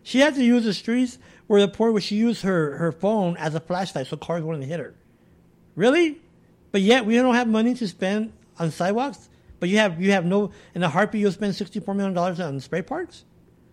She 0.02 0.20
had 0.20 0.36
to 0.36 0.44
use 0.44 0.64
the 0.64 0.74
streets 0.74 1.18
where 1.48 1.62
the 1.62 1.68
point 1.68 1.94
where 1.94 2.02
she 2.02 2.16
used 2.16 2.42
her, 2.44 2.78
her 2.78 2.92
phone 2.92 3.38
as 3.38 3.56
a 3.56 3.60
flashlight 3.60 4.08
so 4.08 4.18
cars 4.18 4.44
wouldn't 4.44 4.66
hit 4.66 4.80
her. 4.80 4.96
Really? 5.76 6.22
But 6.72 6.82
yet 6.82 7.06
we 7.06 7.16
don't 7.16 7.36
have 7.36 7.48
money 7.48 7.74
to 7.76 7.88
spend 7.88 8.34
on 8.60 8.72
sidewalks. 8.72 9.30
But 9.60 9.70
you 9.70 9.78
have 9.78 10.02
you 10.02 10.12
have 10.12 10.26
no 10.26 10.52
in 10.76 10.84
a 10.84 10.90
heartbeat 10.90 11.22
you'll 11.22 11.32
spend 11.32 11.56
sixty 11.56 11.80
four 11.80 11.94
million 11.94 12.14
dollars 12.14 12.40
on 12.40 12.60
spray 12.60 12.82
parts. 12.82 13.24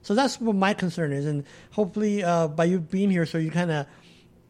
So 0.02 0.14
that's 0.14 0.40
what 0.40 0.54
my 0.56 0.72
concern 0.72 1.12
is, 1.12 1.26
and 1.26 1.44
hopefully 1.72 2.22
uh, 2.22 2.48
by 2.48 2.66
you 2.66 2.78
being 2.78 3.10
here, 3.10 3.26
so 3.26 3.38
you 3.38 3.50
kind 3.50 3.70
of 3.70 3.86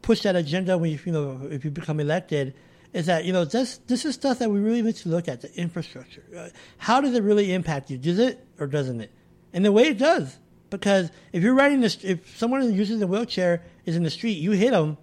push 0.01 0.21
that 0.21 0.35
agenda 0.35 0.77
when 0.77 0.91
you 0.91 0.99
you 1.03 1.11
know 1.11 1.47
if 1.49 1.65
you 1.65 1.71
become 1.71 1.99
elected, 1.99 2.53
is 2.93 3.07
that 3.07 3.25
you 3.25 3.33
know 3.33 3.43
this 3.43 3.79
this 3.87 4.05
is 4.05 4.15
stuff 4.15 4.39
that 4.39 4.51
we 4.51 4.59
really 4.59 4.81
need 4.81 4.95
to 4.97 5.09
look 5.09 5.27
at 5.27 5.41
the 5.41 5.51
infrastructure. 5.59 6.23
Uh, 6.37 6.49
how 6.77 7.01
does 7.01 7.15
it 7.15 7.23
really 7.23 7.51
impact 7.53 7.89
you? 7.89 7.97
Does 7.97 8.19
it 8.19 8.45
or 8.59 8.67
doesn't 8.67 9.01
it? 9.01 9.11
And 9.51 9.65
the 9.65 9.71
way 9.71 9.83
it 9.87 9.97
does, 9.97 10.37
because 10.69 11.09
if 11.33 11.43
you're 11.43 11.55
riding 11.55 11.81
this, 11.81 11.97
if 12.03 12.37
someone 12.37 12.71
uses 12.73 13.01
a 13.01 13.07
wheelchair 13.07 13.63
is 13.85 13.95
in 13.95 14.03
the 14.03 14.11
street, 14.11 14.37
you 14.37 14.51
hit 14.51 14.71
them, 14.71 14.97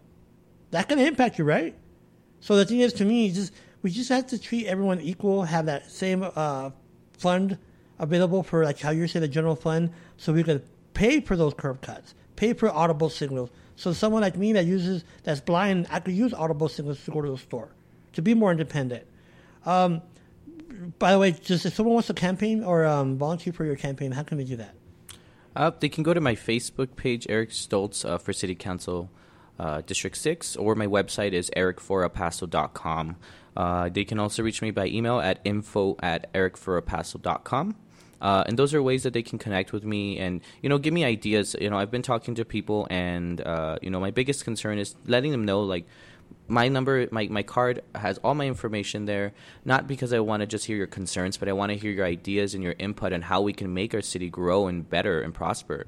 that's 0.70 0.86
gonna 0.88 1.02
impact 1.02 1.38
you, 1.38 1.44
right? 1.44 1.74
So 2.40 2.56
the 2.56 2.64
thing 2.64 2.80
is, 2.80 2.92
to 2.94 3.04
me, 3.04 3.30
just 3.30 3.52
we 3.82 3.90
just 3.90 4.08
have 4.08 4.26
to 4.28 4.38
treat 4.38 4.66
everyone 4.66 5.00
equal, 5.00 5.42
have 5.44 5.66
that 5.66 5.90
same 5.90 6.28
uh, 6.34 6.70
fund 7.12 7.58
available 7.98 8.42
for 8.42 8.64
like 8.64 8.80
how 8.80 8.90
you 8.90 9.06
say 9.06 9.20
the 9.20 9.28
general 9.28 9.56
fund, 9.56 9.90
so 10.16 10.32
we 10.32 10.42
could 10.42 10.62
pay 10.94 11.20
for 11.20 11.36
those 11.36 11.54
curb 11.54 11.80
cuts, 11.80 12.14
pay 12.36 12.52
for 12.52 12.70
audible 12.70 13.08
signals. 13.08 13.50
So 13.76 13.92
someone 13.92 14.22
like 14.22 14.36
me 14.36 14.52
that 14.54 14.66
uses 14.66 15.04
that's 15.22 15.40
blind, 15.40 15.86
I 15.90 16.00
could 16.00 16.14
use 16.14 16.34
audible 16.34 16.68
signals 16.68 17.04
to 17.04 17.10
go 17.10 17.20
to 17.20 17.30
the 17.30 17.38
store, 17.38 17.70
to 18.14 18.22
be 18.22 18.34
more 18.34 18.50
independent. 18.50 19.06
Um, 19.64 20.02
by 20.98 21.12
the 21.12 21.18
way, 21.18 21.32
just 21.32 21.66
if 21.66 21.74
someone 21.74 21.94
wants 21.94 22.08
to 22.08 22.14
campaign 22.14 22.62
or 22.64 22.84
um, 22.84 23.18
volunteer 23.18 23.52
for 23.52 23.64
your 23.64 23.76
campaign, 23.76 24.12
how 24.12 24.22
can 24.22 24.38
they 24.38 24.44
do 24.44 24.56
that? 24.56 24.74
Uh, 25.54 25.70
they 25.78 25.88
can 25.88 26.04
go 26.04 26.14
to 26.14 26.20
my 26.20 26.34
Facebook 26.34 26.94
page, 26.94 27.26
Eric 27.28 27.50
Stoltz, 27.50 28.08
uh, 28.08 28.18
for 28.18 28.32
City 28.32 28.54
Council 28.54 29.10
uh, 29.58 29.82
District 29.82 30.16
6, 30.16 30.56
or 30.56 30.74
my 30.74 30.86
website 30.86 31.32
is 31.32 31.50
ericforapaso.com. 31.56 33.16
Uh, 33.56 33.88
they 33.88 34.04
can 34.04 34.18
also 34.18 34.42
reach 34.42 34.62
me 34.62 34.70
by 34.70 34.86
email 34.86 35.18
at 35.20 35.40
info 35.44 35.96
at 36.00 36.32
ericforapaso.com. 36.32 37.76
Uh, 38.20 38.44
and 38.46 38.58
those 38.58 38.74
are 38.74 38.82
ways 38.82 39.04
that 39.04 39.12
they 39.12 39.22
can 39.22 39.38
connect 39.38 39.72
with 39.72 39.84
me 39.84 40.18
and 40.18 40.40
you 40.60 40.68
know 40.68 40.76
give 40.76 40.92
me 40.92 41.04
ideas 41.04 41.54
you 41.60 41.70
know 41.70 41.78
i've 41.78 41.92
been 41.92 42.02
talking 42.02 42.34
to 42.34 42.44
people 42.44 42.84
and 42.90 43.40
uh, 43.42 43.78
you 43.80 43.90
know 43.90 44.00
my 44.00 44.10
biggest 44.10 44.42
concern 44.42 44.76
is 44.76 44.96
letting 45.06 45.30
them 45.30 45.44
know 45.44 45.60
like 45.60 45.86
my 46.48 46.68
number, 46.68 47.06
my, 47.10 47.28
my 47.28 47.42
card 47.42 47.82
has 47.94 48.18
all 48.18 48.34
my 48.34 48.46
information 48.46 49.04
there, 49.04 49.34
not 49.64 49.86
because 49.86 50.12
I 50.12 50.20
want 50.20 50.40
to 50.40 50.46
just 50.46 50.64
hear 50.64 50.76
your 50.76 50.86
concerns, 50.86 51.36
but 51.36 51.48
I 51.48 51.52
want 51.52 51.70
to 51.72 51.78
hear 51.78 51.90
your 51.90 52.06
ideas 52.06 52.54
and 52.54 52.64
your 52.64 52.74
input 52.78 53.12
on 53.12 53.22
how 53.22 53.42
we 53.42 53.52
can 53.52 53.74
make 53.74 53.94
our 53.94 54.00
city 54.00 54.30
grow 54.30 54.66
and 54.66 54.88
better 54.88 55.20
and 55.20 55.34
prosper. 55.34 55.86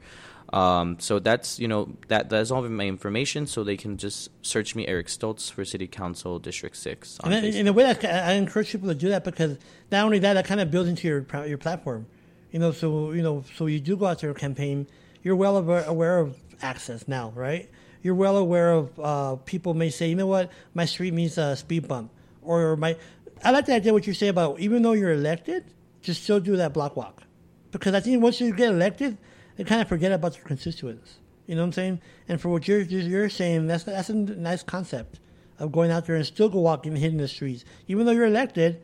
Um, 0.52 0.98
so 0.98 1.20
that's 1.20 1.60
you 1.60 1.68
know 1.68 1.92
that 2.08 2.28
that's 2.28 2.50
all 2.50 2.64
of 2.64 2.70
my 2.70 2.86
information. 2.86 3.46
So 3.46 3.62
they 3.62 3.76
can 3.76 3.96
just 3.96 4.30
search 4.42 4.74
me 4.74 4.86
Eric 4.86 5.06
Stoltz 5.06 5.50
for 5.50 5.64
City 5.64 5.86
Council 5.86 6.38
District 6.38 6.76
Six. 6.76 7.20
on 7.20 7.32
And 7.32 7.46
in 7.46 7.68
a 7.68 7.72
way, 7.72 7.84
that, 7.84 8.04
I 8.04 8.32
encourage 8.32 8.72
people 8.72 8.88
to 8.88 8.94
do 8.94 9.10
that 9.10 9.22
because 9.24 9.58
not 9.92 10.04
only 10.04 10.18
that, 10.20 10.34
that 10.34 10.46
kind 10.46 10.60
of 10.60 10.70
builds 10.70 10.88
into 10.88 11.06
your 11.06 11.26
your 11.46 11.58
platform. 11.58 12.06
You 12.50 12.58
know, 12.58 12.72
so 12.72 13.12
you 13.12 13.22
know, 13.22 13.44
so 13.56 13.66
you 13.66 13.78
do 13.78 13.96
go 13.96 14.06
out 14.06 14.18
to 14.20 14.26
your 14.26 14.34
campaign. 14.34 14.88
You're 15.22 15.36
well 15.36 15.56
aware, 15.56 15.84
aware 15.84 16.18
of 16.18 16.36
access 16.62 17.06
now, 17.06 17.32
right? 17.36 17.70
You're 18.02 18.14
well 18.14 18.36
aware 18.36 18.72
of 18.72 18.98
uh, 18.98 19.36
people 19.36 19.74
may 19.74 19.90
say, 19.90 20.08
you 20.08 20.16
know 20.16 20.26
what, 20.26 20.50
my 20.74 20.86
street 20.86 21.12
means 21.14 21.38
a 21.38 21.54
speed 21.54 21.86
bump, 21.86 22.10
or 22.42 22.76
my. 22.76 22.96
I 23.44 23.52
like 23.52 23.66
the 23.66 23.74
idea 23.74 23.92
what 23.92 24.06
you 24.06 24.14
say 24.14 24.28
about 24.28 24.58
even 24.58 24.82
though 24.82 24.92
you're 24.92 25.12
elected, 25.12 25.64
just 26.02 26.24
still 26.24 26.40
do 26.40 26.56
that 26.56 26.74
block 26.74 26.96
walk, 26.96 27.22
because 27.70 27.94
I 27.94 28.00
think 28.00 28.20
once 28.20 28.40
you 28.40 28.52
get 28.52 28.70
elected, 28.70 29.16
they 29.61 29.64
kind 29.64 29.83
of 29.83 29.88
forget 29.88 30.11
about 30.11 30.33
their 30.33 30.42
constituents. 30.42 31.18
You 31.46 31.55
know 31.55 31.61
what 31.61 31.66
I'm 31.66 31.73
saying? 31.75 32.01
And 32.29 32.40
for 32.40 32.49
what 32.49 32.66
you're 32.66 32.81
you're 32.81 33.29
saying, 33.29 33.66
that's 33.66 33.85
that's 33.85 34.09
a 34.09 34.14
nice 34.14 34.62
concept 34.62 35.20
of 35.59 35.70
going 35.70 35.90
out 35.90 36.07
there 36.07 36.16
and 36.16 36.25
still 36.25 36.49
go 36.49 36.61
walking 36.61 36.96
hitting 36.96 37.18
the 37.18 37.29
streets, 37.29 37.66
even 37.87 38.07
though 38.07 38.12
you're 38.12 38.25
elected. 38.25 38.81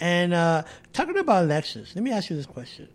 And 0.00 0.32
uh, 0.32 0.62
talking 0.94 1.18
about 1.18 1.44
elections, 1.44 1.92
let 1.94 2.02
me 2.02 2.10
ask 2.10 2.30
you 2.30 2.36
this 2.36 2.46
question. 2.46 2.88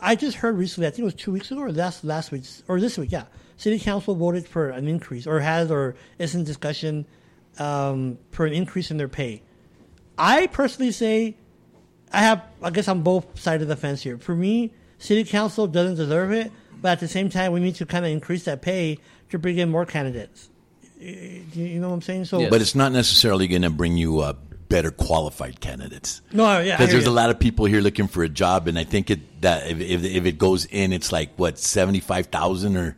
I 0.00 0.14
just 0.14 0.36
heard 0.36 0.56
recently, 0.56 0.86
I 0.86 0.90
think 0.90 1.00
it 1.00 1.06
was 1.06 1.14
two 1.14 1.32
weeks 1.32 1.50
ago 1.50 1.62
or 1.62 1.72
last 1.72 2.04
last 2.04 2.30
week 2.30 2.44
or 2.68 2.78
this 2.78 2.96
week, 2.96 3.10
yeah. 3.10 3.24
City 3.56 3.80
Council 3.80 4.14
voted 4.14 4.46
for 4.46 4.70
an 4.70 4.86
increase, 4.86 5.26
or 5.26 5.40
has, 5.40 5.72
or 5.72 5.96
is 6.20 6.36
in 6.36 6.44
discussion 6.44 7.04
um, 7.58 8.16
for 8.30 8.46
an 8.46 8.52
increase 8.52 8.92
in 8.92 8.96
their 8.96 9.08
pay. 9.08 9.42
I 10.16 10.46
personally 10.46 10.92
say, 10.92 11.36
I 12.12 12.20
have, 12.20 12.44
I 12.62 12.70
guess, 12.70 12.86
on 12.86 13.02
both 13.02 13.40
sides 13.40 13.64
of 13.64 13.68
the 13.68 13.74
fence 13.74 14.02
here. 14.02 14.18
For 14.18 14.36
me, 14.36 14.72
City 15.02 15.24
Council 15.24 15.66
doesn't 15.66 15.96
deserve 15.96 16.30
it, 16.32 16.52
but 16.80 16.92
at 16.92 17.00
the 17.00 17.08
same 17.08 17.28
time, 17.28 17.52
we 17.52 17.60
need 17.60 17.74
to 17.76 17.86
kind 17.86 18.04
of 18.04 18.10
increase 18.12 18.44
that 18.44 18.62
pay 18.62 18.98
to 19.30 19.38
bring 19.38 19.58
in 19.58 19.68
more 19.70 19.84
candidates. 19.84 20.48
You 21.00 21.44
you 21.54 21.80
know 21.80 21.88
what 21.88 21.94
I'm 21.94 22.02
saying? 22.02 22.26
So, 22.26 22.38
Yes. 22.40 22.50
But 22.50 22.60
it's 22.60 22.74
not 22.76 22.92
necessarily 22.92 23.48
going 23.48 23.62
to 23.62 23.70
bring 23.70 23.96
you 23.96 24.20
uh, 24.20 24.34
better 24.68 24.92
qualified 24.92 25.60
candidates. 25.60 26.22
no, 26.32 26.60
yeah, 26.60 26.76
Because 26.76 26.92
there's 26.92 27.04
you. 27.06 27.10
a 27.10 27.12
lot 27.20 27.30
of 27.30 27.38
people 27.40 27.64
here 27.66 27.80
looking 27.80 28.06
for 28.06 28.22
a 28.22 28.28
job, 28.28 28.68
and 28.68 28.78
I 28.78 28.84
think 28.84 29.10
it 29.10 29.40
that 29.42 29.68
if, 29.68 29.80
if, 29.80 30.04
if 30.04 30.24
it 30.26 30.38
goes 30.38 30.64
in, 30.66 30.92
it's 30.92 31.10
like 31.10 31.30
what 31.36 31.58
seventy 31.58 32.00
five 32.00 32.26
thousand 32.26 32.76
or 32.76 32.96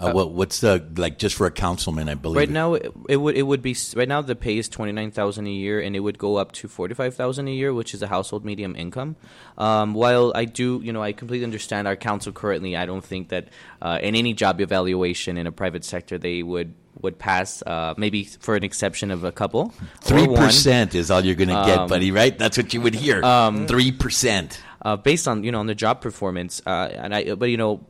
uh, 0.00 0.12
what 0.12 0.30
what's 0.32 0.60
the 0.60 0.84
like 0.96 1.18
just 1.18 1.34
for 1.36 1.46
a 1.46 1.50
councilman, 1.50 2.08
I 2.08 2.14
believe. 2.14 2.36
Right 2.36 2.50
now, 2.50 2.74
it, 2.74 2.92
it 3.08 3.16
would 3.16 3.36
it 3.36 3.42
would 3.42 3.62
be 3.62 3.76
right 3.96 4.08
now 4.08 4.20
the 4.22 4.36
pay 4.36 4.58
is 4.58 4.68
twenty 4.68 4.92
nine 4.92 5.10
thousand 5.10 5.46
a 5.46 5.50
year, 5.50 5.80
and 5.80 5.96
it 5.96 6.00
would 6.00 6.18
go 6.18 6.36
up 6.36 6.52
to 6.52 6.68
forty 6.68 6.94
five 6.94 7.14
thousand 7.14 7.48
a 7.48 7.52
year, 7.52 7.74
which 7.74 7.94
is 7.94 8.02
a 8.02 8.06
household 8.06 8.44
medium 8.44 8.76
income. 8.76 9.16
Um, 9.56 9.94
while 9.94 10.32
I 10.34 10.44
do, 10.44 10.80
you 10.84 10.92
know, 10.92 11.02
I 11.02 11.12
completely 11.12 11.44
understand 11.44 11.88
our 11.88 11.96
council 11.96 12.32
currently. 12.32 12.76
I 12.76 12.86
don't 12.86 13.04
think 13.04 13.30
that 13.30 13.48
uh, 13.82 13.98
in 14.02 14.14
any 14.14 14.34
job 14.34 14.60
evaluation 14.60 15.36
in 15.36 15.46
a 15.46 15.52
private 15.52 15.84
sector 15.84 16.16
they 16.18 16.42
would 16.42 16.74
would 17.00 17.18
pass. 17.18 17.62
Uh, 17.66 17.94
maybe 17.96 18.24
for 18.24 18.56
an 18.56 18.64
exception 18.64 19.10
of 19.10 19.24
a 19.24 19.32
couple, 19.32 19.72
Three 20.00 20.26
percent 20.26 20.94
is 20.94 21.10
all 21.10 21.24
you're 21.24 21.34
going 21.36 21.48
to 21.48 21.62
get, 21.66 21.78
Um, 21.78 21.88
buddy. 21.88 22.10
Right? 22.10 22.36
That's 22.38 22.56
what 22.56 22.72
you 22.74 22.80
would 22.80 22.94
hear. 22.94 23.22
Three 23.66 23.90
percent. 23.92 24.60
uh, 24.82 24.96
based 24.96 25.26
on 25.26 25.42
you 25.44 25.50
know 25.50 25.58
on 25.60 25.66
the 25.66 25.74
job 25.74 26.00
performance. 26.00 26.62
Uh, 26.64 26.88
and 26.92 27.14
I, 27.14 27.34
but 27.34 27.46
you 27.50 27.56
know, 27.56 27.80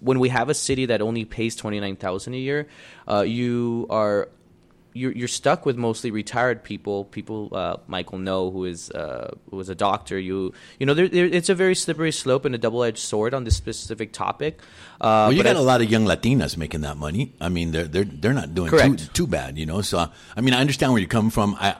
when 0.00 0.18
we 0.20 0.28
have 0.28 0.48
a 0.48 0.54
city 0.54 0.86
that 0.86 1.00
only 1.02 1.24
pays 1.24 1.56
twenty 1.56 1.80
nine 1.80 1.96
thousand 1.96 2.34
a 2.34 2.38
year, 2.38 2.68
uh, 3.08 3.20
you 3.22 3.86
are 3.90 4.28
you're, 4.92 5.12
you're 5.12 5.28
stuck 5.28 5.66
with 5.66 5.76
mostly 5.76 6.10
retired 6.10 6.64
people. 6.64 7.04
People, 7.04 7.50
uh, 7.52 7.76
Michael 7.86 8.16
know, 8.18 8.50
who 8.50 8.64
is 8.64 8.90
uh, 8.92 9.34
who 9.50 9.60
is 9.60 9.68
a 9.68 9.74
doctor. 9.74 10.18
You 10.18 10.54
you 10.80 10.86
know, 10.86 10.94
there, 10.94 11.06
there, 11.08 11.26
it's 11.26 11.50
a 11.50 11.54
very 11.54 11.74
slippery 11.74 12.12
slope 12.12 12.46
and 12.46 12.54
a 12.54 12.58
double 12.58 12.82
edged 12.82 12.98
sword 12.98 13.34
on 13.34 13.44
this 13.44 13.56
specific 13.56 14.12
topic. 14.14 14.60
Uh, 14.98 15.28
Well, 15.28 15.32
you 15.34 15.42
got 15.42 15.56
I- 15.56 15.60
a 15.60 15.62
lot 15.62 15.82
of 15.82 15.90
young 15.90 16.06
Latinas 16.06 16.56
making 16.56 16.80
that 16.80 16.96
money. 16.96 17.34
I 17.40 17.50
mean, 17.50 17.72
they're 17.72 17.84
they're 17.84 18.04
they're 18.04 18.32
not 18.32 18.54
doing 18.54 18.70
too, 18.70 18.76
Correct. 18.78 19.14
too 19.14 19.26
bad, 19.26 19.58
you 19.58 19.66
know. 19.66 19.82
So, 19.82 19.98
I 20.36 20.40
mean, 20.40 20.54
I 20.54 20.60
understand 20.60 20.92
where 20.92 21.00
you 21.02 21.08
come 21.08 21.28
from. 21.30 21.56
I, 21.60 21.76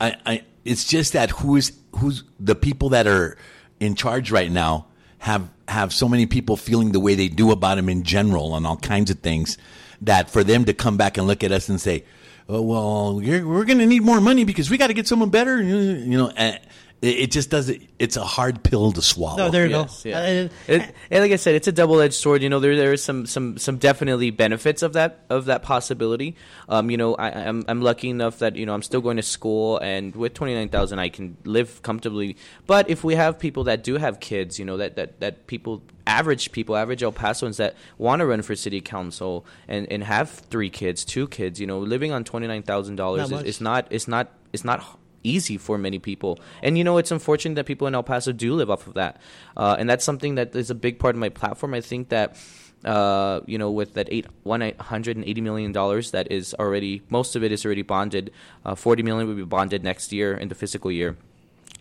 I, 0.00 0.16
I 0.26 0.44
it's 0.64 0.84
just 0.84 1.12
that 1.12 1.30
who's 1.30 1.70
who's 1.96 2.24
the 2.40 2.54
people 2.56 2.88
that 2.90 3.06
are 3.06 3.36
in 3.78 3.94
charge 3.94 4.32
right 4.32 4.50
now 4.50 4.86
have 5.18 5.48
have 5.70 5.92
so 5.92 6.08
many 6.08 6.26
people 6.26 6.56
feeling 6.56 6.92
the 6.92 7.00
way 7.00 7.14
they 7.14 7.28
do 7.28 7.50
about 7.50 7.76
them 7.76 7.88
in 7.88 8.02
general 8.02 8.52
on 8.52 8.66
all 8.66 8.76
kinds 8.76 9.10
of 9.10 9.20
things 9.20 9.56
that 10.02 10.30
for 10.30 10.44
them 10.44 10.64
to 10.64 10.74
come 10.74 10.96
back 10.96 11.16
and 11.16 11.26
look 11.26 11.44
at 11.44 11.52
us 11.52 11.68
and 11.68 11.80
say, 11.80 12.04
oh, 12.48 12.62
well, 12.62 13.14
we're 13.16 13.64
going 13.64 13.78
to 13.78 13.86
need 13.86 14.02
more 14.02 14.20
money 14.20 14.44
because 14.44 14.70
we 14.70 14.76
got 14.76 14.88
to 14.88 14.94
get 14.94 15.06
someone 15.06 15.30
better, 15.30 15.60
you 15.62 16.18
know, 16.18 16.30
and 16.36 16.58
it, 17.02 17.06
it 17.18 17.30
just 17.30 17.50
doesn't. 17.50 17.82
It's 17.98 18.16
a 18.16 18.24
hard 18.24 18.62
pill 18.62 18.92
to 18.92 19.02
swallow. 19.02 19.36
no, 19.36 19.50
there 19.50 19.66
you 19.66 19.76
Yes, 19.76 20.02
go. 20.02 20.08
yeah. 20.10 20.18
Uh, 20.18 20.48
It, 20.68 20.94
and 21.10 21.22
like 21.22 21.32
I 21.32 21.36
said, 21.36 21.54
it's 21.54 21.68
a 21.68 21.72
double-edged 21.72 22.14
sword. 22.14 22.42
You 22.42 22.48
know, 22.48 22.60
there 22.60 22.76
there 22.76 22.92
is 22.92 23.02
some 23.02 23.26
some 23.26 23.58
some 23.58 23.76
definitely 23.78 24.30
benefits 24.30 24.82
of 24.82 24.92
that 24.94 25.24
of 25.28 25.46
that 25.46 25.62
possibility. 25.62 26.36
Um, 26.68 26.90
you 26.90 26.96
know, 26.96 27.14
I, 27.14 27.30
I'm 27.30 27.64
I'm 27.68 27.80
lucky 27.82 28.08
enough 28.10 28.38
that 28.40 28.56
you 28.56 28.66
know 28.66 28.74
I'm 28.74 28.82
still 28.82 29.00
going 29.00 29.16
to 29.16 29.22
school, 29.22 29.78
and 29.78 30.14
with 30.14 30.34
twenty 30.34 30.54
nine 30.54 30.68
thousand, 30.68 30.98
I 30.98 31.08
can 31.08 31.36
live 31.44 31.82
comfortably. 31.82 32.36
But 32.66 32.88
if 32.90 33.04
we 33.04 33.14
have 33.16 33.38
people 33.38 33.64
that 33.64 33.82
do 33.84 33.96
have 33.96 34.20
kids, 34.20 34.58
you 34.58 34.64
know, 34.64 34.76
that 34.78 34.96
that 34.96 35.20
that 35.20 35.46
people 35.46 35.82
average 36.06 36.50
people, 36.52 36.74
average 36.76 37.02
El 37.02 37.12
Pasoans 37.12 37.56
that 37.58 37.76
want 37.98 38.20
to 38.20 38.26
run 38.26 38.42
for 38.42 38.56
city 38.56 38.80
council 38.80 39.44
and 39.68 39.86
and 39.92 40.02
have 40.04 40.30
three 40.30 40.70
kids, 40.70 41.04
two 41.04 41.28
kids, 41.28 41.60
you 41.60 41.66
know, 41.66 41.78
living 41.78 42.12
on 42.12 42.24
twenty 42.24 42.46
nine 42.46 42.62
thousand 42.62 42.96
dollars 42.96 43.24
is, 43.26 43.30
much. 43.30 43.44
is 43.46 43.60
not 43.60 43.86
it's 43.90 44.08
not 44.08 44.32
it's 44.52 44.64
not 44.64 44.98
easy 45.22 45.56
for 45.58 45.78
many 45.78 45.98
people. 45.98 46.38
And 46.62 46.76
you 46.78 46.84
know, 46.84 46.98
it's 46.98 47.10
unfortunate 47.10 47.54
that 47.54 47.66
people 47.66 47.86
in 47.86 47.94
El 47.94 48.02
Paso 48.02 48.32
do 48.32 48.54
live 48.54 48.70
off 48.70 48.86
of 48.86 48.94
that, 48.94 49.20
uh, 49.56 49.76
and 49.78 49.88
that's 49.88 50.04
something 50.04 50.34
that 50.36 50.54
is 50.54 50.70
a 50.70 50.74
big 50.74 50.98
part 50.98 51.14
of 51.14 51.20
my 51.20 51.28
platform. 51.28 51.74
I 51.74 51.80
think 51.80 52.08
that. 52.08 52.36
Uh, 52.82 53.42
you 53.44 53.58
know, 53.58 53.70
with 53.70 53.92
that 53.92 54.08
eight 54.10 54.24
one 54.42 54.62
hundred 54.80 55.14
and 55.14 55.26
eighty 55.26 55.42
million 55.42 55.70
dollars 55.70 56.12
that 56.12 56.32
is 56.32 56.54
already 56.54 57.02
most 57.10 57.36
of 57.36 57.44
it 57.44 57.52
is 57.52 57.66
already 57.66 57.82
bonded. 57.82 58.30
Uh, 58.64 58.74
Forty 58.74 59.02
million 59.02 59.28
will 59.28 59.34
be 59.34 59.44
bonded 59.44 59.84
next 59.84 60.14
year 60.14 60.32
in 60.32 60.48
the 60.48 60.54
fiscal 60.54 60.90
year 60.90 61.18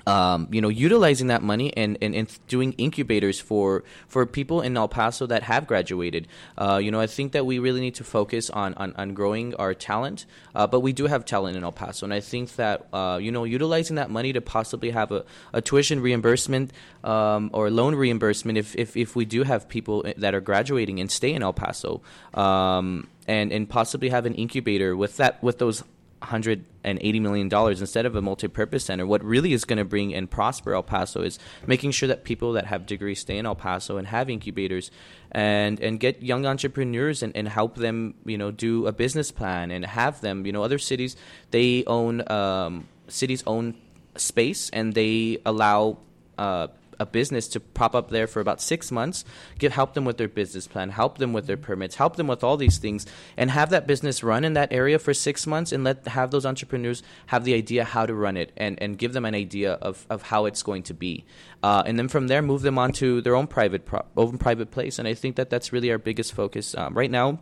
um, 0.08 0.48
you 0.52 0.62
know, 0.62 0.70
utilizing 0.70 1.28
that 1.28 1.42
money 1.42 1.76
and, 1.76 1.98
and, 2.02 2.16
and 2.16 2.40
doing 2.48 2.74
incubators 2.74 3.40
for 3.40 3.84
for 4.08 4.26
people 4.26 4.62
in 4.62 4.76
El 4.76 4.88
Paso 4.88 5.26
that 5.28 5.44
have 5.44 5.68
graduated. 5.68 6.28
Uh, 6.58 6.80
you 6.82 6.92
know, 6.92 7.00
I 7.00 7.08
think 7.08 7.32
that 7.34 7.46
we 7.46 7.60
really 7.60 7.82
need 7.82 7.96
to 7.96 8.04
focus 8.04 8.50
on 8.50 8.74
on, 8.76 8.94
on 8.98 9.14
growing 9.14 9.56
our 9.56 9.74
talent, 9.74 10.26
uh, 10.56 10.68
but 10.68 10.80
we 10.80 10.94
do 10.94 11.08
have 11.08 11.26
talent 11.26 11.58
in 11.58 11.64
El 11.64 11.72
Paso, 11.72 12.06
and 12.06 12.14
I 12.14 12.20
think 12.20 12.56
that 12.56 12.88
uh, 12.94 13.20
you 13.22 13.32
know, 13.32 13.44
utilizing 13.44 13.96
that 13.98 14.10
money 14.10 14.34
to 14.34 14.42
possibly 14.42 14.92
have 14.92 15.12
a, 15.12 15.26
a 15.54 15.62
tuition 15.62 16.02
reimbursement 16.02 16.72
um, 17.04 17.50
or 17.54 17.70
loan 17.70 17.96
reimbursement 17.96 18.58
if, 18.58 18.76
if 18.76 18.96
if 18.98 19.16
we 19.16 19.26
do 19.26 19.44
have 19.44 19.68
people 19.70 20.06
that 20.18 20.34
are 20.34 20.42
graduating 20.42 21.00
and 21.00 21.12
stay 21.12 21.34
in 21.34 21.44
El 21.44 21.54
Paso, 21.54 22.02
um, 22.34 23.08
and 23.28 23.52
and 23.52 23.70
possibly 23.70 24.10
have 24.10 24.26
an 24.26 24.34
incubator 24.36 24.96
with 24.96 25.18
that 25.18 25.42
with 25.44 25.60
those 25.60 25.84
180 26.22 27.20
million 27.20 27.50
dollars 27.50 27.82
instead 27.82 28.06
of 28.06 28.16
a 28.16 28.22
multi-purpose 28.22 28.86
center. 28.86 29.06
What 29.06 29.24
really 29.24 29.54
is 29.54 29.66
going 29.66 29.78
to 29.78 29.86
bring 29.86 30.14
and 30.14 30.30
prosper 30.30 30.74
el 30.74 30.84
paso 30.84 31.22
is 31.22 31.40
making 31.66 31.92
sure 31.92 32.08
that 32.08 32.24
people 32.24 32.54
that 32.54 32.66
have 32.66 32.86
degrees 32.86 33.20
stay 33.20 33.38
in 33.38 33.46
el 33.46 33.56
paso 33.56 33.98
and 33.98 34.08
have 34.08 34.30
incubators 34.30 34.92
and 35.32 35.80
and 35.80 36.00
get 36.00 36.22
young 36.22 36.46
entrepreneurs 36.46 37.24
and, 37.24 37.36
and 37.36 37.48
help 37.48 37.76
them 37.76 38.16
you 38.26 38.38
know 38.38 38.52
do 38.52 38.88
a 38.88 38.92
business 38.92 39.32
plan 39.32 39.72
and 39.72 39.86
have 39.86 40.22
them 40.22 40.46
you 40.46 40.52
know 40.52 40.64
other 40.64 40.78
cities 40.78 41.16
they 41.52 41.84
own 41.86 42.30
um, 42.32 42.88
cities 43.08 43.44
own 43.48 43.76
space 44.16 44.70
and 44.72 44.94
they 44.94 45.40
allow 45.46 45.98
uh, 46.38 46.68
a 47.00 47.06
business 47.06 47.48
to 47.50 47.60
prop 47.60 47.96
up 47.96 48.10
there 48.10 48.28
for 48.28 48.40
about 48.40 48.62
six 48.62 48.92
months, 48.92 49.26
give 49.58 49.72
help 49.72 49.94
them 49.94 50.06
with 50.06 50.18
their 50.18 50.28
business 50.28 50.68
plan, 50.68 50.90
help 50.90 51.18
them 51.18 51.34
with 51.34 51.48
their 51.48 51.58
permits, 51.58 51.96
help 51.96 52.16
them 52.16 52.28
with 52.28 52.44
all 52.44 52.58
these 52.58 52.78
things, 52.78 53.06
and 53.38 53.52
have 53.52 53.70
that 53.70 53.88
business 53.88 54.24
run 54.24 54.44
in 54.44 54.54
that 54.54 54.72
area 54.74 55.00
for 55.00 55.14
six 55.14 55.48
months, 55.48 55.72
and 55.72 55.84
let 55.84 56.08
have 56.08 56.32
those 56.32 56.46
entrepreneurs 56.46 57.04
have 57.28 57.44
the 57.44 57.54
idea 57.54 57.84
how 57.84 58.06
to 58.06 58.14
run 58.14 58.38
it, 58.38 58.52
and, 58.58 58.82
and 58.82 58.98
give 58.98 59.14
them 59.14 59.26
an 59.26 59.36
idea 59.36 59.74
of, 59.74 60.06
of 60.10 60.24
how 60.24 60.46
it's 60.46 60.64
going 60.64 60.84
to 60.84 60.94
be, 60.94 61.26
uh, 61.64 61.84
and 61.86 61.98
then 61.98 62.08
from 62.08 62.28
there 62.28 62.42
move 62.42 62.62
them 62.62 62.78
on 62.78 62.92
to 62.92 63.22
their 63.22 63.36
own 63.36 63.48
private 63.48 63.86
pro- 63.86 64.06
own 64.18 64.38
private 64.38 64.72
place, 64.72 65.00
and 65.00 65.08
I 65.08 65.14
think 65.14 65.36
that 65.38 65.50
that's 65.50 65.72
really 65.72 65.92
our 65.92 65.98
biggest 65.98 66.34
focus 66.34 66.76
um, 66.76 66.94
right 66.94 67.12
now. 67.12 67.40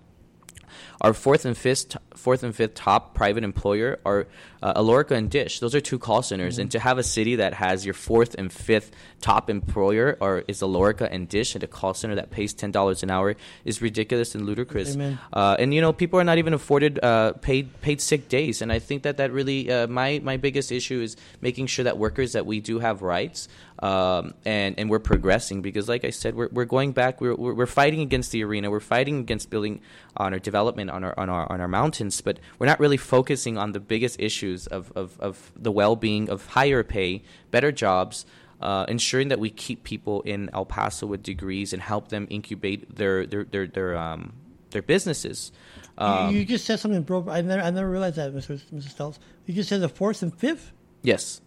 Our 1.02 1.14
fourth 1.14 1.46
and 1.46 1.58
fifth, 1.58 1.98
fourth 2.16 2.44
and 2.44 2.56
fifth 2.56 2.76
top 2.76 3.14
private 3.14 3.44
employer 3.44 4.00
are 4.06 4.28
uh, 4.62 4.82
Alorica 4.82 5.12
and 5.12 5.30
Dish. 5.30 5.60
Those 5.60 5.76
are 5.76 5.82
two 5.82 6.00
call 6.00 6.22
centers, 6.22 6.58
and 6.60 6.72
to 6.72 6.80
have 6.80 6.98
a 6.98 7.04
city 7.04 7.36
that 7.38 7.54
has 7.54 7.86
your 7.86 7.94
fourth 7.94 8.36
and 8.38 8.52
fifth 8.52 8.92
top 9.22 9.50
employer 9.50 10.18
or 10.20 10.44
is 10.48 10.62
Alorica 10.62 11.08
and 11.12 11.30
Dish 11.30 11.56
at 11.56 11.64
a 11.64 11.68
call 11.68 11.94
center 11.94 12.16
that 12.16 12.32
pays 12.32 12.54
ten 12.54 12.72
dollars 12.72 13.04
an 13.04 13.12
hour 13.12 13.36
is 13.66 13.82
ridiculous 13.82 14.36
and 14.36 14.46
ludicrous. 14.46 14.96
Uh, 15.34 15.56
and 15.60 15.74
you 15.74 15.82
know, 15.82 15.94
people 15.94 16.20
are 16.20 16.24
not 16.24 16.38
even 16.38 16.54
afforded 16.54 17.00
uh, 17.04 17.34
paid 17.34 17.80
paid 17.82 18.02
sick 18.02 18.30
days, 18.30 18.62
and 18.62 18.72
I 18.72 18.80
think 18.80 19.04
that 19.04 19.18
that 19.18 19.32
really 19.32 19.72
uh, 19.72 19.88
my 19.88 20.20
my 20.24 20.38
biggest 20.38 20.72
issue 20.72 21.02
is 21.02 21.18
making 21.42 21.68
sure 21.68 21.86
that 21.86 21.98
workers 21.98 22.34
that 22.34 22.46
we 22.46 22.60
do 22.60 22.80
have 22.80 23.02
rights 23.02 23.48
um, 23.80 24.34
and 24.46 24.78
and 24.80 24.90
we're 24.90 25.00
progressing 25.00 25.62
because, 25.62 25.88
like 25.88 26.04
I 26.04 26.10
said, 26.10 26.36
we're 26.36 26.50
we're 26.52 26.66
going 26.66 26.94
back. 26.94 27.22
We're 27.22 27.36
we're 27.36 27.66
fighting 27.68 28.02
against 28.02 28.32
the 28.32 28.44
arena. 28.44 28.72
We're 28.72 28.80
fighting 28.80 29.20
against 29.20 29.50
building 29.50 29.82
on 30.16 30.34
our 30.34 30.40
development 30.40 30.90
on 30.90 31.04
our 31.04 31.14
on 31.18 31.30
our 31.30 31.52
on 31.52 31.62
our 31.62 31.68
mountains, 31.68 32.22
but 32.22 32.40
we're 32.58 32.66
not 32.66 32.80
really 32.80 32.98
focusing 32.98 33.58
on 33.58 33.74
the 33.74 33.80
biggest 33.80 34.20
issues 34.20 34.66
of 34.68 34.92
of, 34.96 35.20
of 35.20 35.52
the 35.56 35.72
well 35.72 35.96
being 35.96 36.30
of 36.30 36.48
higher 36.48 36.84
pay, 36.84 37.22
better 37.52 37.72
jobs. 37.72 38.26
Uh, 38.60 38.86
ensuring 38.88 39.28
that 39.28 39.38
we 39.38 39.52
keep 39.52 39.84
people 39.84 40.24
in 40.24 40.50
El 40.52 40.66
Paso 40.66 41.06
with 41.06 41.22
degrees 41.22 41.74
and 41.74 41.82
help 41.82 42.08
them 42.08 42.26
incubate 42.32 42.96
their 42.96 43.24
their 43.28 43.44
their 43.44 43.68
their, 43.68 43.96
um, 43.96 44.34
their 44.72 44.82
businesses. 44.82 45.52
Um, 46.00 46.34
you, 46.34 46.40
you 46.40 46.46
just 46.46 46.66
said 46.66 46.80
something, 46.80 47.04
bro. 47.04 47.28
I 47.30 47.42
never, 47.42 47.62
I 47.62 47.70
never 47.70 47.88
realized 47.88 48.16
that, 48.16 48.34
Mr. 48.34 48.60
Mr. 48.74 48.96
Stoltz. 48.96 49.20
You 49.46 49.54
just 49.54 49.70
said 49.70 49.82
the 49.82 49.90
fourth 49.90 50.24
and 50.24 50.36
fifth 50.36 50.72
yes, 51.04 51.42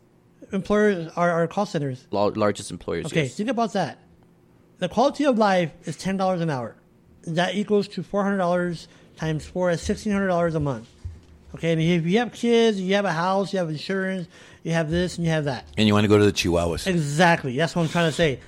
employers 0.52 1.10
are, 1.16 1.30
our 1.30 1.46
call 1.46 1.66
centers. 1.66 2.06
lar- 2.10 2.30
largest 2.32 2.70
employers. 2.70 3.06
Okay, 3.06 3.24
yes. 3.24 3.34
think 3.36 3.48
about 3.48 3.72
that. 3.74 3.98
The 4.78 4.88
quality 4.88 5.24
of 5.24 5.38
life 5.38 5.72
is 5.84 5.96
ten 5.96 6.16
dollars 6.16 6.40
an 6.40 6.50
hour. 6.50 6.76
That 7.24 7.54
equals 7.54 7.88
to 7.88 8.02
four 8.02 8.24
hundred 8.24 8.38
dollars 8.38 8.88
times 9.16 9.44
four 9.46 9.70
is 9.70 9.82
sixteen 9.82 10.12
hundred 10.12 10.28
dollars 10.28 10.54
a 10.54 10.60
month. 10.60 10.88
Okay, 11.54 11.72
and 11.72 11.80
if 11.82 12.06
you 12.06 12.18
have 12.18 12.32
kids, 12.32 12.80
you 12.80 12.94
have 12.94 13.04
a 13.04 13.12
house, 13.12 13.52
you 13.52 13.58
have 13.58 13.68
insurance, 13.68 14.28
you 14.62 14.72
have 14.72 14.88
this 14.90 15.16
and 15.16 15.24
you 15.26 15.32
have 15.32 15.44
that. 15.44 15.66
And 15.76 15.86
you 15.86 15.94
want 15.94 16.04
to 16.04 16.08
go 16.08 16.16
to 16.16 16.24
the 16.24 16.32
Chihuahuas. 16.32 16.86
Exactly. 16.86 17.56
That's 17.56 17.74
what 17.74 17.82
I'm 17.82 17.88
trying 17.88 18.08
to 18.08 18.14
say. 18.14 18.40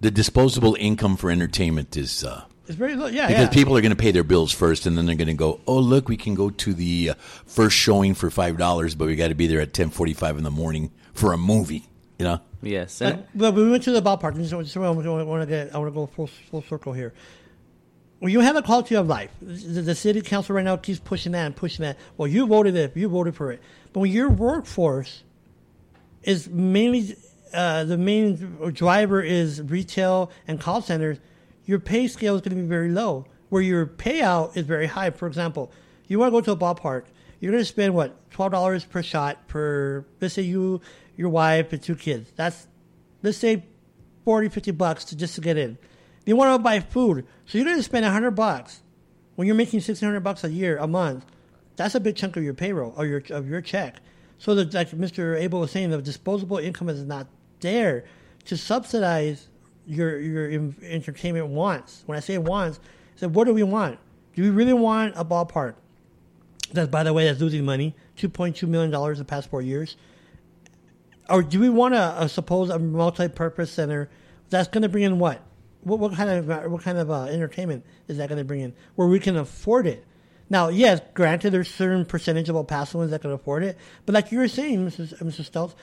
The 0.00 0.10
disposable 0.10 0.74
income 0.78 1.16
for 1.16 1.30
entertainment 1.30 1.96
is 1.96 2.24
uh, 2.24 2.44
It's 2.66 2.76
very 2.76 2.96
low. 2.96 3.06
Yeah, 3.06 3.28
because 3.28 3.44
yeah. 3.44 3.50
people 3.50 3.76
are 3.76 3.80
going 3.80 3.90
to 3.90 3.96
pay 3.96 4.10
their 4.10 4.24
bills 4.24 4.52
first, 4.52 4.86
and 4.86 4.96
then 4.96 5.06
they're 5.06 5.14
going 5.16 5.28
to 5.28 5.34
go, 5.34 5.60
"Oh, 5.66 5.78
look, 5.78 6.08
we 6.08 6.16
can 6.16 6.34
go 6.34 6.50
to 6.50 6.74
the 6.74 7.10
uh, 7.10 7.14
first 7.46 7.76
showing 7.76 8.14
for 8.14 8.30
five 8.30 8.56
dollars, 8.58 8.94
but 8.94 9.06
we 9.06 9.16
got 9.16 9.28
to 9.28 9.34
be 9.34 9.46
there 9.46 9.60
at 9.60 9.72
ten 9.72 9.90
forty-five 9.90 10.36
in 10.36 10.42
the 10.42 10.50
morning 10.50 10.90
for 11.16 11.32
a 11.32 11.38
movie." 11.38 11.84
You 12.18 12.24
know, 12.24 12.40
yes, 12.62 13.00
and 13.02 13.24
But, 13.34 13.54
but 13.54 13.54
we 13.54 13.70
went 13.70 13.82
to 13.84 13.90
the 13.90 14.00
ballpark. 14.00 14.36
This 14.36 14.52
is 14.52 14.76
where 14.76 14.86
I 14.86 14.90
want 14.90 15.42
to 15.42 15.46
get. 15.46 15.74
I 15.74 15.78
want 15.78 15.92
to 15.92 15.94
go 15.94 16.06
full 16.06 16.28
full 16.50 16.62
circle 16.62 16.92
here. 16.92 17.12
Well, 18.20 18.30
you 18.30 18.40
have 18.40 18.56
a 18.56 18.62
quality 18.62 18.96
of 18.96 19.06
life, 19.06 19.30
the, 19.42 19.82
the 19.82 19.94
city 19.94 20.22
council 20.22 20.56
right 20.56 20.64
now 20.64 20.76
keeps 20.78 20.98
pushing 20.98 21.32
that 21.32 21.44
and 21.44 21.54
pushing 21.54 21.82
that. 21.82 21.98
Well, 22.16 22.26
you 22.26 22.46
voted 22.46 22.74
it. 22.74 22.96
You 22.96 23.08
voted 23.10 23.36
for 23.36 23.52
it. 23.52 23.60
But 23.92 24.00
when 24.00 24.10
your 24.10 24.30
workforce 24.30 25.22
is 26.22 26.48
mainly 26.48 27.14
uh, 27.52 27.84
the 27.84 27.98
main 27.98 28.72
driver 28.72 29.20
is 29.20 29.60
retail 29.60 30.30
and 30.48 30.58
call 30.58 30.80
centers, 30.80 31.18
your 31.66 31.78
pay 31.78 32.08
scale 32.08 32.36
is 32.36 32.40
going 32.40 32.56
to 32.56 32.62
be 32.62 32.66
very 32.66 32.88
low. 32.90 33.26
Where 33.50 33.60
your 33.62 33.86
payout 33.86 34.56
is 34.56 34.64
very 34.64 34.86
high. 34.86 35.10
For 35.10 35.28
example, 35.28 35.70
you 36.08 36.18
want 36.18 36.32
to 36.32 36.40
go 36.40 36.40
to 36.40 36.52
a 36.52 36.56
ballpark, 36.56 37.04
you're 37.38 37.52
going 37.52 37.62
to 37.62 37.66
spend 37.66 37.94
what 37.94 38.30
twelve 38.30 38.50
dollars 38.50 38.84
per 38.86 39.02
shot 39.02 39.46
per. 39.46 40.06
Let's 40.22 40.34
say 40.34 40.42
you, 40.42 40.80
your 41.16 41.28
wife, 41.28 41.72
and 41.72 41.82
two 41.82 41.96
kids. 41.96 42.32
That's 42.36 42.66
let's 43.22 43.38
say 43.38 43.64
40, 44.24 44.48
50 44.48 44.70
bucks 44.72 45.04
to 45.06 45.16
just 45.16 45.34
to 45.36 45.40
get 45.40 45.56
in. 45.56 45.78
You 46.24 46.36
want 46.36 46.58
to 46.58 46.62
buy 46.62 46.80
food, 46.80 47.26
so 47.44 47.56
you're 47.56 47.64
going 47.64 47.76
to 47.76 47.82
spend 47.82 48.04
hundred 48.04 48.32
bucks 48.32 48.82
when 49.36 49.46
you're 49.46 49.54
making 49.54 49.80
six 49.80 50.00
hundred 50.00 50.20
bucks 50.20 50.42
a 50.42 50.50
year, 50.50 50.76
a 50.78 50.86
month. 50.86 51.24
That's 51.76 51.94
a 51.94 52.00
big 52.00 52.16
chunk 52.16 52.36
of 52.36 52.42
your 52.42 52.54
payroll 52.54 52.94
or 52.96 53.06
your 53.06 53.22
of 53.30 53.48
your 53.48 53.60
check. 53.60 53.96
So 54.38 54.54
that, 54.56 54.74
like 54.74 54.90
Mr. 54.90 55.38
Abel 55.38 55.60
was 55.60 55.70
saying, 55.70 55.90
the 55.90 56.02
disposable 56.02 56.58
income 56.58 56.88
is 56.88 57.02
not 57.04 57.26
there 57.60 58.04
to 58.46 58.56
subsidize 58.56 59.48
your 59.86 60.18
your 60.18 60.50
en- 60.50 60.74
entertainment 60.82 61.46
wants. 61.46 62.02
When 62.06 62.16
I 62.16 62.20
say 62.20 62.38
wants, 62.38 62.80
I 63.16 63.20
said, 63.20 63.34
what 63.34 63.44
do 63.44 63.54
we 63.54 63.62
want? 63.62 63.98
Do 64.34 64.42
we 64.42 64.50
really 64.50 64.72
want 64.72 65.14
a 65.16 65.24
ballpark? 65.24 65.74
That's 66.72 66.90
by 66.90 67.04
the 67.04 67.12
way, 67.12 67.26
that's 67.26 67.40
losing 67.40 67.64
money, 67.64 67.94
two 68.16 68.28
point 68.28 68.56
two 68.56 68.66
million 68.66 68.90
dollars 68.90 69.18
the 69.18 69.24
past 69.24 69.48
four 69.48 69.62
years. 69.62 69.96
Or 71.28 71.42
do 71.42 71.60
we 71.60 71.68
want 71.68 71.94
to 71.94 72.22
a 72.22 72.28
suppose 72.28 72.70
a 72.70 72.78
multi-purpose 72.78 73.70
center 73.70 74.08
that's 74.50 74.68
going 74.68 74.82
to 74.82 74.88
bring 74.88 75.04
in 75.04 75.18
what? 75.18 75.42
What, 75.82 75.98
what 75.98 76.14
kind 76.14 76.30
of 76.30 76.70
what 76.70 76.82
kind 76.82 76.98
of 76.98 77.10
uh, 77.10 77.24
entertainment 77.24 77.84
is 78.08 78.18
that 78.18 78.28
going 78.28 78.38
to 78.38 78.44
bring 78.44 78.60
in 78.60 78.74
where 78.94 79.08
we 79.08 79.20
can 79.20 79.36
afford 79.36 79.86
it? 79.86 80.04
Now, 80.48 80.68
yes, 80.68 81.00
granted, 81.14 81.50
there's 81.50 81.72
certain 81.72 82.04
percentage 82.04 82.48
of 82.48 82.54
El 82.54 82.64
Pasoans 82.64 83.10
that 83.10 83.20
can 83.20 83.32
afford 83.32 83.64
it, 83.64 83.76
but 84.04 84.14
like 84.14 84.30
you 84.30 84.38
were 84.38 84.48
saying, 84.48 84.86
Mrs. 84.86 85.18
Mrs. 85.20 85.50
Stoltz, 85.50 85.74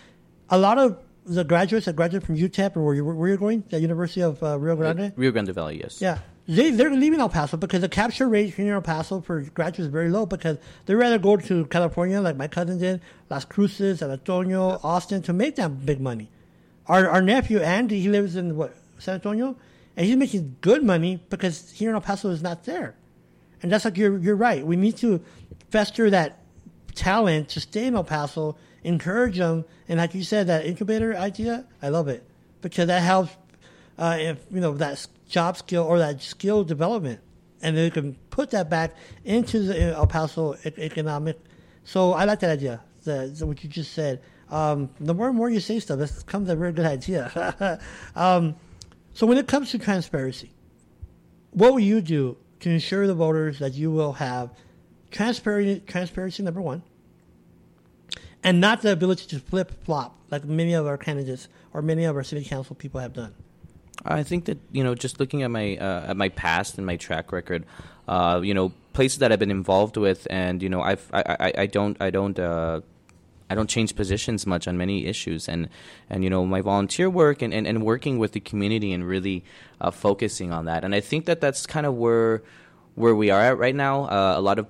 a 0.50 0.58
lot 0.58 0.78
of 0.78 0.98
the 1.26 1.44
graduates 1.44 1.86
that 1.86 1.96
graduate 1.96 2.24
from 2.24 2.38
UTEP 2.38 2.76
or 2.76 2.84
where 2.84 2.96
you 2.96 3.06
where 3.06 3.28
you're 3.28 3.38
going, 3.38 3.64
the 3.70 3.80
University 3.80 4.22
of 4.22 4.42
uh, 4.42 4.58
Rio 4.58 4.76
Grande, 4.76 5.14
Rio 5.16 5.32
Grande 5.32 5.54
Valley, 5.54 5.80
yes. 5.82 6.02
yeah, 6.02 6.20
they 6.48 6.72
they're 6.72 6.92
leaving 6.92 7.20
El 7.20 7.30
Paso 7.30 7.56
because 7.56 7.82
the 7.82 7.90
capture 7.90 8.28
rate 8.28 8.54
here 8.54 8.66
in 8.66 8.72
El 8.74 8.82
Paso 8.82 9.22
for 9.22 9.42
graduates 9.42 9.80
is 9.80 9.88
very 9.88 10.10
low 10.10 10.26
because 10.26 10.58
they 10.86 10.96
rather 10.96 11.18
go 11.18 11.38
to 11.38 11.66
California 11.66 12.20
like 12.20 12.36
my 12.36 12.48
cousin 12.48 12.80
did, 12.80 13.02
Las 13.30 13.46
Cruces, 13.46 14.00
San 14.00 14.12
Antonio, 14.12 14.80
Austin 14.84 15.22
to 15.22 15.34
make 15.34 15.56
that 15.56 15.86
big 15.86 16.02
money. 16.02 16.30
Our 16.88 17.08
our 17.10 17.22
nephew 17.22 17.60
Andy, 17.60 18.02
he 18.02 18.10
lives 18.10 18.36
in 18.36 18.58
what 18.58 18.76
San 19.00 19.16
Antonio, 19.16 19.56
and 19.96 20.06
he's 20.06 20.18
making 20.18 20.58
good 20.60 20.84
money 20.84 21.24
because 21.30 21.72
here 21.72 21.90
in 21.90 21.96
El 21.96 22.02
Paso 22.02 22.30
is 22.30 22.42
not 22.42 22.66
there. 22.66 22.96
And 23.62 23.72
that's 23.72 23.86
like 23.86 23.98
you're 23.98 24.18
you're 24.18 24.36
right. 24.36 24.66
We 24.66 24.76
need 24.76 24.98
to 24.98 25.22
fester 25.70 26.10
that 26.10 26.40
talent 26.94 27.50
to 27.50 27.62
stay 27.62 27.88
in 27.88 27.96
El 27.96 28.04
Paso, 28.04 28.58
encourage 28.84 29.38
them, 29.38 29.64
and 29.88 29.98
like 29.98 30.14
you 30.14 30.24
said, 30.24 30.48
that 30.48 30.66
incubator 30.66 31.16
idea, 31.16 31.66
I 31.82 31.88
love 31.88 32.10
it 32.10 32.28
because 32.62 32.88
that 32.88 33.02
helps. 33.02 33.32
Uh, 33.98 34.18
if 34.20 34.40
you 34.52 34.60
know 34.60 34.74
that 34.74 35.06
job 35.30 35.58
skill 35.58 35.84
or 35.84 36.00
that 36.00 36.22
skill 36.22 36.64
development, 36.64 37.20
and 37.62 37.78
they 37.78 37.90
can 37.90 38.16
put 38.30 38.52
that 38.52 38.70
back 38.70 38.96
into 39.24 39.60
the 39.60 39.94
uh, 39.94 40.00
El 40.00 40.08
Paso 40.08 40.56
e- 40.66 40.72
economic. 40.78 41.40
So 41.84 42.14
I 42.14 42.26
like 42.26 42.40
that 42.42 42.52
idea. 42.52 42.82
The 43.04 43.34
what 43.46 43.64
you 43.64 43.70
just 43.70 43.94
said. 43.94 44.22
Um, 44.50 44.90
the 45.00 45.14
more 45.14 45.30
and 45.30 45.38
more 45.38 45.50
you 45.50 45.60
say 45.60 45.80
stuff, 45.80 45.98
this 45.98 46.24
becomes 46.24 46.50
a 46.50 46.56
very 46.56 46.74
good 46.74 46.86
idea. 46.86 47.80
um, 48.16 48.56
so 49.14 49.26
when 49.26 49.38
it 49.38 49.48
comes 49.48 49.72
to 49.72 49.80
transparency, 49.80 50.52
what 51.52 51.72
will 51.72 51.80
you 51.80 52.02
do 52.02 52.38
to 52.60 52.70
ensure 52.70 53.08
the 53.08 53.16
voters 53.16 53.60
that 53.60 53.74
you 53.74 53.90
will 53.92 54.14
have 54.14 54.52
transparency, 55.12 55.82
transparency 55.88 56.44
number 56.44 56.62
one, 56.62 56.84
and 58.44 58.60
not 58.60 58.82
the 58.82 58.92
ability 58.92 59.26
to 59.28 59.40
flip 59.40 59.84
flop 59.86 60.18
like 60.30 60.44
many 60.44 60.74
of 60.74 60.86
our 60.86 60.98
candidates 60.98 61.48
or 61.74 61.82
many 61.82 62.04
of 62.04 62.16
our 62.16 62.24
city 62.24 62.44
council 62.44 62.76
people 62.76 63.00
have 63.00 63.14
done? 63.14 63.34
I 64.06 64.24
think 64.24 64.46
that 64.46 64.58
you 64.72 64.84
know, 64.84 64.96
just 64.96 65.20
looking 65.20 65.44
at 65.44 65.52
my 65.52 65.78
uh, 65.78 66.08
at 66.10 66.18
my 66.18 66.30
past 66.30 66.78
and 66.78 66.86
my 66.86 66.98
track 66.98 67.32
record, 67.32 67.66
uh, 68.08 68.42
you 68.44 68.54
know, 68.54 68.74
places 68.94 69.20
that 69.20 69.32
I've 69.32 69.40
been 69.40 69.52
involved 69.52 69.98
with, 69.98 70.28
and 70.30 70.62
you 70.62 70.70
know, 70.70 70.82
I've 70.82 71.08
I, 71.14 71.24
I, 71.40 71.54
I 71.60 71.66
don't 71.68 71.98
I 72.02 72.10
don't 72.10 72.38
uh, 72.38 72.82
I 73.50 73.56
don't 73.56 73.70
change 73.70 73.96
positions 73.96 74.46
much 74.46 74.68
on 74.68 74.78
many 74.78 75.06
issues, 75.06 75.48
and 75.48 75.70
and 76.10 76.24
you 76.24 76.30
know, 76.30 76.46
my 76.46 76.62
volunteer 76.62 77.10
work 77.10 77.42
and, 77.42 77.54
and, 77.54 77.68
and 77.68 77.86
working 77.86 78.18
with 78.18 78.32
the 78.34 78.40
community 78.40 78.92
and 78.94 79.08
really 79.08 79.44
uh, 79.80 79.92
focusing 79.92 80.52
on 80.52 80.66
that, 80.66 80.84
and 80.84 80.94
I 80.96 81.00
think 81.00 81.26
that 81.26 81.40
that's 81.40 81.66
kind 81.66 81.86
of 81.86 81.96
where 81.96 82.44
where 82.96 83.16
we 83.16 83.30
are 83.30 83.42
at 83.42 83.58
right 83.58 83.76
now. 83.76 84.06
Uh, 84.06 84.34
a 84.38 84.42
lot 84.42 84.60
of 84.60 84.68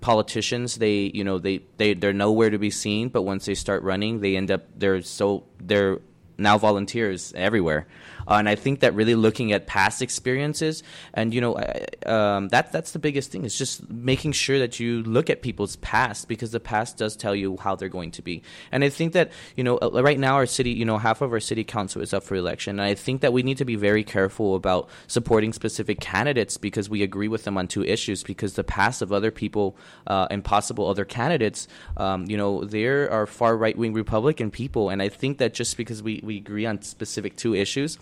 politicians 0.00 0.76
they 0.76 1.10
you 1.14 1.24
know 1.24 1.38
they, 1.38 1.62
they 1.78 1.94
they're 1.94 2.12
nowhere 2.12 2.50
to 2.50 2.58
be 2.58 2.68
seen 2.68 3.08
but 3.08 3.22
once 3.22 3.46
they 3.46 3.54
start 3.54 3.82
running 3.82 4.20
they 4.20 4.36
end 4.36 4.50
up 4.50 4.60
they're 4.76 5.00
so 5.00 5.44
they're 5.62 5.98
now 6.36 6.58
volunteers 6.58 7.32
everywhere 7.34 7.86
uh, 8.28 8.34
and 8.34 8.48
I 8.48 8.54
think 8.54 8.80
that 8.80 8.94
really 8.94 9.14
looking 9.14 9.52
at 9.52 9.66
past 9.66 10.02
experiences 10.02 10.82
and 11.12 11.32
you 11.34 11.40
know 11.40 11.56
I- 11.56 11.86
um, 12.06 12.48
that 12.48 12.72
that's 12.72 12.92
the 12.92 12.98
biggest 12.98 13.32
thing. 13.32 13.44
Is 13.44 13.56
just 13.56 13.88
making 13.90 14.32
sure 14.32 14.58
that 14.58 14.78
you 14.80 15.02
look 15.02 15.30
at 15.30 15.42
people's 15.42 15.76
past 15.76 16.28
because 16.28 16.50
the 16.52 16.60
past 16.60 16.96
does 16.96 17.16
tell 17.16 17.34
you 17.34 17.56
how 17.56 17.76
they're 17.76 17.88
going 17.88 18.10
to 18.12 18.22
be. 18.22 18.42
And 18.72 18.84
I 18.84 18.88
think 18.88 19.12
that 19.12 19.32
you 19.56 19.64
know 19.64 19.78
uh, 19.78 20.02
right 20.02 20.18
now 20.18 20.34
our 20.34 20.46
city 20.46 20.70
you 20.70 20.84
know 20.84 20.98
half 20.98 21.20
of 21.20 21.32
our 21.32 21.40
city 21.40 21.64
council 21.64 22.02
is 22.02 22.12
up 22.12 22.22
for 22.24 22.34
election. 22.34 22.78
And 22.78 22.88
I 22.88 22.94
think 22.94 23.20
that 23.22 23.32
we 23.32 23.42
need 23.42 23.58
to 23.58 23.64
be 23.64 23.76
very 23.76 24.04
careful 24.04 24.54
about 24.54 24.88
supporting 25.06 25.52
specific 25.52 26.00
candidates 26.00 26.56
because 26.56 26.88
we 26.88 27.02
agree 27.02 27.28
with 27.28 27.44
them 27.44 27.56
on 27.56 27.68
two 27.68 27.84
issues 27.84 28.22
because 28.22 28.54
the 28.54 28.64
past 28.64 29.02
of 29.02 29.12
other 29.12 29.30
people 29.30 29.76
uh, 30.06 30.26
and 30.30 30.44
possible 30.44 30.88
other 30.88 31.04
candidates 31.04 31.68
um, 31.96 32.26
you 32.28 32.36
know 32.36 32.64
there 32.64 33.10
are 33.10 33.26
far 33.26 33.56
right 33.56 33.76
wing 33.76 33.92
Republican 33.92 34.50
people. 34.50 34.90
And 34.90 35.00
I 35.02 35.08
think 35.08 35.38
that 35.38 35.54
just 35.54 35.76
because 35.76 36.02
we, 36.02 36.20
we 36.22 36.36
agree 36.36 36.66
on 36.66 36.82
specific 36.82 37.36
two 37.36 37.54
issues 37.54 37.98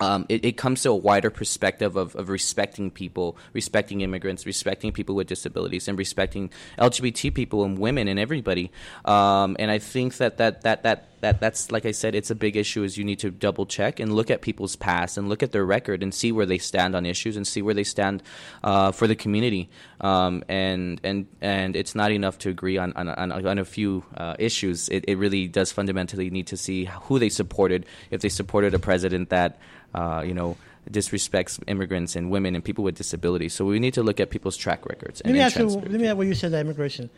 um, 0.00 0.26
it, 0.28 0.44
it 0.44 0.56
comes 0.56 0.82
to 0.82 0.90
a 0.90 0.96
wider 0.96 1.30
perspective 1.30 1.96
of, 1.96 2.14
of 2.16 2.28
respecting 2.28 2.90
people, 2.90 3.36
respecting 3.52 4.00
immigrants, 4.00 4.46
respecting 4.46 4.92
people 4.92 5.14
with 5.14 5.26
disabilities, 5.26 5.88
and 5.88 5.98
respecting 5.98 6.50
LGBT 6.78 7.34
people 7.34 7.64
and 7.64 7.78
women 7.78 8.08
and 8.08 8.18
everybody. 8.18 8.70
Um, 9.04 9.56
and 9.58 9.70
I 9.70 9.78
think 9.78 10.16
that, 10.18 10.38
that, 10.38 10.62
that, 10.62 10.84
that, 10.84 11.09
that 11.20 11.40
that's 11.40 11.70
like 11.70 11.86
I 11.86 11.90
said, 11.90 12.14
it's 12.14 12.30
a 12.30 12.34
big 12.34 12.56
issue. 12.56 12.82
Is 12.82 12.96
you 12.96 13.04
need 13.04 13.18
to 13.20 13.30
double 13.30 13.66
check 13.66 14.00
and 14.00 14.14
look 14.14 14.30
at 14.30 14.40
people's 14.40 14.76
past 14.76 15.18
and 15.18 15.28
look 15.28 15.42
at 15.42 15.52
their 15.52 15.64
record 15.64 16.02
and 16.02 16.14
see 16.14 16.32
where 16.32 16.46
they 16.46 16.58
stand 16.58 16.96
on 16.96 17.04
issues 17.06 17.36
and 17.36 17.46
see 17.46 17.62
where 17.62 17.74
they 17.74 17.84
stand 17.84 18.22
uh, 18.64 18.92
for 18.92 19.06
the 19.06 19.16
community. 19.16 19.68
Um, 20.00 20.42
and 20.48 21.00
and 21.04 21.26
and 21.40 21.76
it's 21.76 21.94
not 21.94 22.10
enough 22.10 22.38
to 22.38 22.48
agree 22.48 22.78
on 22.78 22.92
on, 22.94 23.08
on, 23.08 23.32
on 23.46 23.58
a 23.58 23.64
few 23.64 24.04
uh, 24.16 24.36
issues. 24.38 24.88
It, 24.88 25.04
it 25.06 25.18
really 25.18 25.48
does 25.48 25.72
fundamentally 25.72 26.30
need 26.30 26.46
to 26.48 26.56
see 26.56 26.86
who 26.86 27.18
they 27.18 27.28
supported. 27.28 27.86
If 28.10 28.22
they 28.22 28.28
supported 28.30 28.74
a 28.74 28.78
president 28.78 29.30
that 29.30 29.58
uh, 29.94 30.22
you 30.26 30.34
know 30.34 30.56
disrespects 30.90 31.62
immigrants 31.66 32.16
and 32.16 32.30
women 32.30 32.54
and 32.54 32.64
people 32.64 32.84
with 32.84 32.96
disabilities. 32.96 33.52
So 33.52 33.64
we 33.64 33.78
need 33.78 33.94
to 33.94 34.02
look 34.02 34.20
at 34.20 34.30
people's 34.30 34.56
track 34.56 34.86
records. 34.86 35.20
Let 35.24 35.34
me 35.34 35.40
ask 35.40 35.58
you. 35.58 35.66
Let 35.66 35.90
me 35.90 36.06
ask 36.06 36.16
what 36.16 36.26
you 36.26 36.34
said 36.34 36.52
that 36.52 36.60
immigration. 36.60 37.10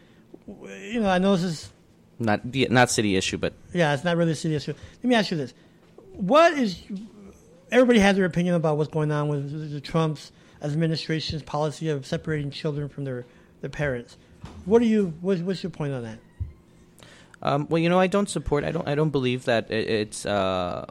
You 0.47 1.01
know, 1.01 1.09
I 1.09 1.19
know 1.19 1.37
this 1.37 1.45
is 1.45 1.73
not 2.23 2.41
not 2.45 2.91
city 2.91 3.16
issue, 3.16 3.39
but 3.39 3.55
yeah, 3.73 3.95
it's 3.95 4.05
not 4.05 4.16
really 4.16 4.33
a 4.33 4.37
city 4.37 4.55
issue. 4.55 4.75
Let 4.97 5.05
me 5.05 5.14
ask 5.14 5.31
you 5.31 5.37
this: 5.37 5.55
what 6.12 6.53
is 6.55 6.83
everybody 7.70 7.99
has 7.99 8.16
their 8.16 8.27
opinion 8.27 8.55
about 8.55 8.77
what's 8.77 8.91
going 8.91 9.11
on 9.11 9.29
with 9.29 9.73
the 9.73 9.81
Trump's 9.81 10.31
administration's 10.62 11.43
policy 11.43 11.89
of 11.89 12.07
separating 12.07 12.51
children 12.51 12.89
from 12.89 13.05
their, 13.05 13.27
their 13.61 13.70
parents. 13.70 14.16
What 14.64 14.81
do 14.81 14.87
you? 14.87 15.14
What, 15.20 15.39
what's 15.41 15.62
your 15.62 15.70
point 15.70 15.93
on 15.93 16.03
that? 16.05 16.18
Um, 17.43 17.66
well, 17.68 17.81
you 17.81 17.89
know, 17.89 17.99
I 17.99 18.07
don't 18.07 18.29
support. 18.29 18.64
I 18.64 18.70
don't. 18.70 18.87
I 18.87 18.95
don't 18.95 19.11
believe 19.11 19.45
that 19.47 19.70
it, 19.70 19.89
it's 19.89 20.27
uh, 20.27 20.87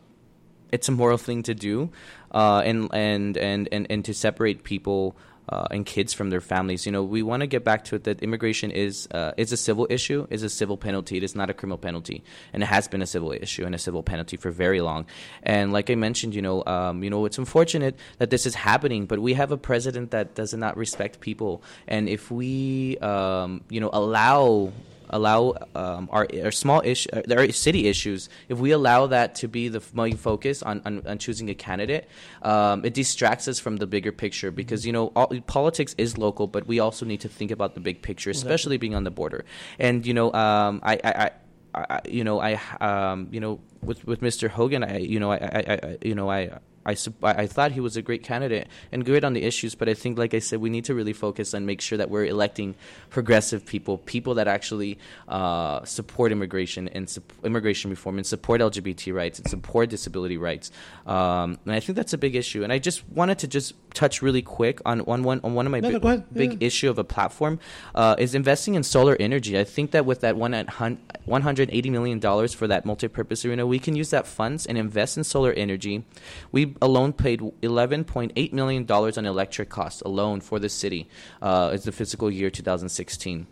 it's 0.72 0.90
a 0.90 0.92
moral 0.92 1.18
thing 1.18 1.44
to 1.44 1.54
do, 1.54 1.92
uh, 2.32 2.62
and, 2.66 2.90
and 2.94 3.38
and 3.38 3.70
and 3.72 3.88
and 3.90 4.06
to 4.06 4.14
separate 4.14 4.64
people 4.64 5.16
uh, 5.52 5.68
and 5.72 5.86
kids 5.86 6.14
from 6.14 6.30
their 6.30 6.42
families. 6.42 6.86
You 6.86 6.92
know, 6.92 7.04
we 7.04 7.22
want 7.24 7.42
to 7.42 7.48
get 7.48 7.64
back 7.64 7.84
to 7.86 7.96
it 7.96 8.06
that 8.06 8.22
immigration 8.24 8.72
is 8.72 9.08
uh, 9.12 9.34
is 9.38 9.52
a 9.52 9.58
civil 9.58 9.88
issue, 9.90 10.28
is 10.30 10.44
a 10.44 10.50
civil 10.50 10.78
penalty. 10.78 11.18
It 11.18 11.24
is 11.24 11.36
not 11.36 11.50
a 11.50 11.54
criminal 11.54 11.78
penalty, 11.78 12.24
and 12.54 12.64
it 12.64 12.68
has 12.68 12.88
been 12.88 13.02
a 13.02 13.08
civil 13.08 13.32
issue 13.32 13.66
and 13.66 13.76
a 13.76 13.78
civil 13.78 14.04
penalty 14.04 14.38
for 14.38 14.52
very 14.52 14.82
long. 14.82 15.06
And 15.44 15.74
like 15.74 15.90
I 15.90 15.96
mentioned, 15.96 16.34
you 16.36 16.42
know, 16.42 16.64
um, 16.66 17.04
you 17.04 17.10
know, 17.10 17.26
it's 17.26 17.38
unfortunate 17.38 17.96
that 18.20 18.30
this 18.30 18.46
is 18.46 18.56
happening, 18.56 19.06
but 19.06 19.20
we 19.20 19.34
have 19.34 19.52
a 19.52 19.58
president 19.58 20.12
that 20.12 20.36
does 20.36 20.54
not 20.54 20.78
respect 20.78 21.20
people, 21.20 21.64
and 21.88 22.08
if 22.08 22.32
we, 22.32 22.98
um, 23.00 23.62
you 23.70 23.80
know, 23.80 23.90
allow 23.92 24.72
allow 25.12 25.54
um, 25.76 26.10
our, 26.12 26.28
our 26.44 26.52
small 26.52 26.82
issue, 26.84 27.10
uh, 27.14 27.36
our 27.36 27.52
city 27.52 27.88
issues, 27.88 28.30
if 28.50 28.58
we 28.58 28.72
allow 28.72 29.08
that 29.08 29.36
to 29.36 29.48
be 29.48 29.68
the 29.68 29.82
main 29.94 30.18
focus 30.18 30.64
on, 30.64 30.82
on, 30.86 31.06
on 31.06 31.18
choosing 31.18 31.50
a 31.50 31.54
candidate, 31.54 32.10
um, 32.42 32.84
it 32.84 32.94
distracts 32.94 33.48
us 33.48 33.60
from 33.60 33.78
the 33.78 33.88
bigger 33.88 34.12
picture 34.12 34.52
because, 34.52 34.86
you 34.86 34.94
know, 34.94 35.08
all, 35.16 35.28
politics 35.48 35.94
is 35.98 36.18
local, 36.18 36.48
but 36.48 36.68
we 36.68 36.80
also 36.80 37.06
need 37.06 37.22
to 37.22 37.30
think 37.30 37.52
about 37.52 37.76
the 37.76 37.80
big 37.80 38.02
picture, 38.02 38.30
especially 38.30 38.78
being 38.78 38.96
on 38.96 39.04
the 39.04 39.12
border. 39.12 39.46
And, 39.78 40.06
you 40.06 40.14
know, 40.14 40.34
um, 40.34 40.82
I, 40.84 41.00
I, 41.04 41.32
I, 41.74 41.86
I, 41.90 42.02
you 42.08 42.24
know, 42.24 42.42
I, 42.42 42.60
um, 42.80 43.28
you 43.32 43.40
know, 43.40 43.60
with, 43.82 44.06
with 44.06 44.22
Mr. 44.22 44.50
Hogan, 44.50 44.84
I, 44.84 44.98
you 45.00 45.20
know, 45.20 45.32
I, 45.32 45.38
I, 45.38 45.80
I 45.84 45.98
you 46.02 46.16
know, 46.16 46.30
I, 46.30 46.60
I, 46.86 46.96
I 47.24 47.48
thought 47.48 47.72
he 47.74 47.80
was 47.80 47.96
a 47.98 48.02
great 48.02 48.24
candidate 48.24 48.68
and 48.92 49.06
great 49.06 49.24
on 49.24 49.34
the 49.34 49.44
issues, 49.44 49.76
but 49.76 49.88
I 49.88 49.94
think, 49.94 50.18
like 50.18 50.34
I 50.34 50.40
said, 50.40 50.60
we 50.62 50.70
need 50.70 50.86
to 50.86 50.96
really 50.96 51.14
focus 51.14 51.54
and 51.54 51.66
make 51.66 51.82
sure 51.82 51.98
that 51.98 52.10
we're 52.10 52.26
electing 52.26 52.76
progressive 53.10 53.66
people, 53.66 53.98
people 54.00 54.36
that 54.36 54.48
actually 54.48 54.98
uh, 55.28 55.84
support 55.86 56.32
immigration 56.32 56.88
and 56.90 57.10
su- 57.10 57.22
immigration 57.44 57.90
reform 57.90 58.18
and 58.18 58.26
support 58.26 58.62
LGBT 58.62 59.14
rights 59.14 59.40
and 59.40 59.48
support 59.48 59.90
disability 59.90 60.38
rights. 60.38 60.72
Um, 61.06 61.60
and 61.66 61.74
I 61.76 61.80
think 61.80 61.96
that's 61.96 62.14
a 62.14 62.18
big 62.18 62.36
issue. 62.36 62.64
And 62.64 62.72
I 62.74 62.80
just 62.80 63.08
wanted 63.10 63.40
to 63.40 63.48
just 63.48 63.74
touch 63.94 64.22
really 64.22 64.42
quick 64.42 64.80
on 64.86 65.00
one, 65.02 65.24
one 65.24 65.42
on 65.44 65.54
one 65.54 65.66
of 65.66 65.72
my 65.72 65.82
No, 65.82 66.00
big, 66.00 66.24
big 66.34 66.52
Yeah. 66.62 66.68
issue 66.68 66.90
of 66.90 66.98
a 66.98 67.04
platform 67.04 67.60
uh, 67.94 68.16
is 68.18 68.34
investing 68.34 68.76
in 68.76 68.84
solar 68.84 69.18
energy. 69.20 69.60
I 69.60 69.64
think 69.66 69.92
that 69.92 70.06
with 70.06 70.22
that 70.22 70.36
one 70.38 70.54
at 70.54 70.70
hun- 70.70 71.00
$180 71.28 71.92
million 71.92 72.20
for 72.50 72.68
that 72.68 72.86
multi-purpose 72.86 73.46
arena, 73.46 73.68
we 73.68 73.80
can 73.80 73.96
use 73.96 74.10
that 74.12 74.26
funds 74.26 74.66
and 74.66 74.78
invest 74.78 75.18
in 75.18 75.24
solar 75.24 75.52
energy. 75.54 76.04
We 76.52 76.71
alone 76.82 77.14
paid 77.14 77.40
$11.8 77.40 78.54
million 78.54 78.86
on 78.92 79.26
electric 79.26 79.70
costs 79.70 80.02
alone 80.02 80.42
for 80.42 80.60
the 80.60 80.70
city 80.70 81.08
uh, 81.42 81.70
as 81.70 81.84
the 81.84 81.92
fiscal 81.92 82.30
year 82.30 82.50
2016 82.50 83.48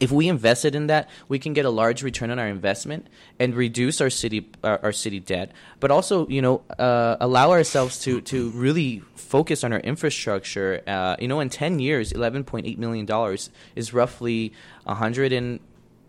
if 0.00 0.12
we 0.12 0.28
invested 0.28 0.74
in 0.74 0.86
that, 0.88 1.08
we 1.28 1.38
can 1.38 1.52
get 1.52 1.64
a 1.64 1.70
large 1.70 2.02
return 2.02 2.30
on 2.30 2.38
our 2.38 2.46
investment 2.46 3.08
and 3.38 3.54
reduce 3.54 4.00
our 4.00 4.10
city 4.10 4.48
our, 4.62 4.78
our 4.82 4.92
city 4.92 5.20
debt, 5.20 5.52
but 5.80 5.90
also 5.90 6.26
you 6.28 6.42
know 6.42 6.62
uh, 6.78 7.16
allow 7.20 7.50
ourselves 7.50 7.98
to 8.00 8.20
to 8.22 8.50
really 8.50 9.02
focus 9.14 9.64
on 9.64 9.72
our 9.72 9.80
infrastructure. 9.80 10.82
Uh, 10.86 11.16
you 11.18 11.28
know, 11.28 11.40
in 11.40 11.48
ten 11.48 11.80
years, 11.80 12.12
eleven 12.12 12.44
point 12.44 12.66
eight 12.66 12.78
million 12.78 13.06
dollars 13.06 13.50
is 13.74 13.92
roughly 13.92 14.52
a 14.86 14.94
hundred 14.94 15.32
and. 15.32 15.60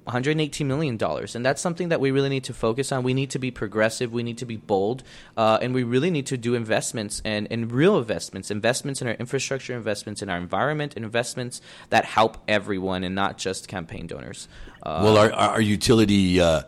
118 0.09 0.67
million 0.67 0.97
dollars, 0.97 1.35
and 1.35 1.45
that's 1.45 1.61
something 1.61 1.89
that 1.89 2.01
we 2.01 2.09
really 2.09 2.29
need 2.29 2.43
to 2.45 2.53
focus 2.53 2.91
on. 2.91 3.03
We 3.03 3.13
need 3.13 3.29
to 3.29 3.39
be 3.39 3.51
progressive. 3.51 4.11
We 4.11 4.23
need 4.23 4.39
to 4.39 4.45
be 4.45 4.57
bold, 4.57 5.03
uh, 5.37 5.59
and 5.61 5.73
we 5.73 5.83
really 5.83 6.09
need 6.09 6.25
to 6.27 6.37
do 6.37 6.55
investments 6.55 7.21
and, 7.23 7.47
and 7.51 7.71
real 7.71 7.97
investments, 7.97 8.49
investments 8.49 9.03
in 9.03 9.07
our 9.07 9.13
infrastructure, 9.13 9.75
investments 9.75 10.23
in 10.23 10.29
our 10.29 10.37
environment, 10.37 10.95
investments 10.97 11.61
that 11.89 12.05
help 12.05 12.37
everyone 12.47 13.03
and 13.03 13.13
not 13.13 13.37
just 13.37 13.67
campaign 13.67 14.07
donors. 14.07 14.47
Uh, 14.81 15.01
Well, 15.03 15.17
our, 15.17 15.31
our 15.31 15.61
utility, 15.61 16.41
uh, 16.41 16.63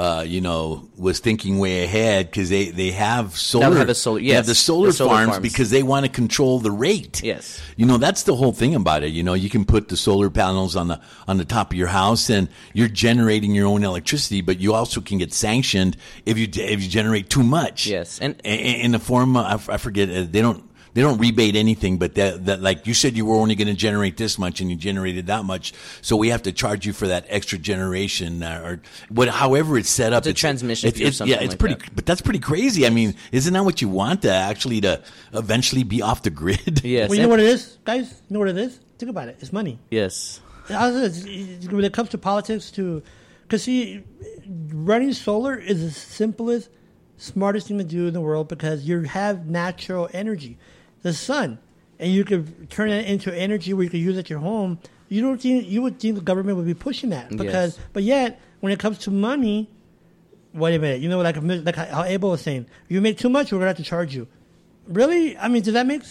uh, 0.00 0.22
you 0.22 0.40
know, 0.40 0.88
was 0.96 1.18
thinking 1.18 1.58
way 1.58 1.84
ahead 1.84 2.24
because 2.30 2.48
they, 2.48 2.70
they 2.70 2.90
have 2.90 3.36
solar. 3.36 3.76
have 3.76 3.90
a 3.90 3.94
solar- 3.94 4.18
they 4.18 4.28
have 4.28 4.46
the 4.46 4.54
solar, 4.54 4.92
solar 4.92 5.10
farms, 5.10 5.30
farms. 5.32 5.42
because 5.42 5.68
they 5.68 5.82
want 5.82 6.06
to 6.06 6.10
control 6.10 6.58
the 6.58 6.70
rate. 6.70 7.22
Yes. 7.22 7.60
You 7.76 7.84
know, 7.84 7.98
that's 7.98 8.22
the 8.22 8.34
whole 8.34 8.52
thing 8.52 8.74
about 8.74 9.02
it. 9.02 9.08
You 9.08 9.22
know, 9.22 9.34
you 9.34 9.50
can 9.50 9.66
put 9.66 9.88
the 9.88 9.98
solar 9.98 10.30
panels 10.30 10.74
on 10.74 10.88
the 10.88 10.98
on 11.28 11.36
the 11.36 11.44
top 11.44 11.72
of 11.72 11.76
your 11.76 11.88
house, 11.88 12.30
and 12.30 12.48
you're 12.72 12.88
generating 12.88 13.54
your 13.54 13.66
own 13.66 13.84
electricity, 13.84 14.40
but 14.40 14.58
you 14.58 14.72
also 14.72 15.02
can 15.02 15.18
get 15.18 15.34
sanctioned 15.34 15.98
if 16.24 16.38
you 16.38 16.48
if 16.50 16.82
you 16.82 16.88
generate 16.88 17.28
too 17.28 17.42
much. 17.42 17.86
Yes, 17.86 18.18
and- 18.20 18.40
in, 18.42 18.92
the 18.92 18.98
form 18.98 19.36
of, 19.36 19.68
I 19.68 19.76
forget 19.76 20.08
uh, 20.08 20.24
they 20.30 20.40
don't. 20.40 20.64
They 20.92 21.02
don't 21.02 21.18
rebate 21.18 21.54
anything, 21.56 21.98
but 21.98 22.14
that, 22.16 22.46
that 22.46 22.60
like 22.60 22.86
you 22.86 22.94
said, 22.94 23.16
you 23.16 23.24
were 23.26 23.36
only 23.36 23.54
going 23.54 23.68
to 23.68 23.74
generate 23.74 24.16
this 24.16 24.38
much, 24.38 24.60
and 24.60 24.70
you 24.70 24.76
generated 24.76 25.26
that 25.28 25.44
much, 25.44 25.72
so 26.02 26.16
we 26.16 26.28
have 26.30 26.42
to 26.42 26.52
charge 26.52 26.84
you 26.86 26.92
for 26.92 27.06
that 27.08 27.26
extra 27.28 27.58
generation, 27.58 28.42
uh, 28.42 28.60
or 28.64 28.80
what, 29.08 29.28
however 29.28 29.78
it's 29.78 29.88
set 29.88 30.12
up. 30.12 30.26
It's 30.26 30.28
a 30.28 30.34
transmission 30.34 30.90
fee 30.90 31.04
or 31.04 31.26
yeah, 31.26 31.36
it's 31.36 31.50
like 31.52 31.58
pretty, 31.58 31.74
that. 31.76 31.94
but 31.94 32.06
that's 32.06 32.20
pretty 32.20 32.40
crazy. 32.40 32.86
I 32.86 32.90
mean, 32.90 33.14
isn't 33.32 33.52
that 33.54 33.64
what 33.64 33.80
you 33.80 33.88
want 33.88 34.22
to 34.22 34.32
actually 34.32 34.80
to 34.80 35.02
eventually 35.32 35.84
be 35.84 36.02
off 36.02 36.22
the 36.22 36.30
grid? 36.30 36.80
yes, 36.84 37.08
Well, 37.08 37.16
you 37.16 37.22
know 37.22 37.28
what 37.28 37.40
it 37.40 37.46
is, 37.46 37.78
guys. 37.84 38.10
You 38.28 38.34
know 38.34 38.40
what 38.40 38.48
it 38.48 38.58
is. 38.58 38.80
Think 38.98 39.10
about 39.10 39.28
it. 39.28 39.36
It's 39.40 39.52
money. 39.52 39.78
yes, 39.90 40.40
It's- 40.68 41.24
it's- 41.24 41.68
When 41.72 41.84
it 41.84 41.92
comes 41.92 42.08
to 42.10 42.18
politics, 42.18 42.70
to 42.72 43.02
because 43.42 43.62
see, 43.62 44.02
running 44.72 45.12
solar 45.12 45.56
is 45.56 45.82
the 45.82 45.90
simplest, 45.90 46.68
smartest 47.16 47.68
thing 47.68 47.78
to 47.78 47.84
do 47.84 48.06
in 48.06 48.14
the 48.14 48.20
world 48.20 48.48
because 48.48 48.84
you 48.84 49.02
have 49.02 49.46
natural 49.46 50.08
energy, 50.12 50.58
the 51.02 51.12
sun, 51.12 51.58
and 51.98 52.12
you 52.12 52.24
could 52.24 52.70
turn 52.70 52.90
it 52.90 53.06
into 53.06 53.34
energy 53.36 53.72
where 53.74 53.84
you 53.84 53.90
could 53.90 54.00
use 54.00 54.18
at 54.18 54.28
your 54.30 54.38
home. 54.40 54.78
You 55.08 55.22
don't 55.22 55.40
think 55.40 55.66
you 55.68 55.82
would 55.82 55.98
think 55.98 56.14
the 56.14 56.20
government 56.20 56.56
would 56.56 56.66
be 56.66 56.74
pushing 56.74 57.10
that 57.10 57.30
because, 57.30 57.76
Yes. 57.76 57.86
but 57.92 58.02
yet 58.04 58.40
when 58.60 58.72
it 58.72 58.78
comes 58.78 58.98
to 58.98 59.10
money, 59.10 59.68
wait 60.54 60.74
a 60.74 60.78
minute. 60.78 61.00
You 61.00 61.08
know, 61.08 61.20
like 61.20 61.36
like 61.42 61.74
how 61.76 62.04
Abel 62.04 62.30
was 62.30 62.42
saying, 62.42 62.66
you 62.88 63.00
make 63.00 63.18
too 63.18 63.28
much, 63.28 63.50
we're 63.52 63.58
gonna 63.58 63.68
have 63.68 63.76
to 63.78 63.82
charge 63.82 64.14
you. 64.14 64.28
Really? 64.86 65.36
I 65.36 65.48
mean, 65.48 65.62
does 65.62 65.74
that 65.74 65.86
make 65.86 66.02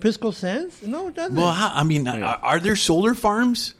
fiscal 0.00 0.32
sense? 0.32 0.82
No, 0.82 1.08
it 1.08 1.14
doesn't. 1.16 1.36
Well, 1.36 1.48
I 1.48 1.82
mean, 1.84 2.06
are, 2.08 2.22
are 2.42 2.58
there 2.60 2.76
solar 2.76 3.14
farms? 3.14 3.74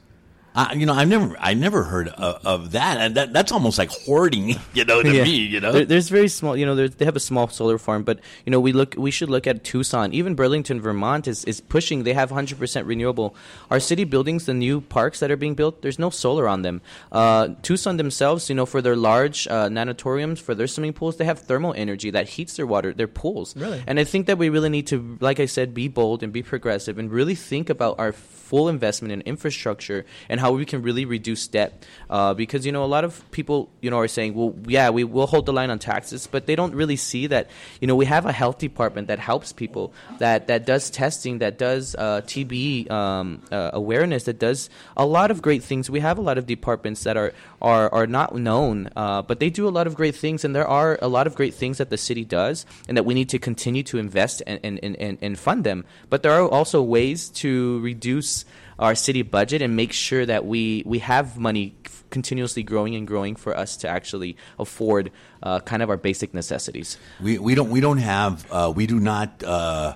Uh, 0.54 0.68
you 0.74 0.84
know, 0.84 0.94
I've 0.94 1.08
never, 1.08 1.36
I 1.38 1.54
never 1.54 1.84
heard 1.84 2.08
of, 2.08 2.44
of 2.44 2.72
that, 2.72 2.98
and 2.98 3.14
that 3.14 3.32
that's 3.32 3.52
almost 3.52 3.78
like 3.78 3.90
hoarding. 3.90 4.56
You 4.74 4.84
know, 4.84 5.02
to 5.02 5.12
Yeah. 5.16 5.24
me, 5.24 5.36
you 5.36 5.60
know. 5.60 5.72
There- 5.72 5.84
there's 5.84 6.08
very 6.08 6.28
small. 6.28 6.56
You 6.56 6.64
know, 6.66 6.74
they 6.88 7.04
have 7.04 7.16
a 7.16 7.20
small 7.20 7.48
solar 7.48 7.76
farm, 7.78 8.02
but 8.04 8.18
you 8.46 8.50
know, 8.50 8.60
we 8.60 8.72
look. 8.72 8.94
We 8.98 9.10
should 9.10 9.30
look 9.30 9.46
at 9.46 9.62
Tucson. 9.64 10.12
Even 10.12 10.34
Burlington, 10.34 10.80
Vermont, 10.80 11.26
is, 11.28 11.44
is 11.44 11.60
pushing. 11.60 12.02
They 12.04 12.12
have 12.14 12.30
100% 12.30 12.86
renewable. 12.86 13.34
Our 13.70 13.80
city 13.80 14.04
buildings, 14.04 14.46
the 14.46 14.54
new 14.54 14.80
parks 14.80 15.20
that 15.20 15.30
are 15.30 15.36
being 15.36 15.54
built, 15.54 15.82
there's 15.82 15.98
no 15.98 16.10
solar 16.10 16.48
on 16.48 16.62
them. 16.62 16.80
Uh, 17.12 17.48
Tucson 17.62 17.96
themselves, 17.96 18.48
you 18.48 18.54
know, 18.54 18.66
for 18.66 18.80
their 18.82 18.96
large 18.96 19.46
uh, 19.48 19.68
natatoriums, 19.68 20.38
for 20.38 20.54
their 20.54 20.66
swimming 20.66 20.92
pools, 20.92 21.16
they 21.16 21.24
have 21.24 21.38
thermal 21.40 21.74
energy 21.76 22.10
that 22.10 22.28
heats 22.28 22.56
their 22.56 22.66
water, 22.66 22.92
their 22.92 23.08
pools. 23.08 23.56
Really? 23.56 23.82
And 23.86 23.98
I 24.00 24.04
think 24.04 24.26
that 24.26 24.38
we 24.38 24.48
really 24.48 24.68
need 24.70 24.86
to, 24.88 25.16
like 25.20 25.38
I 25.40 25.46
said, 25.46 25.74
be 25.74 25.88
bold 25.88 26.22
and 26.22 26.32
be 26.32 26.42
progressive, 26.42 26.98
and 26.98 27.10
really 27.10 27.34
think 27.34 27.70
about 27.70 27.98
our 27.98 28.12
full 28.12 28.68
investment 28.68 29.12
in 29.12 29.20
infrastructure 29.22 30.04
and 30.28 30.39
how 30.40 30.52
we 30.52 30.64
can 30.64 30.82
really 30.82 31.04
reduce 31.04 31.46
debt. 31.46 31.86
Uh, 32.08 32.34
because 32.34 32.66
you 32.66 32.72
know, 32.72 32.84
a 32.84 32.90
lot 32.90 33.04
of 33.04 33.30
people, 33.30 33.70
you 33.80 33.90
know, 33.90 33.98
are 33.98 34.08
saying, 34.08 34.34
"Well, 34.34 34.54
yeah, 34.66 34.90
we 34.90 35.04
will 35.04 35.26
hold 35.26 35.46
the 35.46 35.52
line 35.52 35.70
on 35.70 35.78
taxes," 35.78 36.26
but 36.26 36.46
they 36.46 36.56
don't 36.56 36.74
really 36.74 36.96
see 36.96 37.28
that. 37.28 37.48
You 37.80 37.86
know, 37.86 37.94
we 37.94 38.06
have 38.06 38.26
a 38.26 38.32
health 38.32 38.58
department 38.58 39.08
that 39.08 39.18
helps 39.18 39.52
people, 39.52 39.92
that 40.18 40.48
that 40.48 40.66
does 40.66 40.90
testing, 40.90 41.38
that 41.38 41.58
does 41.58 41.94
uh, 41.94 42.22
TB 42.22 42.90
um, 42.90 43.42
uh, 43.52 43.70
awareness, 43.72 44.24
that 44.24 44.38
does 44.38 44.70
a 44.96 45.06
lot 45.06 45.30
of 45.30 45.42
great 45.42 45.62
things. 45.62 45.88
We 45.88 46.00
have 46.00 46.18
a 46.18 46.22
lot 46.22 46.38
of 46.38 46.46
departments 46.46 47.04
that 47.04 47.16
are 47.16 47.32
are 47.62 47.92
are 47.92 48.06
not 48.06 48.34
known, 48.34 48.90
uh, 48.96 49.22
but 49.22 49.38
they 49.38 49.50
do 49.50 49.68
a 49.68 49.70
lot 49.70 49.86
of 49.86 49.94
great 49.94 50.16
things, 50.16 50.44
and 50.44 50.56
there 50.56 50.66
are 50.66 50.98
a 51.00 51.08
lot 51.08 51.26
of 51.26 51.34
great 51.34 51.54
things 51.54 51.78
that 51.78 51.90
the 51.90 51.98
city 51.98 52.24
does, 52.24 52.66
and 52.88 52.96
that 52.96 53.04
we 53.04 53.14
need 53.14 53.28
to 53.28 53.38
continue 53.38 53.82
to 53.84 53.98
invest 53.98 54.42
and 54.46 54.58
and, 54.64 54.80
and, 54.82 54.96
and, 54.96 55.18
and 55.20 55.38
fund 55.38 55.64
them. 55.64 55.84
But 56.08 56.22
there 56.22 56.32
are 56.32 56.48
also 56.48 56.82
ways 56.82 57.28
to 57.44 57.78
reduce 57.80 58.44
our 58.80 58.94
city 58.96 59.22
budget 59.22 59.62
and 59.62 59.76
make 59.76 59.92
sure 59.92 60.24
that 60.26 60.44
we 60.46 60.82
we 60.86 60.98
have 61.00 61.38
money 61.38 61.74
continuously 62.10 62.62
growing 62.64 62.96
and 62.96 63.06
growing 63.06 63.36
for 63.36 63.56
us 63.56 63.76
to 63.76 63.86
actually 63.88 64.36
afford 64.58 65.12
uh, 65.44 65.60
kind 65.60 65.82
of 65.82 65.90
our 65.90 65.96
basic 65.96 66.34
necessities. 66.34 66.98
we 67.22 67.38
we 67.38 67.54
don't 67.54 67.70
we 67.70 67.80
don't 67.80 67.98
have 67.98 68.44
uh, 68.50 68.72
we 68.74 68.86
do 68.86 68.98
not 68.98 69.44
uh, 69.44 69.94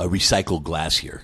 uh, 0.00 0.04
recycle 0.08 0.60
glass 0.62 0.96
here. 0.96 1.22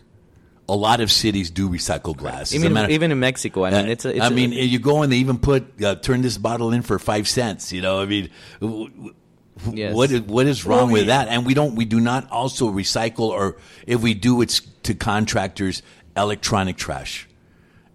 A 0.69 0.77
lot 0.77 1.01
of 1.01 1.11
cities 1.11 1.51
do 1.51 1.69
recycle 1.69 2.17
glass. 2.17 2.55
Even 2.55 2.73
matter- 2.73 2.93
even 2.93 3.11
in 3.11 3.19
Mexico, 3.19 3.65
I 3.65 3.71
mean, 3.73 3.89
it's 3.89 4.05
a, 4.05 4.11
it's 4.15 4.21
I 4.21 4.29
a- 4.29 4.31
mean, 4.31 4.53
you 4.53 4.79
go 4.79 5.03
and 5.03 5.11
they 5.11 5.17
even 5.17 5.39
put 5.39 5.83
uh, 5.83 5.97
turn 5.97 6.23
this 6.23 6.39
bottle 6.39 6.71
in 6.73 6.83
for 6.83 6.97
five 7.01 7.27
cents. 7.27 7.73
You 7.73 7.81
know, 7.83 8.01
I 8.01 8.07
mean, 8.07 8.31
w- 8.61 8.89
w- 8.91 9.15
Yes. 9.75 9.93
what 9.95 10.11
is 10.13 10.21
what 10.23 10.47
is 10.47 10.65
wrong 10.65 10.87
Well, 10.87 10.93
with 10.93 11.03
we- 11.03 11.07
that? 11.09 11.27
And 11.29 11.45
we 11.45 11.55
don't 11.55 11.75
we 11.75 11.85
do 11.87 11.99
not 12.01 12.31
also 12.31 12.71
recycle, 12.71 13.29
or 13.35 13.57
if 13.87 14.01
we 14.01 14.15
do, 14.15 14.41
it's 14.43 14.61
to 14.85 14.95
contractors 14.95 15.83
electronic 16.21 16.77
trash. 16.77 17.29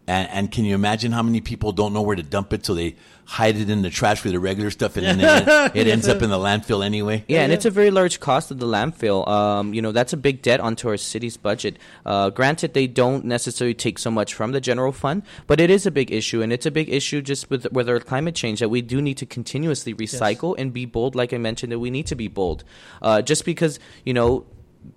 And, 0.07 0.29
and 0.29 0.51
can 0.51 0.65
you 0.65 0.75
imagine 0.75 1.11
how 1.11 1.23
many 1.23 1.41
people 1.41 1.71
don't 1.71 1.91
know 1.91 2.03
where 2.03 2.15
to 2.15 2.21
dump 2.21 2.53
it, 2.53 2.65
so 2.65 2.75
they 2.75 2.95
hide 3.25 3.57
it 3.57 3.71
in 3.71 3.81
the 3.81 3.89
trash 3.89 4.23
with 4.23 4.33
the 4.33 4.39
regular 4.39 4.69
stuff, 4.69 4.97
and 4.97 5.19
then 5.19 5.19
it, 5.19 5.75
it 5.75 5.87
ends 5.87 6.07
up 6.07 6.21
in 6.21 6.29
the 6.29 6.37
landfill 6.37 6.85
anyway? 6.85 7.25
Yeah, 7.27 7.41
and 7.41 7.51
it's 7.51 7.65
a 7.65 7.71
very 7.71 7.89
large 7.89 8.19
cost 8.19 8.51
of 8.51 8.59
the 8.59 8.67
landfill. 8.67 9.27
Um, 9.27 9.73
you 9.73 9.81
know, 9.81 9.91
that's 9.91 10.13
a 10.13 10.17
big 10.17 10.43
debt 10.43 10.59
onto 10.59 10.89
our 10.89 10.97
city's 10.97 11.37
budget. 11.37 11.79
Uh, 12.05 12.29
granted, 12.29 12.75
they 12.75 12.85
don't 12.85 13.25
necessarily 13.25 13.73
take 13.73 13.97
so 13.97 14.11
much 14.11 14.35
from 14.35 14.51
the 14.51 14.61
general 14.61 14.91
fund, 14.91 15.23
but 15.47 15.59
it 15.59 15.71
is 15.71 15.87
a 15.87 15.91
big 15.91 16.11
issue, 16.11 16.43
and 16.43 16.53
it's 16.53 16.67
a 16.67 16.71
big 16.71 16.87
issue 16.89 17.23
just 17.23 17.49
with 17.49 17.65
with 17.71 17.89
our 17.89 17.99
climate 17.99 18.35
change 18.35 18.59
that 18.59 18.69
we 18.69 18.83
do 18.83 19.01
need 19.01 19.17
to 19.17 19.25
continuously 19.25 19.95
recycle 19.95 20.53
and 20.59 20.71
be 20.71 20.85
bold. 20.85 21.15
Like 21.15 21.33
I 21.33 21.39
mentioned, 21.39 21.71
that 21.71 21.79
we 21.79 21.89
need 21.89 22.05
to 22.07 22.15
be 22.15 22.27
bold. 22.27 22.63
Uh, 23.01 23.23
just 23.23 23.43
because 23.43 23.79
you 24.03 24.13
know 24.13 24.45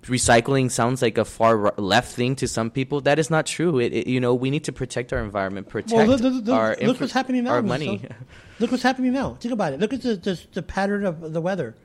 recycling 0.02 0.70
sounds 0.70 1.02
like 1.02 1.18
a 1.18 1.24
far 1.24 1.72
left 1.76 2.14
thing 2.14 2.36
to 2.36 2.48
some 2.48 2.70
people. 2.70 3.00
That 3.00 3.18
is 3.18 3.30
not 3.30 3.46
true. 3.46 3.78
It, 3.78 3.92
it- 3.92 4.06
you 4.06 4.20
know, 4.20 4.34
we 4.34 4.50
need 4.50 4.64
to 4.64 4.72
protect 4.72 5.12
our 5.12 5.20
environment, 5.22 5.68
protect 5.68 5.92
Well, 5.92 6.06
look, 6.06 6.20
look, 6.20 6.44
look, 6.44 6.54
our 6.56 6.70
look 6.70 6.80
infra- 6.80 7.00
what's 7.04 7.12
happening 7.12 7.44
now. 7.44 7.50
our 7.50 7.56
Russo. 7.62 7.68
money. 7.68 8.02
Look 8.60 8.72
what's 8.72 8.82
happening 8.82 9.12
now. 9.12 9.34
Think 9.38 9.52
about 9.54 9.72
it. 9.72 9.78
Look 9.78 9.92
at 9.92 10.02
the 10.02 10.16
the, 10.16 10.40
the 10.52 10.62
pattern 10.62 11.04
of 11.06 11.32
the 11.32 11.40
weather. 11.40 11.76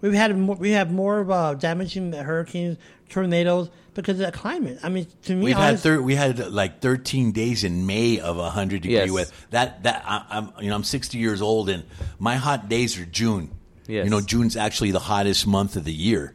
We've 0.00 0.12
had 0.12 0.36
more, 0.36 0.56
we 0.56 0.72
have 0.72 0.90
more 0.90 1.20
of 1.20 1.30
uh, 1.30 1.54
damaging 1.54 2.12
hurricanes, 2.12 2.78
tornadoes 3.08 3.70
because 3.94 4.18
of 4.18 4.26
the 4.26 4.32
climate. 4.32 4.80
I 4.82 4.88
mean, 4.88 5.06
to 5.22 5.36
me, 5.36 5.44
We've 5.44 5.56
had 5.56 5.78
thir- 5.78 6.02
we 6.02 6.16
had 6.16 6.50
like 6.52 6.80
13 6.80 7.30
days 7.30 7.62
in 7.62 7.86
May 7.86 8.18
of 8.18 8.36
100 8.38 8.82
degree 8.82 8.94
Yes. 8.96 9.10
weather. 9.12 9.30
That 9.50 9.84
that 9.84 10.02
I, 10.04 10.26
I'm 10.30 10.52
you 10.60 10.68
know 10.68 10.74
I'm 10.74 10.82
60 10.82 11.16
years 11.16 11.40
old 11.40 11.68
and 11.68 11.84
my 12.18 12.34
hot 12.34 12.68
days 12.68 12.98
are 12.98 13.06
June. 13.06 13.52
Yes. 13.86 14.04
You 14.04 14.10
know 14.10 14.20
June's 14.20 14.56
actually 14.56 14.90
the 14.90 14.98
hottest 14.98 15.46
month 15.46 15.76
of 15.76 15.84
the 15.84 15.94
year, 15.94 16.34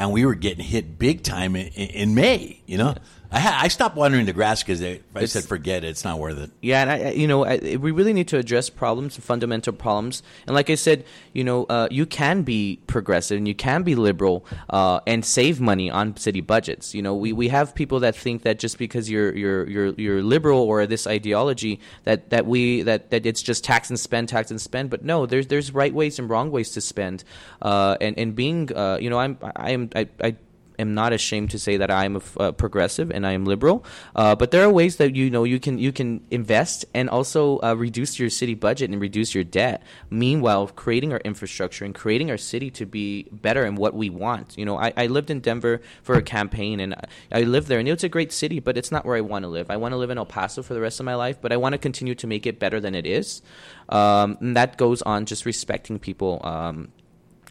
and 0.00 0.12
we 0.12 0.24
were 0.24 0.34
getting 0.34 0.64
hit 0.64 0.98
big 0.98 1.22
time 1.22 1.54
in, 1.54 1.66
in, 1.66 2.14
May. 2.14 2.62
You 2.64 2.78
know, 2.78 2.94
I 3.32 3.38
ha- 3.38 3.60
I 3.62 3.68
stopped 3.68 3.94
watering 3.96 4.26
the 4.26 4.32
grass 4.32 4.60
because 4.62 4.82
I 4.82 5.00
said 5.26 5.44
forget 5.44 5.84
it, 5.84 5.88
it's 5.88 6.02
not 6.04 6.18
worth 6.18 6.38
it. 6.38 6.50
Yeah, 6.60 6.82
and 6.82 6.90
I, 6.90 6.96
I- 7.08 7.12
you 7.12 7.28
know, 7.28 7.44
I, 7.44 7.76
we 7.76 7.92
really 7.92 8.12
need 8.12 8.26
to 8.28 8.38
address 8.38 8.68
problems, 8.70 9.16
fundamental 9.16 9.72
problems. 9.72 10.22
And 10.48 10.54
like 10.56 10.68
I 10.68 10.74
said, 10.74 11.04
you 11.32 11.44
know, 11.44 11.64
uh, 11.66 11.86
you 11.92 12.06
can 12.06 12.42
be 12.42 12.80
progressive 12.88 13.38
and 13.38 13.46
you 13.46 13.54
can 13.54 13.84
be 13.84 13.94
liberal 13.94 14.44
uh, 14.68 14.98
and 15.06 15.24
save 15.24 15.60
money 15.60 15.88
on 15.90 16.16
city 16.16 16.40
budgets. 16.40 16.92
You 16.92 17.02
know, 17.02 17.14
we, 17.14 17.32
we 17.32 17.46
have 17.48 17.72
people 17.74 18.00
that 18.00 18.16
think 18.16 18.42
that 18.42 18.58
just 18.58 18.78
because 18.78 19.08
you're 19.08 19.32
you're 19.36 19.68
you're 19.68 19.94
you're 19.94 20.22
liberal 20.22 20.60
or 20.62 20.86
this 20.86 21.06
ideology 21.06 21.78
that, 22.04 22.30
that 22.30 22.46
we 22.46 22.82
that, 22.82 23.10
that 23.10 23.26
it's 23.26 23.42
just 23.42 23.62
tax 23.62 23.90
and 23.90 24.00
spend, 24.00 24.28
tax 24.28 24.50
and 24.50 24.60
spend. 24.60 24.90
But 24.90 25.04
no, 25.04 25.26
there's 25.26 25.46
there's 25.46 25.72
right 25.72 25.94
ways 25.94 26.18
and 26.18 26.28
wrong 26.28 26.50
ways 26.50 26.72
to 26.72 26.80
spend. 26.80 27.22
Uh, 27.62 27.96
and 28.00 28.18
and 28.18 28.34
being, 28.34 28.74
uh, 28.74 28.98
you 29.00 29.08
know, 29.08 29.20
I'm 29.20 29.38
I 29.54 29.70
am 29.70 29.88
I. 29.94 30.08
I 30.20 30.36
am 30.80 30.94
not 30.94 31.12
ashamed 31.12 31.50
to 31.50 31.58
say 31.58 31.76
that 31.76 31.90
I 31.90 32.04
am 32.04 32.16
a 32.16 32.22
uh, 32.40 32.52
progressive 32.52 33.10
and 33.10 33.26
I 33.26 33.32
am 33.32 33.44
liberal. 33.44 33.84
Uh, 34.14 34.34
but 34.34 34.50
there 34.50 34.64
are 34.64 34.70
ways 34.70 34.96
that 34.96 35.14
you 35.14 35.30
know 35.30 35.44
you 35.44 35.60
can 35.60 35.78
you 35.78 35.92
can 35.92 36.24
invest 36.30 36.84
and 36.94 37.08
also 37.08 37.60
uh, 37.62 37.74
reduce 37.74 38.18
your 38.18 38.30
city 38.30 38.54
budget 38.54 38.90
and 38.90 39.00
reduce 39.00 39.34
your 39.34 39.44
debt. 39.44 39.82
Meanwhile, 40.10 40.68
creating 40.68 41.12
our 41.12 41.20
infrastructure 41.20 41.84
and 41.84 41.94
creating 41.94 42.30
our 42.30 42.36
city 42.36 42.70
to 42.72 42.86
be 42.86 43.28
better 43.30 43.64
in 43.64 43.76
what 43.76 43.94
we 43.94 44.10
want. 44.10 44.56
You 44.58 44.64
know, 44.64 44.78
I, 44.78 44.92
I 44.96 45.06
lived 45.06 45.30
in 45.30 45.40
Denver 45.40 45.80
for 46.02 46.16
a 46.16 46.22
campaign 46.22 46.80
and 46.80 46.94
I, 46.94 47.04
I 47.32 47.42
lived 47.42 47.68
there 47.68 47.78
and 47.78 47.88
it's 47.88 48.04
a 48.04 48.08
great 48.08 48.32
city, 48.32 48.60
but 48.60 48.76
it's 48.76 48.90
not 48.90 49.04
where 49.04 49.16
I 49.16 49.20
want 49.20 49.44
to 49.44 49.48
live. 49.48 49.70
I 49.70 49.76
want 49.76 49.92
to 49.92 49.96
live 49.96 50.10
in 50.10 50.18
El 50.18 50.26
Paso 50.26 50.62
for 50.62 50.74
the 50.74 50.80
rest 50.80 51.00
of 51.00 51.06
my 51.06 51.14
life, 51.14 51.40
but 51.40 51.52
I 51.52 51.56
want 51.56 51.74
to 51.74 51.78
continue 51.78 52.14
to 52.16 52.26
make 52.26 52.46
it 52.46 52.58
better 52.58 52.80
than 52.80 52.94
it 52.94 53.06
is. 53.06 53.42
Um, 53.88 54.38
and 54.40 54.56
that 54.56 54.76
goes 54.76 55.02
on 55.02 55.26
just 55.26 55.44
respecting 55.46 55.98
people. 55.98 56.40
Um, 56.44 56.92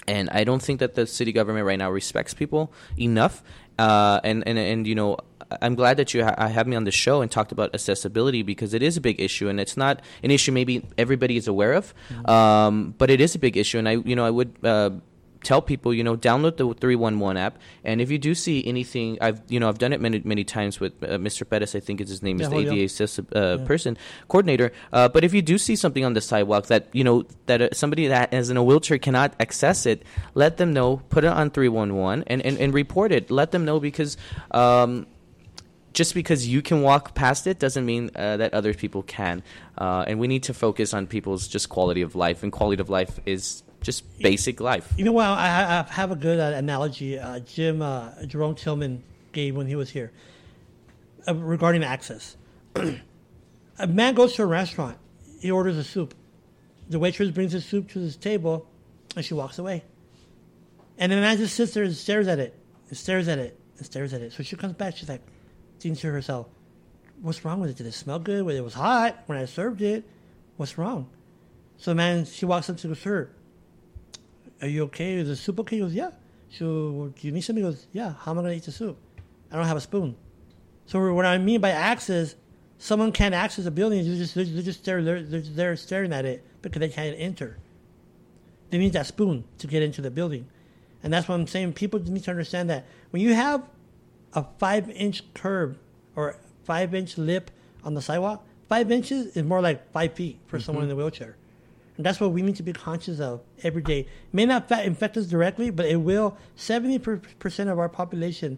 and 0.10 0.30
I 0.32 0.44
don't 0.44 0.62
think 0.62 0.80
that 0.80 0.96
the 0.96 1.06
city 1.06 1.32
government 1.32 1.66
right 1.66 1.78
now 1.78 1.92
respects 1.92 2.34
people 2.34 2.74
enough. 2.98 3.44
Uh, 3.78 4.20
and, 4.24 4.46
and 4.46 4.58
and 4.58 4.86
you 4.86 4.96
know, 4.96 5.18
I'm 5.62 5.76
glad 5.76 5.98
that 5.98 6.14
you 6.14 6.26
ha- 6.26 6.48
have 6.48 6.68
me 6.68 6.76
on 6.76 6.84
the 6.84 6.92
show 6.92 7.22
and 7.22 7.32
talked 7.32 7.52
about 7.52 7.74
accessibility 7.74 8.44
because 8.44 8.74
it 8.74 8.84
is 8.84 8.98
a 8.98 9.02
big 9.02 9.22
issue, 9.22 9.48
and 9.48 9.60
it's 9.60 9.78
not 9.78 10.02
an 10.24 10.32
issue 10.32 10.52
maybe 10.52 10.84
everybody 10.98 11.38
is 11.38 11.48
aware 11.48 11.74
of, 11.74 11.94
um, 12.26 12.94
but 12.98 13.10
it 13.10 13.22
is 13.22 13.36
a 13.36 13.40
big 13.40 13.56
issue. 13.56 13.78
And 13.78 13.88
I, 13.88 13.94
you 13.94 14.16
know, 14.16 14.26
I 14.26 14.32
would. 14.32 14.54
Uh, 14.64 14.92
Tell 15.44 15.62
people, 15.62 15.94
you 15.94 16.04
know, 16.04 16.18
download 16.18 16.58
the 16.58 16.74
311 16.74 17.38
app, 17.38 17.58
and 17.84 18.02
if 18.02 18.12
you 18.12 18.18
do 18.18 18.36
see 18.36 18.66
anything, 18.66 19.18
I've, 19.22 19.42
you 19.48 19.60
know, 19.60 19.70
I've 19.70 19.78
done 19.78 19.94
it 19.94 20.02
many, 20.02 20.22
many 20.26 20.44
times 20.44 20.80
with 20.80 21.02
uh, 21.02 21.18
Mr. 21.18 21.50
Pettis. 21.50 21.76
I 21.76 21.80
think 21.80 22.02
is 22.02 22.10
his 22.10 22.22
name 22.22 22.42
is 22.42 22.50
the 22.50 22.58
ADA 22.58 22.84
access, 22.84 23.20
uh, 23.20 23.64
person 23.66 23.98
coordinator. 24.28 24.72
Uh, 24.92 25.08
but 25.08 25.24
if 25.24 25.34
you 25.34 25.42
do 25.42 25.58
see 25.58 25.76
something 25.76 26.04
on 26.04 26.14
the 26.14 26.22
sidewalk 26.22 26.66
that 26.68 26.88
you 26.92 27.04
know 27.04 27.26
that 27.46 27.62
uh, 27.62 27.70
somebody 27.72 28.08
that 28.08 28.34
is 28.34 28.50
in 28.50 28.58
a 28.58 28.64
wheelchair 28.64 28.98
cannot 28.98 29.34
access 29.40 29.86
it, 29.86 30.04
let 30.34 30.58
them 30.58 30.74
know. 30.74 30.98
Put 31.10 31.24
it 31.24 31.28
on 31.28 31.52
three 31.52 31.70
one 31.70 31.96
one 31.96 32.24
and 32.28 32.42
and 32.42 32.58
and 32.58 32.74
report 32.74 33.12
it. 33.12 33.32
Let 33.32 33.52
them 33.52 33.66
know 33.66 33.80
because. 33.80 34.18
Um, 34.52 35.08
just 35.92 36.14
because 36.14 36.48
you 36.48 36.62
can 36.62 36.82
walk 36.82 37.16
past 37.16 37.48
it 37.48 37.60
doesn't 37.60 37.86
mean 37.86 38.12
uh, 38.16 38.38
that 38.38 38.54
other 38.54 38.74
people 38.74 39.04
can, 39.04 39.44
uh, 39.78 40.06
and 40.08 40.20
we 40.20 40.28
need 40.28 40.44
to 40.44 40.54
focus 40.54 40.94
on 40.94 41.08
people's 41.08 41.48
just 41.48 41.68
quality 41.70 42.02
of 42.02 42.16
life. 42.16 42.44
And 42.44 42.52
quality 42.52 42.80
of 42.80 42.90
life 42.90 43.20
is 43.26 43.64
just 43.82 44.20
basic 44.20 44.60
life. 44.60 44.94
You 44.98 45.06
know 45.06 45.12
what? 45.12 45.26
I, 45.26 45.86
I 45.88 45.94
have 45.94 46.12
a 46.12 46.16
good 46.16 46.40
uh, 46.40 46.58
analogy. 46.58 47.18
Uh, 47.18 47.40
Jim 47.40 47.82
uh, 47.82 48.26
Jerome 48.26 48.56
Tillman 48.56 49.04
gave 49.32 49.56
when 49.56 49.68
he 49.68 49.76
was 49.76 49.90
here 49.90 50.12
uh, 51.28 51.36
regarding 51.36 51.84
access. 51.84 52.36
a 52.76 53.88
man 53.88 54.14
goes 54.14 54.36
to 54.36 54.44
a 54.44 54.46
restaurant. 54.46 54.98
He 55.40 55.52
orders 55.52 55.78
a 55.78 55.84
soup. 55.84 56.14
The 56.90 57.00
waitress 57.00 57.30
brings 57.32 57.54
the 57.54 57.62
soup 57.62 57.90
to 57.92 58.00
his 58.00 58.16
table, 58.16 58.68
and 59.16 59.24
she 59.24 59.34
walks 59.34 59.60
away. 59.60 59.84
And 60.98 61.12
the 61.12 61.18
man 61.18 61.38
just 61.38 61.56
sits 61.56 61.74
there 61.74 61.84
and 61.84 61.96
stares 61.96 62.28
at 62.28 62.40
it, 62.40 62.60
and 62.90 62.98
stares 62.98 63.28
at 63.28 63.40
it, 63.40 63.58
and 63.78 63.86
stares 63.86 64.14
at 64.14 64.22
it. 64.22 64.34
So 64.34 64.44
she 64.44 64.56
comes 64.56 64.74
back. 64.74 64.98
She's 64.98 65.08
like, 65.08 65.22
thinking 65.80 65.96
to 66.02 66.12
herself, 66.12 66.48
"What's 67.22 67.46
wrong 67.46 67.62
with 67.62 67.70
it? 67.70 67.78
Did 67.78 67.88
it 67.88 67.94
smell 67.94 68.20
good? 68.20 68.44
When 68.44 68.56
it 68.56 68.64
was 68.64 68.74
hot 68.74 69.24
when 69.28 69.38
I 69.38 69.46
served 69.46 69.82
it? 69.82 70.04
What's 70.58 70.78
wrong?" 70.78 71.10
So 71.78 71.92
the 71.92 71.96
man, 71.96 72.26
she 72.26 72.46
walks 72.46 72.70
up 72.70 72.76
to 72.78 72.90
the 72.90 72.96
server 72.96 73.30
are 74.62 74.68
you 74.68 74.84
okay? 74.84 75.14
Is 75.14 75.28
the 75.28 75.36
soup 75.36 75.60
okay? 75.62 75.78
He 75.78 75.82
goes, 75.82 75.94
yeah. 75.94 76.12
So, 76.52 77.14
do 77.20 77.28
you 77.28 77.32
need 77.32 77.42
something? 77.42 77.64
He 77.64 77.70
goes, 77.70 77.88
yeah. 77.92 78.14
How 78.20 78.32
am 78.32 78.40
I 78.40 78.42
going 78.42 78.52
to 78.54 78.58
eat 78.58 78.64
the 78.64 78.72
soup? 78.72 78.98
I 79.52 79.56
don't 79.56 79.66
have 79.66 79.78
a 79.78 79.82
spoon. 79.82 80.16
So, 80.86 81.14
what 81.14 81.26
I 81.26 81.38
mean 81.38 81.62
by 81.62 81.70
access, 81.72 82.36
someone 82.78 83.12
can't 83.12 83.36
access 83.36 83.66
a 83.66 83.72
building. 83.72 84.04
They're 84.04 84.18
just, 84.18 84.36
they're 84.36 84.46
just 84.46 84.84
there, 84.86 85.04
they're, 85.04 85.22
they're, 85.22 85.76
staring 85.76 86.12
at 86.12 86.26
it 86.26 86.44
because 86.62 86.80
they 86.80 86.90
can't 86.90 87.16
enter. 87.20 87.58
They 88.70 88.78
need 88.78 88.94
that 88.94 89.06
spoon 89.06 89.44
to 89.60 89.68
get 89.68 89.84
into 89.84 90.02
the 90.02 90.12
building. 90.12 90.48
And 91.04 91.14
that's 91.14 91.28
what 91.28 91.36
I'm 91.36 91.48
saying. 91.48 91.74
People 91.74 92.00
need 92.00 92.24
to 92.24 92.32
understand 92.32 92.70
that 92.70 92.86
when 93.12 93.22
you 93.22 93.34
have 93.34 93.64
a 94.34 94.46
five 94.58 94.90
inch 94.90 95.34
curb 95.34 95.78
or 96.16 96.38
five 96.64 96.94
inch 96.94 97.18
lip 97.18 97.52
on 97.84 97.94
the 97.94 98.02
sidewalk, 98.02 98.46
five 98.68 98.92
inches 98.92 99.36
is 99.36 99.44
more 99.44 99.62
like 99.62 99.92
five 99.92 100.14
feet 100.14 100.40
for 100.48 100.60
someone 100.60 100.84
in 100.84 100.90
a 100.90 100.94
mm-hmm. 100.94 101.02
wheelchair. 101.02 101.36
And 102.00 102.06
that's 102.06 102.22
what 102.22 102.32
we 102.32 102.42
need 102.42 102.56
to 102.56 102.64
be 102.64 102.72
conscious 102.72 103.20
of 103.20 103.42
every 103.62 103.82
day. 103.82 104.00
It 104.00 104.08
may 104.32 104.46
not 104.46 104.72
infect 104.72 105.18
us 105.18 105.26
directly, 105.26 105.70
but 105.70 105.86
it 105.86 105.98
will. 105.98 106.38
70% 106.56 107.70
of 107.70 107.78
our 107.78 107.90
population, 107.90 108.58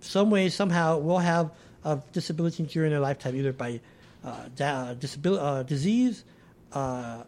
some 0.00 0.30
way, 0.30 0.48
somehow, 0.48 0.96
will 0.96 1.18
have 1.18 1.50
a 1.84 2.00
disability 2.12 2.62
during 2.62 2.88
their 2.88 3.00
lifetime, 3.00 3.36
either 3.36 3.52
by 3.52 3.80
uh, 4.24 4.48
da- 4.56 4.94
uh, 5.26 5.62
disease, 5.64 6.24
uh, 6.72 7.24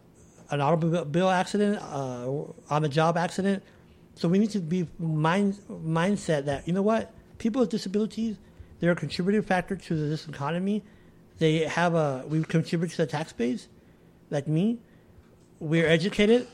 an 0.49 0.59
automobile 0.59 1.29
accident, 1.29 1.77
uh, 1.83 2.31
on 2.71 2.81
the 2.81 2.89
job 2.89 3.15
accident. 3.15 3.61
So 4.15 4.27
we 4.27 4.39
need 4.39 4.49
to 4.53 4.59
be 4.59 4.87
mind 4.97 5.59
mindset 5.69 6.45
that 6.45 6.67
you 6.67 6.73
know 6.73 6.81
what 6.81 7.13
people 7.37 7.59
with 7.61 7.69
disabilities 7.69 8.37
they're 8.79 8.93
a 8.93 8.95
contributing 8.95 9.43
factor 9.43 9.75
to 9.75 10.09
this 10.09 10.27
economy. 10.27 10.81
They 11.37 11.59
have 11.59 11.93
a 11.93 12.25
we 12.27 12.43
contribute 12.43 12.89
to 12.89 12.97
the 12.97 13.05
tax 13.05 13.33
base, 13.33 13.67
like 14.31 14.47
me. 14.47 14.79
We're 15.63 15.87
educated. 15.87 16.45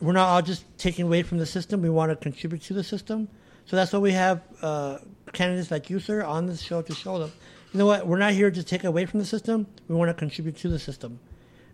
We're 0.00 0.12
not 0.12 0.26
all 0.26 0.42
just 0.42 0.64
taking 0.76 1.04
away 1.04 1.22
from 1.22 1.38
the 1.38 1.46
system. 1.46 1.82
We 1.82 1.88
want 1.88 2.10
to 2.10 2.16
contribute 2.16 2.62
to 2.62 2.74
the 2.74 2.82
system. 2.82 3.28
So 3.64 3.76
that's 3.76 3.92
why 3.92 4.00
we 4.00 4.10
have 4.10 4.42
uh, 4.60 4.98
candidates 5.32 5.70
like 5.70 5.88
you, 5.88 6.00
sir, 6.00 6.24
on 6.24 6.46
this 6.46 6.62
show 6.62 6.82
to 6.82 6.92
show 6.92 7.20
them. 7.20 7.30
You 7.72 7.78
know 7.78 7.86
what? 7.86 8.08
We're 8.08 8.18
not 8.18 8.32
here 8.32 8.50
to 8.50 8.62
take 8.64 8.82
away 8.82 9.06
from 9.06 9.20
the 9.20 9.24
system. 9.24 9.68
We 9.86 9.94
want 9.94 10.08
to 10.08 10.14
contribute 10.14 10.56
to 10.56 10.68
the 10.68 10.80
system. 10.80 11.20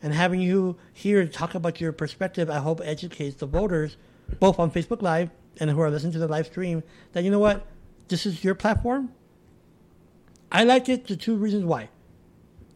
And 0.03 0.13
having 0.13 0.43
you 0.43 0.77
here 0.93 1.25
to 1.25 1.31
talk 1.31 1.55
about 1.55 1.81
your 1.81 1.93
perspective, 1.93 2.51
I 2.51 2.59
hope 2.59 2.83
educates 2.85 3.37
the 3.37 3.47
voters, 3.47 3.97
both 4.39 4.59
on 4.59 4.71
Facebook 4.71 5.01
Live 5.01 5.31
and 5.61 5.71
who 5.71 5.81
are 5.81 5.91
listening 5.91 6.13
to 6.13 6.19
the 6.19 6.29
live 6.29 6.45
stream, 6.45 6.83
that 7.15 7.25
you 7.25 7.31
know 7.31 7.39
what, 7.39 7.67
this 8.09 8.27
is 8.27 8.45
your 8.45 8.55
platform. 8.55 9.11
I 10.51 10.65
like 10.65 10.91
it 10.91 11.09
for 11.09 11.17
two 11.17 11.37
reasons 11.37 11.65
why. 11.65 11.89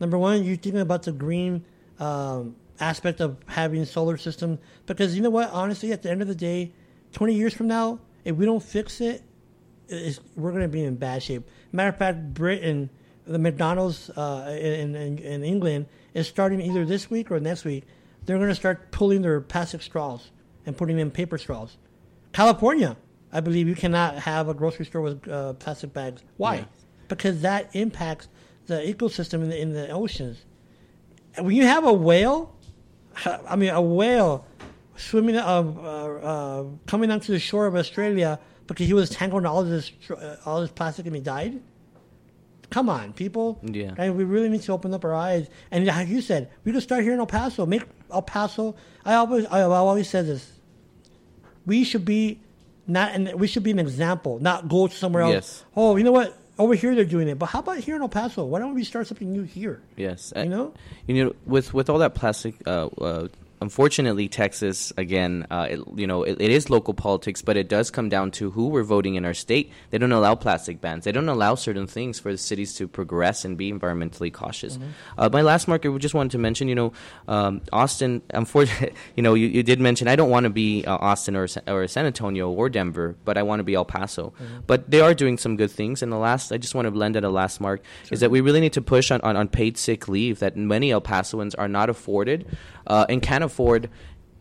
Number 0.00 0.16
one, 0.16 0.42
you're 0.42 0.56
thinking 0.56 0.80
about 0.80 1.02
the 1.02 1.12
green 1.12 1.66
um, 1.98 2.56
aspect 2.80 3.20
of 3.20 3.36
having 3.46 3.84
solar 3.84 4.16
system 4.16 4.58
because 4.86 5.16
you 5.16 5.22
know 5.22 5.30
what, 5.30 5.50
honestly, 5.50 5.92
at 5.92 6.02
the 6.02 6.10
end 6.10 6.22
of 6.22 6.28
the 6.28 6.34
day, 6.34 6.72
20 7.12 7.34
years 7.34 7.54
from 7.54 7.66
now, 7.66 7.98
if 8.24 8.36
we 8.36 8.44
don't 8.44 8.62
fix 8.62 9.00
it, 9.00 9.22
we're 10.36 10.50
going 10.50 10.62
to 10.62 10.68
be 10.68 10.84
in 10.84 10.96
bad 10.96 11.22
shape. 11.22 11.48
Matter 11.72 11.90
of 11.90 11.96
fact, 11.96 12.34
Britain, 12.34 12.90
the 13.26 13.38
McDonald's 13.38 14.10
uh, 14.10 14.56
in, 14.60 14.94
in, 14.94 15.18
in 15.18 15.44
England 15.44 15.86
is 16.14 16.26
starting 16.26 16.60
either 16.60 16.84
this 16.84 17.10
week 17.10 17.30
or 17.30 17.38
next 17.40 17.64
week. 17.64 17.84
They're 18.24 18.38
going 18.38 18.48
to 18.48 18.54
start 18.54 18.90
pulling 18.90 19.22
their 19.22 19.40
plastic 19.40 19.82
straws 19.82 20.30
and 20.64 20.76
putting 20.76 20.98
in 20.98 21.10
paper 21.10 21.38
straws. 21.38 21.76
California, 22.32 22.96
I 23.32 23.40
believe 23.40 23.68
you 23.68 23.74
cannot 23.74 24.16
have 24.18 24.48
a 24.48 24.54
grocery 24.54 24.86
store 24.86 25.02
with 25.02 25.28
uh, 25.28 25.52
plastic 25.54 25.92
bags. 25.92 26.22
Why? 26.36 26.66
Because 27.08 27.42
that 27.42 27.70
impacts 27.74 28.28
the 28.66 28.74
ecosystem 28.74 29.42
in 29.42 29.48
the, 29.50 29.60
in 29.60 29.72
the 29.72 29.90
oceans. 29.90 30.44
When 31.38 31.54
you 31.54 31.64
have 31.64 31.84
a 31.84 31.92
whale, 31.92 32.55
I 33.24 33.56
mean 33.56 33.70
a 33.70 33.80
whale 33.80 34.44
swimming, 34.96 35.36
uh, 35.36 35.42
uh, 35.42 35.82
uh, 35.82 36.64
coming 36.86 37.10
onto 37.10 37.32
the 37.32 37.38
shore 37.38 37.66
of 37.66 37.74
Australia 37.74 38.38
because 38.66 38.86
he 38.86 38.94
was 38.94 39.10
tangled 39.10 39.42
in 39.42 39.46
all 39.46 39.62
this 39.64 39.92
uh, 40.10 40.36
all 40.44 40.60
this 40.60 40.70
plastic 40.70 41.06
and 41.06 41.14
he 41.14 41.22
died. 41.22 41.60
Come 42.68 42.88
on, 42.88 43.12
people. 43.12 43.60
Yeah. 43.62 43.94
And 43.96 44.16
we 44.16 44.24
really 44.24 44.48
need 44.48 44.62
to 44.62 44.72
open 44.72 44.92
up 44.92 45.04
our 45.04 45.14
eyes. 45.14 45.48
And 45.70 45.86
like 45.86 46.08
you 46.08 46.20
said, 46.20 46.50
we 46.64 46.72
could 46.72 46.82
start 46.82 47.04
here 47.04 47.12
in 47.12 47.20
El 47.20 47.26
Paso. 47.26 47.64
Make 47.64 47.84
El 48.10 48.22
Paso. 48.22 48.74
I 49.04 49.14
always, 49.14 49.46
I 49.46 49.62
always 49.62 50.08
say 50.08 50.22
this. 50.22 50.50
We 51.64 51.84
should 51.84 52.04
be 52.04 52.40
not, 52.88 53.12
and 53.12 53.32
we 53.34 53.46
should 53.46 53.62
be 53.62 53.70
an 53.70 53.78
example, 53.78 54.38
not 54.40 54.68
go 54.68 54.88
somewhere 54.88 55.22
else. 55.22 55.32
Yes. 55.32 55.64
Oh, 55.76 55.96
you 55.96 56.04
know 56.04 56.12
what? 56.12 56.36
Over 56.58 56.74
here 56.74 56.94
they're 56.94 57.04
doing 57.04 57.28
it, 57.28 57.38
but 57.38 57.46
how 57.46 57.58
about 57.58 57.78
here 57.78 57.96
in 57.96 58.02
El 58.02 58.08
Paso? 58.08 58.44
Why 58.44 58.60
don't 58.60 58.74
we 58.74 58.82
start 58.84 59.06
something 59.06 59.30
new 59.30 59.42
here? 59.42 59.82
Yes, 59.96 60.32
You 60.36 60.46
know? 60.46 60.72
you 61.06 61.24
know, 61.24 61.34
with 61.44 61.74
with 61.74 61.90
all 61.90 61.98
that 61.98 62.14
plastic, 62.14 62.54
uh, 62.66 62.86
uh, 62.98 63.28
unfortunately, 63.60 64.28
Texas 64.28 64.92
again, 64.96 65.46
uh, 65.50 65.66
it, 65.70 65.80
you 65.94 66.06
know, 66.06 66.22
it, 66.22 66.40
it 66.40 66.50
is 66.50 66.70
local 66.70 66.94
politics, 66.94 67.42
but 67.42 67.56
it 67.56 67.68
does 67.68 67.90
come 67.90 68.08
down 68.08 68.30
to 68.32 68.50
who 68.50 68.68
we're 68.68 68.82
voting 68.82 69.14
in 69.14 69.24
our 69.24 69.34
state. 69.34 69.72
They 69.90 69.98
don't 69.98 70.12
allow 70.12 70.34
plastic 70.34 70.80
bans. 70.80 71.04
They 71.04 71.12
don't 71.12 71.28
allow 71.28 71.54
certain 71.54 71.86
things 71.86 72.18
for 72.18 72.32
the 72.32 72.38
cities 72.38 72.74
to 72.74 72.88
progress 72.88 73.44
and 73.44 73.56
be 73.56 73.72
environmentally 73.72 74.32
cautious. 74.32 74.78
Uh, 75.16 75.28
my 75.32 75.42
last 75.42 75.68
marker, 75.68 75.90
we 75.90 75.98
just 75.98 76.14
wanted 76.14 76.32
to 76.32 76.38
mention, 76.38 76.68
you 76.68 76.74
know, 76.74 76.92
um, 77.28 77.62
Austin. 77.72 78.22
Unfortunately, 78.30 78.94
you 79.16 79.22
know, 79.22 79.34
you, 79.34 79.46
you 79.46 79.62
did 79.62 79.80
mention 79.80 80.08
I 80.08 80.16
don't 80.16 80.30
want 80.30 80.44
to 80.44 80.50
be 80.50 80.84
uh, 80.84 80.96
Austin 80.96 81.36
or 81.36 81.46
or 81.66 81.86
San 81.88 82.06
Antonio 82.06 82.50
or 82.50 82.68
Denver, 82.68 83.16
but 83.24 83.38
I 83.38 83.42
want 83.42 83.60
to 83.60 83.64
be 83.64 83.74
El 83.74 83.84
Paso. 83.84 84.32
But 84.66 84.90
they 84.90 85.00
are 85.00 85.14
doing 85.14 85.38
some 85.38 85.56
good 85.56 85.70
things. 85.70 86.02
And 86.02 86.12
the 86.12 86.16
last, 86.16 86.52
I 86.52 86.58
just 86.58 86.74
want 86.74 86.86
to 86.86 86.90
blend 86.90 87.16
at 87.16 87.24
a 87.24 87.30
last 87.30 87.60
mark 87.60 87.82
is 88.10 88.20
that 88.20 88.30
we 88.30 88.40
really 88.40 88.60
need 88.60 88.72
to 88.74 88.82
push 88.82 89.10
on, 89.10 89.20
on, 89.22 89.36
on 89.36 89.48
paid 89.48 89.78
sick 89.78 90.08
leave 90.08 90.40
that 90.40 90.56
many 90.56 90.90
El 90.90 91.00
Pasoans 91.00 91.54
are 91.58 91.68
not 91.68 91.90
afforded 91.90 92.46
uh, 92.86 93.06
and 93.08 93.22
can't 93.22 93.44
afford. 93.46 93.88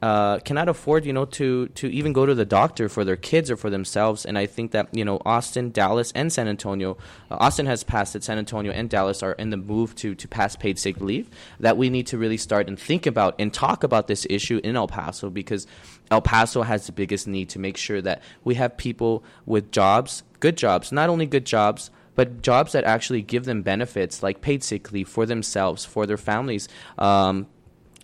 Uh, 0.02 0.38
cannot 0.40 0.70
afford, 0.70 1.06
you 1.06 1.14
know, 1.14 1.26
to 1.26 1.68
to 1.70 1.88
even 1.88 2.14
go 2.14 2.26
to 2.26 2.36
the 2.36 2.46
doctor 2.46 2.90
for 2.90 3.04
their 3.04 3.16
kids 3.16 3.50
or 3.50 3.56
for 3.56 3.70
themselves. 3.70 4.26
And 4.26 4.38
I 4.38 4.46
think 4.46 4.72
that 4.72 4.94
you 4.94 5.06
know, 5.06 5.20
Austin, 5.26 5.72
Dallas, 5.72 6.12
and 6.14 6.32
San 6.32 6.48
Antonio. 6.48 6.98
Uh, 7.32 7.38
Austin 7.40 7.66
has 7.66 7.84
passed 7.84 8.16
it. 8.16 8.24
San 8.24 8.38
Antonio 8.38 8.72
and 8.72 8.88
Dallas 8.90 9.24
are 9.24 9.32
in 9.32 9.50
the 9.50 9.58
move 9.58 9.96
to 9.96 10.14
to 10.14 10.28
pass 10.28 10.56
paid 10.56 10.78
sick 10.78 11.00
leave. 11.00 11.30
That 11.60 11.78
we 11.78 11.90
need 11.90 12.08
to 12.08 12.18
really 12.18 12.38
start 12.38 12.68
and 12.68 12.78
think 12.78 13.08
about 13.08 13.36
and 13.40 13.52
talk 13.54 13.84
about 13.84 14.08
this 14.08 14.28
issue 14.30 14.60
in 14.64 14.76
El 14.76 14.88
Paso 14.88 15.30
because 15.30 15.66
El 16.12 16.22
Paso 16.22 16.62
has 16.62 16.86
the 16.86 16.92
biggest 16.92 17.26
need 17.26 17.50
to 17.50 17.60
make 17.60 17.78
sure 17.78 18.02
that 18.02 18.22
we 18.44 18.56
have 18.56 18.78
people 18.78 19.24
with 19.46 19.72
jobs, 19.72 20.24
good 20.40 20.58
jobs, 20.58 20.92
not 20.92 21.10
only 21.10 21.26
good 21.26 21.46
jobs, 21.46 21.90
but 22.16 22.42
jobs 22.42 22.72
that 22.72 22.84
actually 22.84 23.22
give 23.22 23.46
them 23.46 23.62
benefits 23.62 24.24
like 24.24 24.42
paid 24.42 24.64
sick 24.64 24.92
leave 24.92 25.08
for 25.08 25.26
themselves, 25.26 25.86
for 25.86 26.06
their 26.06 26.18
families. 26.18 26.68
Um, 26.98 27.48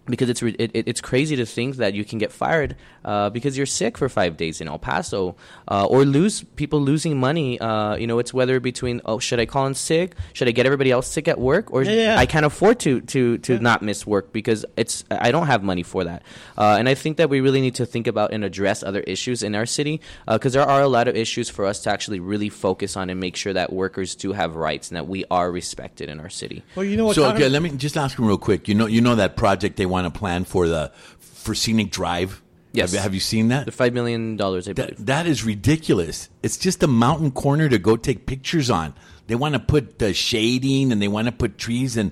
because 0.06 0.30
it's 0.30 0.42
re- 0.42 0.56
it, 0.58 0.72
it- 0.74 0.88
it's 0.88 1.02
crazy 1.02 1.36
to 1.36 1.46
think 1.46 1.78
that 1.78 1.94
you 1.94 2.04
can 2.04 2.18
get 2.20 2.32
fired 2.32 2.76
uh, 3.06 3.30
because 3.30 3.56
you're 3.56 3.66
sick 3.68 3.98
for 3.98 4.10
five 4.10 4.36
days 4.36 4.60
in 4.60 4.68
El 4.68 4.80
Paso, 4.80 5.36
uh, 5.68 5.86
or 5.86 6.06
lose 6.06 6.44
people 6.56 6.82
losing 6.82 7.20
money. 7.20 7.60
Uh, 7.60 7.96
you 7.96 8.08
know, 8.08 8.20
it's 8.20 8.34
whether 8.34 8.60
between 8.60 9.02
oh, 9.06 9.20
should 9.20 9.40
I 9.40 9.46
call 9.46 9.68
in 9.68 9.74
sick? 9.76 10.16
Should 10.34 10.48
I 10.48 10.52
get 10.52 10.66
everybody 10.66 10.92
else 10.92 11.08
sick 11.08 11.28
at 11.28 11.40
work, 11.40 11.72
or 11.72 11.84
Yeah, 11.84 11.92
yeah. 11.94 12.18
I 12.18 12.26
can't 12.26 12.46
afford 12.46 12.80
to 12.82 13.02
to 13.02 13.38
to 13.40 13.60
not 13.60 13.82
miss 13.82 14.06
work 14.08 14.34
because 14.34 14.66
it's 14.76 15.04
I 15.12 15.32
don't 15.32 15.48
have 15.48 15.64
money 15.64 15.84
for 15.84 16.04
that. 16.04 16.24
Uh, 16.58 16.76
and 16.80 16.90
I 16.90 16.96
think 16.96 17.18
that 17.18 17.30
we 17.30 17.40
really 17.42 17.62
need 17.62 17.76
to 17.76 17.86
think 17.86 18.08
about 18.08 18.34
and 18.34 18.44
address 18.44 18.84
other 18.84 19.02
issues 19.02 19.44
in 19.44 19.56
our 19.56 19.66
city 19.66 20.02
because 20.28 20.54
there 20.54 20.64
are 20.64 20.82
a 20.82 20.88
lot 20.88 21.08
of 21.08 21.16
issues 21.16 21.50
for 21.50 21.66
us 21.66 21.82
to 21.84 21.90
actually 21.92 22.20
really 22.20 22.50
focus 22.50 22.98
on 22.98 23.10
and 23.10 23.20
make 23.20 23.36
sure 23.36 23.54
that 23.54 23.72
workers 23.72 24.16
do 24.16 24.34
have 24.34 24.56
rights 24.56 24.90
and 24.90 24.98
that 24.98 25.08
we 25.08 25.26
are 25.32 25.52
respected 25.52 26.10
in 26.10 26.20
our 26.20 26.30
city. 26.30 26.64
Well, 26.76 26.86
you 26.86 26.98
know 26.98 27.06
what? 27.06 27.16
So 27.16 27.30
okay, 27.32 27.50
let 27.50 27.62
me 27.62 27.70
just 27.72 27.98
ask 27.98 28.18
him 28.18 28.26
real 28.26 28.38
quick. 28.38 28.68
You 28.68 28.76
know, 28.76 28.88
you 28.88 29.02
know 29.02 29.16
that 29.16 29.36
project 29.38 29.78
they 29.78 29.86
want 29.92 30.12
to 30.12 30.18
plan 30.20 30.46
for 30.46 30.68
the 30.68 30.92
for 31.20 31.54
scenic 31.54 31.92
drive. 31.92 32.42
Yes. 32.74 32.92
Have, 32.92 32.94
you- 32.98 33.04
have 33.04 33.14
you 33.14 33.20
seen 33.20 33.50
that? 33.50 33.66
The 33.66 33.72
five 33.72 33.94
million 33.94 34.38
dollars. 34.38 34.66
That, 34.66 34.96
that 35.06 35.28
is 35.28 35.44
ridiculous. 35.44 36.30
It's 36.42 36.58
just 36.58 36.82
a 36.84 36.88
mountain 36.88 37.32
corner 37.32 37.68
to 37.70 37.78
go 37.78 37.98
take 37.98 38.26
pictures 38.26 38.70
on. 38.70 38.94
They 39.28 39.36
want 39.36 39.54
to 39.54 39.60
put 39.60 40.00
the 40.00 40.14
shading 40.14 40.92
and 40.92 41.02
they 41.02 41.08
want 41.08 41.28
to 41.28 41.32
put 41.32 41.58
trees 41.58 41.98
and 41.98 42.12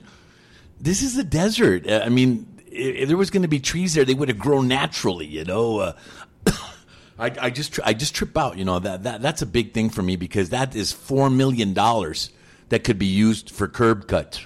this 0.80 1.02
is 1.02 1.18
a 1.18 1.24
desert. 1.24 1.88
Uh, 1.88 2.02
I 2.06 2.10
mean, 2.10 2.46
if, 2.68 2.96
if 2.96 3.08
there 3.08 3.18
was 3.18 3.30
going 3.30 3.42
to 3.42 3.48
be 3.50 3.60
trees 3.60 3.94
there, 3.94 4.06
they 4.06 4.14
would 4.14 4.30
have 4.30 4.40
grown 4.40 4.68
naturally. 4.68 5.26
You 5.26 5.44
know, 5.46 5.80
uh, 5.80 5.94
I, 7.20 7.32
I 7.40 7.50
just 7.50 7.80
I 7.84 7.94
just 7.94 8.16
trip 8.16 8.38
out. 8.38 8.58
You 8.58 8.66
know 8.66 8.80
that 8.80 9.04
that 9.04 9.22
that's 9.22 9.42
a 9.42 9.46
big 9.46 9.74
thing 9.74 9.90
for 9.90 10.02
me 10.02 10.16
because 10.16 10.50
that 10.50 10.76
is 10.76 10.92
four 10.92 11.30
million 11.30 11.74
dollars 11.74 12.32
that 12.70 12.84
could 12.84 12.98
be 13.00 13.08
used 13.08 13.50
for 13.50 13.68
curb 13.68 14.08
cuts. 14.08 14.46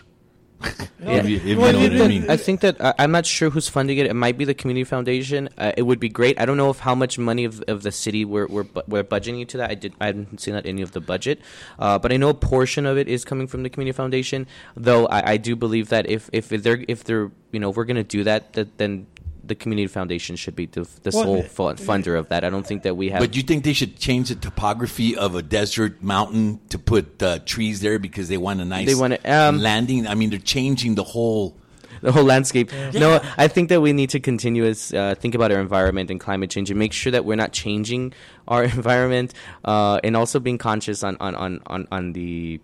if 1.00 1.30
you, 1.30 1.38
if 1.38 1.46
you 1.46 1.56
know 1.56 2.04
I 2.04 2.08
mean. 2.08 2.30
I 2.30 2.38
think 2.38 2.62
that 2.62 2.80
I 2.80 2.94
I'm 3.00 3.12
not 3.12 3.26
sure 3.26 3.50
who's 3.50 3.68
funding 3.68 3.98
it. 3.98 4.06
It 4.06 4.14
might 4.14 4.38
be 4.38 4.46
the 4.46 4.54
community 4.54 4.84
foundation. 4.84 5.50
Uh, 5.58 5.72
it 5.78 5.84
would 5.84 6.00
be 6.00 6.10
great. 6.10 6.40
I 6.40 6.46
don't 6.46 6.58
know 6.58 6.70
if 6.70 6.80
how 6.80 6.96
much 6.96 7.18
money 7.18 7.46
of, 7.46 7.64
of 7.68 7.84
the 7.84 7.92
city 7.92 8.26
we're, 8.26 8.48
we're 8.48 8.66
we're 8.88 9.04
budgeting 9.04 9.48
to 9.48 9.58
that. 9.58 9.72
I 9.72 9.76
did 9.76 9.94
I 10.00 10.08
haven't 10.08 10.40
seen 10.40 10.54
that 10.54 10.66
any 10.66 10.82
of 10.82 10.92
the 10.92 11.02
budget, 11.02 11.40
uh, 11.80 12.00
but 12.00 12.12
I 12.12 12.18
know 12.18 12.30
a 12.30 12.34
portion 12.34 12.86
of 12.86 12.98
it 12.98 13.08
is 13.08 13.26
coming 13.26 13.48
from 13.48 13.64
the 13.64 13.70
community 13.70 13.96
foundation. 13.96 14.48
Though 14.76 15.08
I, 15.08 15.32
I 15.34 15.38
do 15.38 15.56
believe 15.56 15.90
that 15.90 16.10
if 16.10 16.30
if 16.32 16.50
they're 16.50 16.84
if 16.88 17.04
they're 17.04 17.32
you 17.52 17.60
know 17.60 17.70
if 17.70 17.76
we're 17.76 17.86
to 17.86 18.04
do 18.04 18.24
that, 18.24 18.54
that 18.54 18.78
then 18.78 19.08
the 19.46 19.56
community 19.56 19.88
foundation 19.88 20.36
should 20.36 20.56
be 20.56 20.66
the, 20.68 20.88
the 21.04 21.12
sole 21.12 21.44
fu- 21.44 21.64
funder 21.74 22.18
of 22.18 22.30
that. 22.30 22.44
I 22.44 22.50
don't 22.50 22.66
think 22.66 22.84
that 22.84 22.96
we 22.96 23.10
have. 23.10 23.20
But 23.20 23.32
do 23.32 23.40
you 23.40 23.44
think 23.44 23.64
they 23.64 23.74
should 23.74 23.98
change 24.00 24.30
the 24.30 24.36
topography 24.36 25.16
of 25.18 25.36
a 25.36 25.42
desert 25.42 26.02
mountain 26.02 26.60
to 26.70 26.80
put 26.80 27.22
uh, 27.22 27.40
trees 27.46 27.82
there 27.82 28.00
because 28.00 28.30
they 28.30 28.38
want 28.38 28.62
a 28.62 28.66
nice 28.66 28.88
They 28.88 28.96
want 28.96 29.14
a- 29.14 29.32
um, 29.34 29.60
landing? 29.60 30.08
I 30.08 30.16
mean, 30.16 30.30
they're 30.30 30.40
changing 30.40 30.96
the 30.96 31.04
whole. 31.04 31.58
the 32.02 32.12
whole 32.12 32.24
landscape. 32.24 32.70
No, 32.94 33.22
I 33.38 33.48
think 33.48 33.70
that 33.70 33.80
we 33.82 33.94
need 33.94 34.10
to 34.12 34.20
continue 34.20 34.66
as 34.66 34.94
uh, 34.94 35.16
think 35.16 35.36
about 35.36 35.52
our 35.54 35.60
environment 35.62 36.12
and 36.12 36.20
climate 36.20 36.50
change 36.50 36.70
and 36.70 36.78
make 36.78 36.92
sure 36.92 37.12
that 37.12 37.24
we're 37.24 37.36
not 37.38 37.54
changing 37.54 38.14
our 38.48 38.64
environment 38.78 39.34
uh, 39.64 40.00
and 40.04 40.16
also 40.18 40.40
being 40.40 40.58
conscious 40.58 41.04
on 41.04 41.16
on 41.22 41.34
on 41.36 41.62
on, 41.68 41.88
on 41.92 42.14
the 42.14 42.60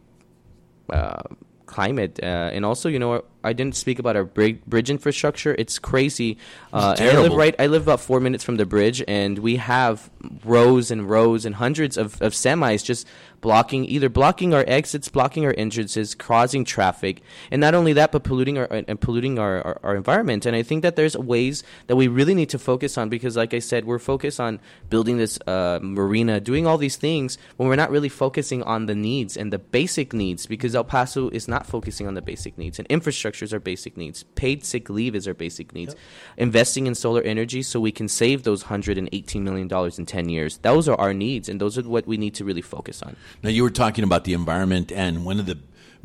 uh, 0.89 1.21
climate 1.69 2.19
uh, 2.21 2.55
and 2.55 2.65
also 2.65 2.89
you 2.89 2.99
know 2.99 3.23
I 3.43 3.53
didn't 3.53 3.75
speak 3.75 3.99
about 3.99 4.15
our 4.15 4.25
bridge, 4.25 4.89
infrastructure. 4.89 5.55
It's 5.57 5.79
crazy. 5.79 6.37
Uh, 6.73 6.95
and 6.99 7.17
I 7.17 7.21
live 7.21 7.33
right. 7.33 7.55
I 7.57 7.67
live 7.67 7.83
about 7.83 8.01
four 8.01 8.19
minutes 8.19 8.43
from 8.43 8.57
the 8.57 8.65
bridge, 8.65 9.01
and 9.07 9.39
we 9.39 9.55
have 9.55 10.09
rows 10.43 10.91
and 10.91 11.09
rows 11.09 11.45
and 11.45 11.55
hundreds 11.55 11.95
of, 11.95 12.21
of 12.21 12.33
semis 12.33 12.83
just 12.83 13.07
blocking 13.41 13.85
either 13.85 14.09
blocking 14.09 14.53
our 14.53 14.65
exits, 14.67 15.09
blocking 15.09 15.45
our 15.45 15.53
entrances, 15.57 16.15
causing 16.15 16.65
traffic, 16.65 17.21
and 17.51 17.59
not 17.59 17.73
only 17.73 17.93
that, 17.93 18.11
but 18.11 18.23
polluting 18.23 18.57
our 18.57 18.65
and 18.65 18.99
polluting 18.99 19.39
our, 19.39 19.61
our, 19.61 19.79
our 19.83 19.95
environment. 19.95 20.45
And 20.45 20.55
I 20.55 20.63
think 20.63 20.81
that 20.83 20.95
there's 20.95 21.17
ways 21.17 21.63
that 21.87 21.95
we 21.95 22.07
really 22.07 22.33
need 22.33 22.49
to 22.49 22.59
focus 22.59 22.97
on 22.97 23.09
because, 23.09 23.37
like 23.37 23.53
I 23.53 23.59
said, 23.59 23.85
we're 23.85 23.99
focused 23.99 24.39
on 24.39 24.59
building 24.89 25.17
this 25.17 25.39
uh, 25.47 25.79
marina, 25.81 26.39
doing 26.39 26.67
all 26.67 26.77
these 26.77 26.97
things 26.97 27.37
when 27.57 27.69
we're 27.69 27.75
not 27.75 27.91
really 27.91 28.09
focusing 28.09 28.63
on 28.63 28.85
the 28.85 28.95
needs 28.95 29.37
and 29.37 29.53
the 29.53 29.59
basic 29.59 30.13
needs 30.13 30.45
because 30.45 30.75
El 30.75 30.83
Paso 30.83 31.29
is 31.29 31.47
not 31.47 31.65
focusing 31.65 32.07
on 32.07 32.13
the 32.13 32.21
basic 32.21 32.57
needs 32.57 32.79
and 32.79 32.87
infrastructure 32.87 33.45
is 33.45 33.53
our 33.53 33.59
basic 33.59 33.97
needs. 33.97 34.23
Paid 34.35 34.65
sick 34.65 34.89
leave 34.89 35.15
is 35.15 35.27
our 35.27 35.33
basic 35.33 35.73
needs. 35.73 35.95
Investing 36.37 36.87
in 36.87 36.95
solar 36.95 37.21
energy 37.21 37.61
so 37.61 37.79
we 37.79 37.91
can 37.91 38.07
save 38.07 38.43
those 38.43 38.63
hundred 38.63 38.97
and 38.97 39.09
eighteen 39.11 39.43
million 39.43 39.67
dollars 39.67 39.99
in 39.99 40.05
ten 40.05 40.29
years. 40.29 40.57
Those 40.59 40.87
are 40.87 40.99
our 40.99 41.13
needs, 41.13 41.49
and 41.49 41.59
those 41.59 41.77
are 41.77 41.83
what 41.83 42.07
we 42.07 42.17
need 42.17 42.35
to 42.35 42.45
really 42.45 42.61
focus 42.61 43.01
on. 43.01 43.15
Now, 43.43 43.49
you 43.49 43.63
were 43.63 43.69
talking 43.69 44.03
about 44.03 44.23
the 44.23 44.33
environment, 44.33 44.91
and 44.91 45.25
one 45.25 45.39
of 45.39 45.45
the 45.45 45.59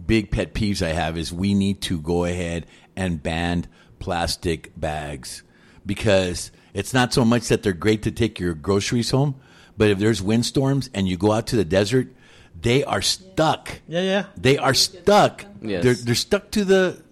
big 0.05 0.31
pet 0.31 0.55
peeves 0.55 0.85
I 0.85 0.93
have 0.93 1.17
is 1.17 1.33
we 1.33 1.55
need 1.55 1.81
to 1.83 2.01
go 2.01 2.25
ahead 2.25 2.67
and 2.97 3.23
ban 3.23 3.67
plastic 3.99 4.73
bags 4.79 5.43
because 5.87 6.51
it's 6.73 6.93
not 6.93 7.13
so 7.13 7.25
much 7.25 7.49
that 7.49 7.63
they're 7.63 7.73
great 7.73 8.03
to 8.03 8.11
take 8.11 8.41
your 8.41 8.55
groceries 8.55 9.11
home, 9.11 9.37
but 9.77 9.91
if 9.91 9.99
there's 9.99 10.23
windstorms 10.23 10.91
and 10.95 11.09
you 11.09 11.17
go 11.17 11.33
out 11.33 11.47
to 11.49 11.57
the 11.57 11.65
desert, 11.65 12.09
they 12.61 12.85
are 12.85 13.03
stuck. 13.03 13.81
Yeah, 13.89 14.03
yeah. 14.03 14.25
They 14.37 14.59
are 14.59 14.75
stuck. 14.75 15.45
Yes. 15.61 15.85
They're 15.85 15.95
they're 15.95 16.15
stuck 16.15 16.51
to 16.53 16.65
the 16.65 17.03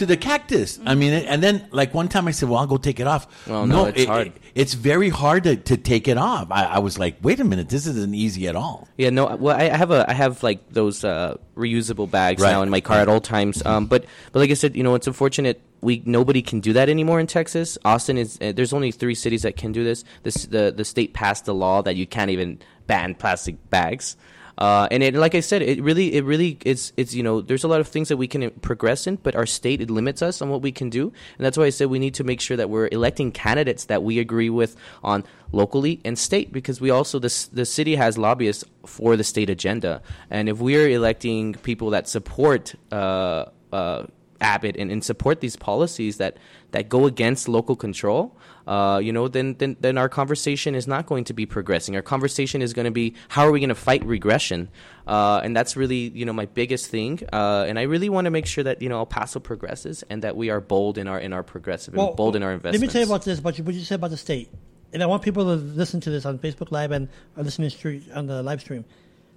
to 0.00 0.06
the 0.06 0.16
cactus. 0.16 0.78
I 0.84 0.94
mean, 0.94 1.12
and 1.12 1.42
then 1.42 1.68
like 1.70 1.94
one 1.94 2.08
time 2.08 2.26
I 2.26 2.32
said, 2.32 2.48
"Well, 2.48 2.58
I'll 2.58 2.66
go 2.66 2.76
take 2.76 2.98
it 3.00 3.06
off." 3.06 3.28
Well, 3.46 3.66
no, 3.66 3.84
it's 3.86 4.00
it- 4.00 4.08
hard. 4.08 4.26
it- 4.28 4.32
it's 4.52 4.74
very 4.74 5.10
hard 5.10 5.44
to, 5.44 5.54
to 5.56 5.76
take 5.76 6.08
it 6.08 6.18
off. 6.18 6.48
I, 6.50 6.64
I 6.64 6.78
was 6.80 6.98
like, 6.98 7.16
"Wait 7.22 7.38
a 7.38 7.44
minute, 7.44 7.68
this 7.68 7.86
isn't 7.86 8.14
easy 8.14 8.48
at 8.48 8.56
all." 8.56 8.88
Yeah, 8.98 9.10
no. 9.10 9.36
Well, 9.36 9.56
I 9.56 9.64
I 9.70 9.76
have 9.76 9.90
a 9.92 10.04
I 10.10 10.12
have 10.14 10.42
like 10.42 10.68
those 10.72 11.04
uh, 11.04 11.36
reusable 11.56 12.10
bags 12.10 12.42
Right. 12.42 12.50
now 12.50 12.62
in 12.62 12.68
my 12.70 12.80
car 12.80 12.98
at 12.98 13.08
all 13.08 13.20
times. 13.20 13.64
Um, 13.64 13.86
but 13.86 14.04
but 14.32 14.40
like 14.40 14.50
I 14.50 14.54
said, 14.54 14.74
you 14.76 14.82
know, 14.82 14.94
it's 14.96 15.06
unfortunate 15.06 15.60
we 15.82 16.02
nobody 16.04 16.42
can 16.42 16.60
do 16.60 16.72
that 16.72 16.88
anymore 16.88 17.20
in 17.20 17.26
Texas. 17.26 17.78
Austin 17.84 18.18
is 18.18 18.38
uh, 18.40 18.52
there's 18.52 18.72
only 18.72 18.90
three 18.90 19.14
cities 19.14 19.42
that 19.42 19.56
can 19.56 19.70
do 19.72 19.84
this. 19.84 20.02
This 20.24 20.46
the 20.46 20.72
the 20.76 20.84
state 20.84 21.14
passed 21.14 21.46
a 21.46 21.52
law 21.52 21.82
that 21.82 21.94
you 21.96 22.06
can't 22.06 22.30
even 22.30 22.58
ban 22.88 23.14
plastic 23.14 23.56
bags. 23.70 24.16
Uh, 24.60 24.86
and 24.90 25.02
it, 25.02 25.14
like 25.14 25.34
I 25.34 25.40
said, 25.40 25.62
it 25.62 25.82
really, 25.82 26.14
it 26.14 26.22
really, 26.22 26.58
it's, 26.66 26.92
it's, 26.98 27.14
you 27.14 27.22
know, 27.22 27.40
there's 27.40 27.64
a 27.64 27.68
lot 27.68 27.80
of 27.80 27.88
things 27.88 28.08
that 28.08 28.18
we 28.18 28.28
can 28.28 28.50
progress 28.60 29.06
in, 29.06 29.16
but 29.16 29.34
our 29.34 29.46
state, 29.46 29.80
it 29.80 29.90
limits 29.90 30.20
us 30.20 30.42
on 30.42 30.50
what 30.50 30.60
we 30.60 30.70
can 30.70 30.90
do. 30.90 31.04
And 31.38 31.44
that's 31.44 31.56
why 31.56 31.64
I 31.64 31.70
said 31.70 31.88
we 31.88 31.98
need 31.98 32.12
to 32.14 32.24
make 32.24 32.42
sure 32.42 32.58
that 32.58 32.68
we're 32.68 32.88
electing 32.92 33.32
candidates 33.32 33.86
that 33.86 34.02
we 34.02 34.18
agree 34.18 34.50
with 34.50 34.76
on 35.02 35.24
locally 35.50 36.00
and 36.04 36.18
state, 36.18 36.52
because 36.52 36.78
we 36.78 36.90
also, 36.90 37.18
the, 37.18 37.48
the 37.52 37.64
city 37.64 37.94
has 37.94 38.18
lobbyists 38.18 38.64
for 38.84 39.16
the 39.16 39.24
state 39.24 39.48
agenda. 39.48 40.02
And 40.28 40.48
if 40.48 40.58
we're 40.58 40.90
electing 40.90 41.54
people 41.54 41.90
that 41.90 42.06
support, 42.06 42.74
uh, 42.92 43.46
uh, 43.72 44.06
Abbott 44.42 44.76
and, 44.78 44.90
and 44.90 45.04
support 45.04 45.40
these 45.40 45.56
policies 45.56 46.18
that, 46.18 46.36
that 46.72 46.88
go 46.88 47.06
against 47.06 47.48
local 47.48 47.76
control, 47.76 48.36
uh, 48.66 49.00
you 49.02 49.12
know, 49.12 49.28
then, 49.28 49.54
then 49.58 49.76
then 49.80 49.98
our 49.98 50.08
conversation 50.08 50.74
is 50.74 50.86
not 50.86 51.06
going 51.06 51.24
to 51.24 51.32
be 51.32 51.46
progressing. 51.46 51.96
Our 51.96 52.02
conversation 52.02 52.62
is 52.62 52.72
going 52.72 52.84
to 52.84 52.90
be 52.90 53.14
how 53.28 53.46
are 53.46 53.50
we 53.50 53.58
going 53.58 53.70
to 53.70 53.74
fight 53.74 54.04
regression, 54.04 54.68
uh, 55.06 55.40
and 55.42 55.56
that's 55.56 55.76
really 55.76 56.10
you 56.10 56.24
know 56.24 56.32
my 56.32 56.46
biggest 56.46 56.86
thing. 56.88 57.20
Uh, 57.32 57.64
and 57.66 57.78
I 57.78 57.82
really 57.82 58.08
want 58.08 58.26
to 58.26 58.30
make 58.30 58.46
sure 58.46 58.64
that 58.64 58.80
you 58.80 58.88
know 58.88 58.98
El 58.98 59.06
Paso 59.06 59.40
progresses 59.40 60.04
and 60.10 60.22
that 60.22 60.36
we 60.36 60.50
are 60.50 60.60
bold 60.60 60.98
in 60.98 61.08
our 61.08 61.18
in 61.18 61.32
our 61.32 61.42
progressive 61.42 61.94
and 61.94 62.14
bold 62.16 62.36
in 62.36 62.42
our 62.42 62.52
investments. 62.52 62.80
Let 62.80 62.86
me 62.86 62.92
tell 62.92 63.00
you 63.00 63.12
about 63.12 63.24
this, 63.24 63.38
about 63.38 63.58
what 63.58 63.74
you 63.74 63.80
said 63.80 63.96
about 63.96 64.10
the 64.10 64.16
state. 64.16 64.50
And 64.92 65.02
I 65.02 65.06
want 65.06 65.22
people 65.22 65.44
to 65.44 65.54
listen 65.54 66.00
to 66.00 66.10
this 66.10 66.26
on 66.26 66.38
Facebook 66.38 66.72
Live 66.72 66.90
and 66.90 67.08
listening 67.36 68.02
on 68.14 68.26
the 68.26 68.42
live 68.42 68.60
stream. 68.60 68.84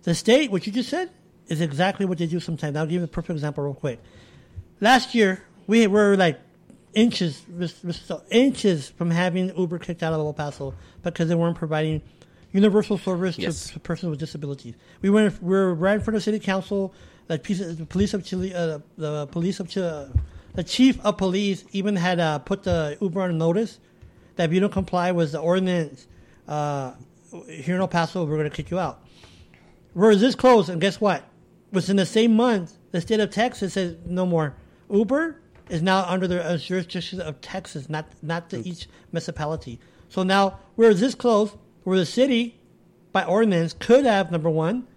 The 0.04 0.16
state, 0.16 0.52
what 0.52 0.66
you 0.66 0.74
just 0.74 0.90
said, 0.90 1.12
is 1.48 1.62
exactly 1.62 2.06
what 2.06 2.18
they 2.18 2.26
do 2.26 2.40
sometimes. 2.40 2.76
I'll 2.76 2.86
give 2.86 3.00
you 3.00 3.04
a 3.04 3.08
perfect 3.08 3.32
example 3.32 3.64
real 3.64 3.74
quick. 3.74 4.00
Last 4.82 5.14
year, 5.14 5.44
we 5.68 5.88
were 5.88 6.18
like 6.18 6.40
inches, 6.94 7.44
inches 8.32 8.90
from 8.90 9.12
having 9.12 9.56
Uber 9.58 9.80
kicked 9.80 10.04
out 10.04 10.14
of 10.14 10.20
El 10.20 10.34
Paso 10.34 10.74
because 11.02 11.28
they 11.28 11.36
weren't 11.36 11.58
providing 11.58 12.02
universal 12.52 12.98
service 12.98 13.38
Yes. 13.38 13.68
to, 13.68 13.74
to 13.74 13.80
persons 13.80 14.10
with 14.12 14.20
disabilities. 14.20 14.76
We 15.02 15.10
went, 15.10 15.42
we 15.42 15.50
were 15.56 15.74
right 15.74 15.96
in 15.96 16.02
front 16.02 16.18
of 16.18 16.24
City 16.24 16.40
Council. 16.40 16.94
The, 17.28 17.40
piece, 17.40 17.60
the 17.60 17.86
police 17.86 18.14
of 18.14 18.26
Chile, 18.26 18.54
uh, 18.54 18.80
the 18.98 19.28
police 19.28 19.60
of 19.60 19.70
Chile, 19.70 20.08
the 20.54 20.64
chief 20.64 21.04
of 21.06 21.18
police 21.18 21.64
even 21.72 21.96
had 21.96 22.20
uh, 22.20 22.40
put 22.40 22.64
the 22.64 22.98
Uber 23.02 23.22
on 23.22 23.38
notice 23.38 23.80
that 24.36 24.46
if 24.50 24.54
you 24.54 24.60
don't 24.60 24.72
comply 24.74 25.12
with 25.12 25.32
the 25.32 25.40
ordinance 25.40 26.08
uh, 26.48 26.94
here 27.48 27.76
in 27.76 27.82
El 27.82 27.88
Paso, 27.88 28.26
we're 28.26 28.38
going 28.38 28.50
to 28.50 28.56
kick 28.56 28.70
you 28.70 28.78
out. 28.78 29.04
We're 29.96 30.16
this 30.16 30.36
close, 30.36 30.70
and 30.70 30.82
guess 30.82 31.00
what? 31.00 31.24
Within 31.72 31.96
the 31.96 32.06
same 32.06 32.36
month, 32.36 32.78
the 32.92 33.02
state 33.02 33.20
of 33.20 33.30
Texas 33.32 33.74
says 33.74 33.96
no 34.06 34.26
more. 34.26 34.56
Uber 34.92 35.40
is 35.70 35.82
now 35.82 36.06
under 36.08 36.28
the 36.28 36.44
uh, 36.44 36.58
jurisdiction 36.58 37.22
of 37.22 37.42
Texas, 37.42 37.90
not 37.90 38.06
not 38.22 38.50
the 38.50 38.68
each 38.68 38.88
municipality. 39.12 39.80
So 40.10 40.24
now 40.24 40.60
we're 40.76 40.94
this 40.94 41.16
close, 41.16 41.56
where 41.84 41.98
the 41.98 42.06
city, 42.06 42.60
by 43.12 43.24
ordinance, 43.24 43.74
could 43.74 44.06
have 44.06 44.32
number 44.32 44.50
one, 44.50 44.88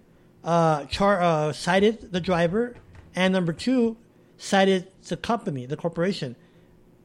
uh, 0.45 0.85
char, 0.87 1.23
uh, 1.23 1.53
cited 1.53 2.13
the 2.13 2.21
driver, 2.21 2.77
and 3.15 3.33
number 3.33 3.53
two, 3.53 3.97
cited 4.37 4.89
the 5.09 5.17
company, 5.17 5.67
the 5.67 5.77
corporation. 5.77 6.37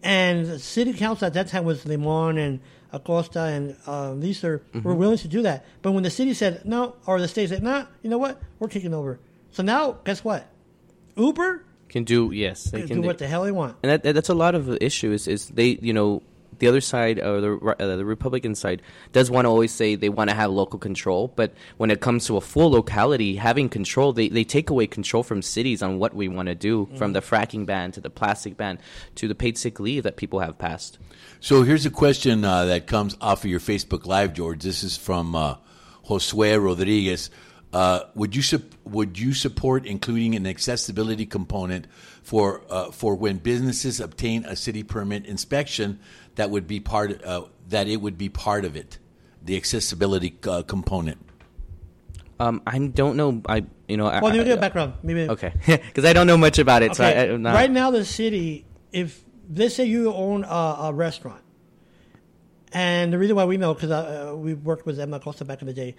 And 0.04 0.46
the 0.46 0.60
city 0.60 0.94
council 0.94 1.28
at 1.28 1.34
that 1.34 1.48
time 1.48 1.64
was 1.64 1.86
Limon 1.86 2.38
and 2.38 2.60
Acosta 2.92 3.44
and 3.44 3.78
uh, 3.88 4.12
Lisa 4.12 4.60
were 4.84 4.96
willing 4.96 5.18
to 5.20 5.28
do 5.28 5.42
that. 5.44 5.66
But 5.82 5.92
when 5.94 6.04
the 6.04 6.10
city 6.10 6.34
said 6.34 6.66
no, 6.66 6.96
or 7.06 7.22
the 7.22 7.28
state 7.28 7.50
said, 7.50 7.64
no, 7.64 7.88
you 8.02 8.10
know 8.10 8.18
what? 8.18 8.42
We're 8.60 8.68
taking 8.68 8.94
over. 8.94 9.20
So 9.52 9.64
now, 9.64 9.94
guess 10.04 10.24
what? 10.24 10.48
Uber 11.16 11.64
can 11.92 12.04
do 12.04 12.32
yes, 12.34 12.64
they 12.72 12.80
can 12.80 12.88
can 12.88 13.02
do 13.02 13.08
what 13.08 13.20
the 13.20 13.28
hell 13.28 13.44
they 13.44 13.52
want. 13.52 13.76
and 13.84 13.92
that, 13.92 14.04
that- 14.04 14.14
that's 14.16 14.30
a 14.30 14.34
lot 14.46 14.56
of 14.56 14.66
the 14.66 14.84
issue 14.84 15.12
is, 15.12 15.28
is 15.28 15.48
they 15.50 15.78
you 15.82 15.94
know 15.94 16.24
the 16.60 16.68
other 16.68 16.82
side 16.82 17.18
or 17.20 17.42
the 17.42 17.76
uh, 17.80 17.96
the 17.98 18.06
Republican 18.06 18.54
side 18.54 18.82
does 19.14 19.32
want 19.32 19.46
to 19.46 19.50
always 19.50 19.72
say 19.72 19.96
they 19.96 20.10
want 20.10 20.30
to 20.30 20.36
have 20.36 20.52
local 20.52 20.78
control, 20.78 21.34
but 21.36 21.54
when 21.78 21.90
it 21.90 22.02
comes 22.02 22.28
to 22.28 22.38
a 22.38 22.42
full 22.42 22.70
locality, 22.70 23.36
having 23.36 23.68
control, 23.68 24.14
they, 24.14 24.30
they 24.30 24.44
take 24.44 24.70
away 24.70 24.86
control 24.86 25.24
from 25.24 25.42
cities 25.42 25.82
on 25.82 25.98
what 25.98 26.14
we 26.14 26.28
want 26.28 26.48
to 26.50 26.56
do, 26.56 26.88
from 26.98 27.14
the 27.14 27.22
fracking 27.22 27.66
ban 27.66 27.92
to 27.94 28.00
the 28.02 28.12
plastic 28.12 28.58
ban 28.58 28.78
to 29.16 29.28
the 29.28 29.34
paid 29.34 29.58
sick 29.58 29.80
leave 29.80 30.04
that 30.04 30.18
people 30.18 30.40
have 30.40 30.56
passed. 30.60 31.00
So 31.40 31.64
here's 31.64 31.88
a 31.88 31.90
question 31.90 32.46
uh, 32.46 32.66
that 32.66 32.86
comes 32.86 33.18
off 33.20 33.44
of 33.44 33.50
your 33.50 33.60
Facebook 33.60 34.06
Live, 34.06 34.34
George. 34.36 34.62
This 34.62 34.84
is 34.84 34.96
from 34.98 35.34
uh, 35.34 35.56
Josue 36.06 36.64
Rodriguez. 36.64 37.32
Uh, 37.74 38.02
would 38.16 38.36
you 38.36 38.42
sup- 38.42 38.76
would 38.84 39.18
you 39.18 39.34
support 39.34 39.86
including 39.86 40.36
an 40.36 40.46
accessibility 40.46 41.26
component 41.26 41.88
for 42.22 42.62
uh, 42.70 42.92
for 42.92 43.16
when 43.16 43.38
businesses 43.38 44.02
obtain 44.02 44.44
a 44.46 44.56
city 44.58 44.84
permit 44.84 45.26
inspection 45.26 45.98
that 46.36 46.50
would 46.50 46.68
be 46.68 46.82
part 46.82 47.24
uh, 47.24 47.44
that 47.70 47.88
it 47.88 47.98
would 48.02 48.18
be 48.18 48.28
part 48.28 48.66
of 48.66 48.76
it, 48.76 48.98
the 49.42 49.56
accessibility 49.56 50.38
uh, 50.48 50.64
component. 50.64 51.18
Um, 52.42 52.62
I 52.68 52.78
don't 52.80 53.16
know. 53.16 53.42
I 53.48 53.66
you 53.88 53.96
know. 53.96 54.06
Well, 54.06 54.22
let 54.24 54.34
me 54.34 54.40
I- 54.42 54.44
give 54.44 54.58
a 54.58 54.62
background. 54.62 54.94
Maybe 55.02 55.30
Okay, 55.30 55.54
because 55.66 56.04
I 56.04 56.12
don't 56.12 56.28
know 56.28 56.38
much 56.38 56.60
about 56.60 56.84
it. 56.84 56.96
So 56.96 57.06
I, 57.06 57.12
Okay, 57.12 57.34
I'm 57.34 57.42
not, 57.42 57.54
right 57.54 57.72
now 57.72 57.92
the 57.92 58.04
city, 58.04 58.66
if 58.92 59.24
let's 59.56 59.76
say 59.76 59.86
you 59.86 60.12
own 60.14 60.44
a, 60.44 60.78
a 60.82 60.94
restaurant, 60.94 61.42
and 62.74 63.14
the 63.14 63.18
reason 63.18 63.38
why 63.38 63.46
we 63.46 63.56
know 63.56 63.74
because 63.74 63.92
uh, 63.92 64.34
we 64.36 64.56
worked 64.56 64.86
with 64.86 65.00
Emma 65.00 65.22
Costa 65.22 65.46
back 65.46 65.62
in 65.62 65.68
the 65.68 65.74
day. 65.74 65.96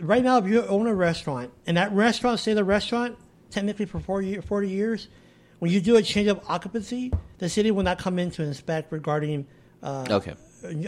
Uh, 0.00 0.04
right 0.04 0.22
now, 0.22 0.38
if 0.38 0.46
you 0.46 0.64
own 0.66 0.86
a 0.86 0.94
restaurant 0.94 1.50
and 1.66 1.76
that 1.76 1.92
restaurant, 1.92 2.40
say 2.40 2.54
the 2.54 2.64
restaurant, 2.64 3.16
technically 3.50 3.86
for 3.86 4.00
40, 4.00 4.26
year- 4.28 4.42
40 4.42 4.68
years, 4.68 5.08
when 5.58 5.70
you 5.70 5.80
do 5.80 5.96
a 5.96 6.02
change 6.02 6.28
of 6.28 6.40
occupancy, 6.48 7.12
the 7.38 7.48
city 7.48 7.70
will 7.70 7.82
not 7.82 7.98
come 7.98 8.18
in 8.18 8.30
to 8.32 8.42
inspect 8.42 8.92
regarding 8.92 9.46
uh, 9.82 10.04
Okay. 10.10 10.34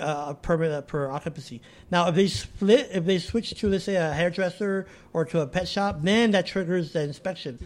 uh, 0.01 0.27
a 0.31 0.35
permit 0.41 0.87
per 0.87 1.09
occupancy. 1.09 1.61
Now, 1.91 2.09
if 2.09 2.15
they 2.15 2.29
split, 2.29 2.89
if 2.93 3.05
they 3.05 3.19
switch 3.19 3.51
to 3.61 3.69
let's 3.69 3.85
say 3.85 3.97
a 3.97 4.13
hairdresser 4.13 4.87
or 5.13 5.25
to 5.27 5.41
a 5.41 5.47
pet 5.47 5.69
shop, 5.69 6.01
then 6.03 6.31
that 6.33 6.47
triggers 6.47 6.93
the 6.93 7.03
inspection. 7.03 7.59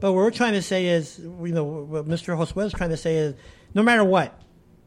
But 0.00 0.12
what 0.12 0.18
we're 0.18 0.30
trying 0.32 0.54
to 0.54 0.62
say 0.62 0.86
is, 0.86 1.18
you 1.20 1.52
know, 1.52 1.64
what 1.64 2.08
Mr. 2.08 2.36
Josue 2.36 2.64
is 2.66 2.72
trying 2.72 2.90
to 2.90 2.96
say 2.96 3.16
is, 3.16 3.34
no 3.74 3.82
matter 3.82 4.02
what, 4.04 4.40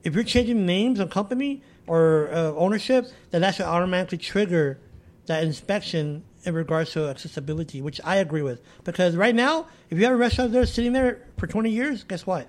if 0.03 0.13
you're 0.13 0.25
changing 0.25 0.65
names 0.65 0.99
of 0.99 1.09
company 1.09 1.63
or 1.87 2.29
uh, 2.31 2.51
ownership, 2.53 3.07
then 3.31 3.41
that 3.41 3.55
should 3.55 3.65
automatically 3.65 4.17
trigger 4.17 4.79
that 5.27 5.43
inspection 5.43 6.23
in 6.43 6.53
regards 6.53 6.91
to 6.91 7.07
accessibility, 7.09 7.81
which 7.81 7.99
I 8.03 8.17
agree 8.17 8.41
with. 8.43 8.61
Because 8.83 9.15
right 9.15 9.33
now, 9.35 9.67
if 9.89 9.97
you 9.97 10.03
have 10.05 10.13
a 10.13 10.17
restaurant 10.17 10.51
there 10.51 10.65
sitting 10.65 10.93
there 10.93 11.19
for 11.37 11.47
20 11.47 11.69
years, 11.69 12.03
guess 12.03 12.25
what? 12.27 12.47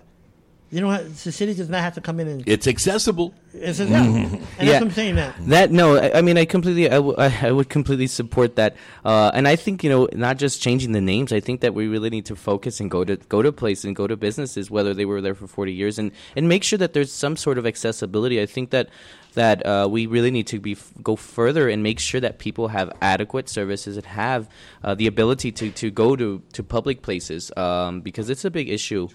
You 0.69 0.81
don't 0.81 0.93
have, 0.93 1.23
the 1.23 1.31
city 1.31 1.55
does 1.55 1.69
not 1.69 1.81
have 1.81 1.95
to 1.95 2.01
come 2.01 2.19
in 2.19 2.27
and 2.27 2.43
It's 2.47 2.67
accessible. 2.67 3.33
it's 3.55 3.79
yeah. 3.79 3.87
and 3.87 4.33
that's 4.33 4.43
Yeah. 4.61 4.73
what 4.75 4.83
I'm 4.83 4.91
saying. 4.91 5.15
That 5.15 5.35
That 5.47 5.71
no, 5.71 5.95
I, 5.97 6.19
I 6.19 6.23
mean 6.23 6.37
I 6.37 6.45
completely, 6.45 6.89
I, 6.91 6.95
w- 6.97 7.15
I 7.17 7.53
would 7.53 7.69
completely 7.69 8.09
support 8.09 8.57
that, 8.57 8.75
uh, 9.05 9.31
and 9.33 9.47
I 9.47 9.55
think 9.55 9.85
you 9.85 9.89
know 9.91 10.09
not 10.13 10.39
just 10.39 10.61
changing 10.61 10.91
the 10.91 11.01
names. 11.01 11.33
I 11.33 11.39
think 11.39 11.61
that 11.61 11.73
we 11.73 11.87
really 11.87 12.11
need 12.11 12.27
to 12.27 12.35
focus 12.35 12.81
and 12.81 12.91
go 12.91 13.05
to 13.05 13.17
go 13.17 13.43
to 13.43 13.53
place 13.53 13.85
and 13.85 13.95
go 13.95 14.09
to 14.09 14.17
businesses, 14.17 14.69
whether 14.69 14.93
they 14.93 15.05
were 15.05 15.21
there 15.21 15.37
for 15.37 15.47
forty 15.47 15.73
years, 15.73 16.01
and 16.01 16.11
and 16.35 16.49
make 16.49 16.65
sure 16.65 16.79
that 16.81 16.95
there's 16.95 17.13
some 17.13 17.37
sort 17.37 17.59
of 17.59 17.65
accessibility. 17.67 18.43
I 18.43 18.47
think 18.47 18.71
that 18.71 18.89
that 19.37 19.65
uh, 19.65 19.87
we 19.89 20.07
really 20.07 20.31
need 20.31 20.47
to 20.49 20.59
be 20.59 20.77
go 21.03 21.15
further 21.15 21.69
and 21.69 21.83
make 21.83 22.01
sure 22.01 22.21
that 22.21 22.39
people 22.39 22.69
have 22.69 22.91
adequate 23.01 23.49
services 23.49 23.97
and 23.97 24.07
have 24.07 24.49
uh, 24.83 24.95
the 24.95 25.07
ability 25.07 25.53
to 25.53 25.71
to 25.71 25.91
go 25.91 26.17
to 26.17 26.43
to 26.53 26.63
public 26.63 27.03
places 27.03 27.53
um, 27.57 28.01
because 28.01 28.29
it's 28.29 28.45
a 28.45 28.51
big 28.51 28.69
issue, 28.69 29.09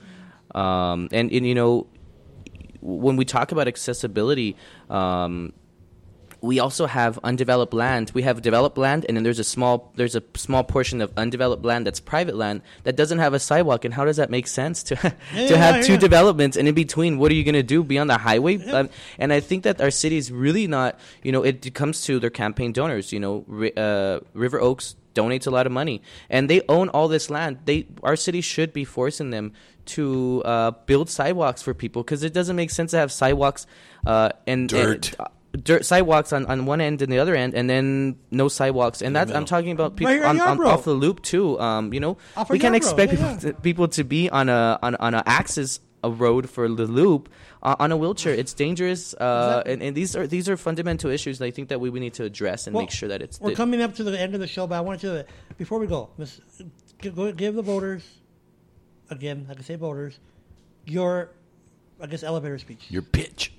um, 0.55 1.09
and 1.11 1.31
and 1.31 1.45
you 1.45 1.55
know 1.55 1.87
when 2.81 3.15
we 3.15 3.25
talk 3.25 3.51
about 3.51 3.67
accessibility, 3.67 4.55
um, 4.89 5.53
we 6.41 6.59
also 6.59 6.87
have 6.87 7.19
undeveloped 7.23 7.73
land. 7.73 8.11
We 8.13 8.23
have 8.23 8.41
developed 8.41 8.77
land, 8.77 9.05
and 9.07 9.15
then 9.15 9.23
there's 9.23 9.39
a 9.39 9.43
small 9.43 9.91
there's 9.95 10.15
a 10.15 10.23
small 10.35 10.63
portion 10.63 10.99
of 11.01 11.13
undeveloped 11.15 11.63
land 11.63 11.85
that's 11.85 11.99
private 11.99 12.35
land 12.35 12.63
that 12.83 12.95
doesn't 12.95 13.19
have 13.19 13.33
a 13.33 13.39
sidewalk. 13.39 13.85
And 13.85 13.93
how 13.93 14.05
does 14.05 14.17
that 14.17 14.29
make 14.29 14.47
sense 14.47 14.81
to 14.83 14.95
to 14.95 15.13
yeah, 15.33 15.55
have 15.55 15.85
two 15.85 15.93
yeah. 15.93 15.99
developments? 15.99 16.57
And 16.57 16.67
in 16.67 16.73
between, 16.73 17.19
what 17.19 17.31
are 17.31 17.35
you 17.35 17.43
going 17.43 17.53
to 17.53 17.63
do? 17.63 17.83
Be 17.83 17.99
on 17.99 18.07
the 18.07 18.17
highway? 18.17 18.57
Um, 18.71 18.89
and 19.19 19.31
I 19.31 19.39
think 19.39 19.63
that 19.63 19.81
our 19.81 19.91
city 19.91 20.17
is 20.17 20.31
really 20.31 20.67
not. 20.67 20.99
You 21.23 21.31
know, 21.31 21.43
it 21.43 21.73
comes 21.75 22.03
to 22.05 22.19
their 22.19 22.29
campaign 22.29 22.73
donors. 22.73 23.13
You 23.13 23.19
know, 23.19 23.71
uh, 23.77 24.19
River 24.33 24.59
Oaks 24.59 24.95
donates 25.13 25.45
a 25.45 25.51
lot 25.51 25.65
of 25.65 25.71
money, 25.71 26.01
and 26.29 26.49
they 26.49 26.61
own 26.67 26.89
all 26.89 27.07
this 27.07 27.29
land. 27.29 27.59
They 27.65 27.87
our 28.01 28.15
city 28.15 28.41
should 28.41 28.73
be 28.73 28.83
forcing 28.83 29.29
them 29.29 29.53
to 29.83 30.41
uh, 30.45 30.71
build 30.85 31.09
sidewalks 31.09 31.61
for 31.61 31.73
people 31.73 32.03
because 32.03 32.23
it 32.23 32.33
doesn't 32.33 32.55
make 32.55 32.71
sense 32.71 32.91
to 32.91 32.97
have 32.97 33.11
sidewalks 33.11 33.67
uh, 34.05 34.29
and 34.47 34.69
Dirt. 34.69 35.15
and, 35.19 35.27
dirt 35.51 35.85
sidewalks 35.85 36.33
on, 36.33 36.45
on 36.45 36.65
one 36.65 36.81
end 36.81 37.01
and 37.01 37.11
the 37.11 37.19
other 37.19 37.35
end, 37.35 37.53
and 37.53 37.69
then 37.69 38.17
no 38.31 38.47
sidewalks. 38.47 39.01
And 39.01 39.15
that's 39.15 39.31
I'm 39.31 39.45
talking 39.45 39.71
about 39.71 39.95
people 39.95 40.11
Right 40.13 40.19
here 40.19 40.25
on, 40.25 40.39
on, 40.39 40.65
off 40.65 40.83
the 40.83 40.93
loop 40.93 41.21
too. 41.21 41.59
Um, 41.59 41.93
you 41.93 41.99
know, 41.99 42.17
Off 42.37 42.49
we 42.49 42.59
can't 42.59 42.75
expect 42.75 43.13
yeah, 43.13 43.17
people, 43.17 43.31
yeah. 43.33 43.53
To, 43.53 43.53
people 43.61 43.87
to 43.89 44.03
be 44.03 44.29
on 44.29 44.49
a 44.49 44.79
on 44.81 44.95
on 44.95 45.13
a 45.13 45.23
axis 45.25 45.79
a 46.03 46.09
road 46.09 46.49
for 46.49 46.67
the 46.67 46.85
loop 46.87 47.29
uh, 47.61 47.75
on 47.79 47.91
a 47.91 47.97
wheelchair. 47.97 48.33
It's 48.33 48.53
dangerous, 48.53 49.13
uh, 49.13 49.61
Exactly. 49.65 49.73
and, 49.73 49.83
and 49.83 49.95
these 49.95 50.15
are 50.15 50.25
these 50.25 50.49
are 50.49 50.57
fundamental 50.57 51.11
issues 51.11 51.39
that 51.39 51.45
I 51.45 51.51
think 51.51 51.69
that 51.69 51.79
we, 51.79 51.89
we 51.89 51.99
need 51.99 52.13
to 52.15 52.23
address 52.23 52.67
and 52.67 52.73
Well, 52.73 52.83
make 52.83 52.91
sure 52.91 53.09
that 53.09 53.21
it's. 53.21 53.39
We're 53.39 53.51
the- 53.51 53.55
coming 53.55 53.81
up 53.81 53.95
to 53.95 54.03
the 54.03 54.19
end 54.19 54.33
of 54.33 54.39
the 54.39 54.47
show, 54.47 54.67
but 54.67 54.75
I 54.75 54.81
want 54.81 55.03
you 55.03 55.09
to 55.09 55.25
before 55.57 55.79
we 55.79 55.87
go, 55.87 56.09
Miss, 56.17 56.41
give, 56.99 57.15
go- 57.15 57.31
give 57.31 57.55
the 57.55 57.61
voters 57.61 58.03
again. 59.09 59.47
I 59.49 59.53
can 59.53 59.63
say 59.63 59.75
voters 59.75 60.19
your 60.85 61.29
I 62.01 62.07
guess 62.07 62.23
elevator 62.23 62.57
speech. 62.57 62.87
Your 62.89 63.03
pitch. 63.03 63.53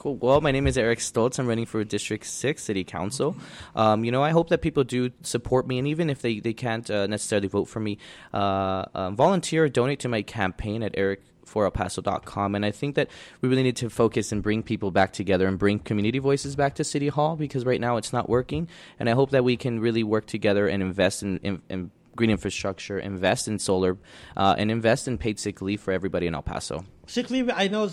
Cool. 0.00 0.16
Well, 0.16 0.40
my 0.40 0.50
name 0.50 0.66
is 0.66 0.78
Eric 0.78 0.98
Stoltz. 1.00 1.38
I'm 1.38 1.46
running 1.46 1.66
for 1.66 1.84
District 1.84 2.24
6 2.24 2.62
City 2.62 2.84
Council. 2.84 3.36
Um, 3.76 4.02
you 4.02 4.10
know, 4.10 4.24
I 4.24 4.30
hope 4.30 4.48
that 4.48 4.62
people 4.62 4.82
do 4.82 5.10
support 5.20 5.66
me, 5.66 5.78
and 5.78 5.86
even 5.86 6.08
if 6.08 6.22
they, 6.22 6.40
they 6.40 6.54
can't 6.54 6.90
uh, 6.90 7.06
necessarily 7.06 7.48
vote 7.48 7.66
for 7.66 7.80
me, 7.80 7.98
uh, 8.32 8.86
uh, 8.94 9.10
volunteer 9.10 9.64
or 9.64 9.68
donate 9.68 10.00
to 10.00 10.08
my 10.08 10.22
campaign 10.22 10.82
at 10.82 10.94
ericforelpaso.com. 10.94 12.54
And 12.54 12.64
I 12.64 12.70
think 12.70 12.94
that 12.94 13.10
we 13.42 13.50
really 13.50 13.62
need 13.62 13.76
to 13.76 13.90
focus 13.90 14.32
and 14.32 14.42
bring 14.42 14.62
people 14.62 14.90
back 14.90 15.12
together 15.12 15.46
and 15.46 15.58
bring 15.58 15.78
community 15.78 16.18
voices 16.18 16.56
back 16.56 16.76
to 16.76 16.84
City 16.84 17.08
Hall 17.08 17.36
because 17.36 17.66
right 17.66 17.78
now 17.78 17.98
it's 17.98 18.10
not 18.10 18.26
working. 18.26 18.68
And 18.98 19.06
I 19.10 19.12
hope 19.12 19.32
that 19.32 19.44
we 19.44 19.58
can 19.58 19.80
really 19.80 20.02
work 20.02 20.24
together 20.24 20.66
and 20.66 20.82
invest 20.82 21.22
in, 21.22 21.40
in, 21.40 21.60
in 21.68 21.90
green 22.16 22.30
infrastructure, 22.30 22.98
invest 22.98 23.48
in 23.48 23.58
solar, 23.58 23.98
uh, 24.34 24.54
and 24.56 24.70
invest 24.70 25.08
in 25.08 25.18
paid 25.18 25.38
sick 25.38 25.60
leave 25.60 25.82
for 25.82 25.92
everybody 25.92 26.26
in 26.26 26.34
El 26.34 26.40
Paso. 26.40 26.86
Sick 27.06 27.28
leave, 27.28 27.50
I 27.54 27.68
know. 27.68 27.90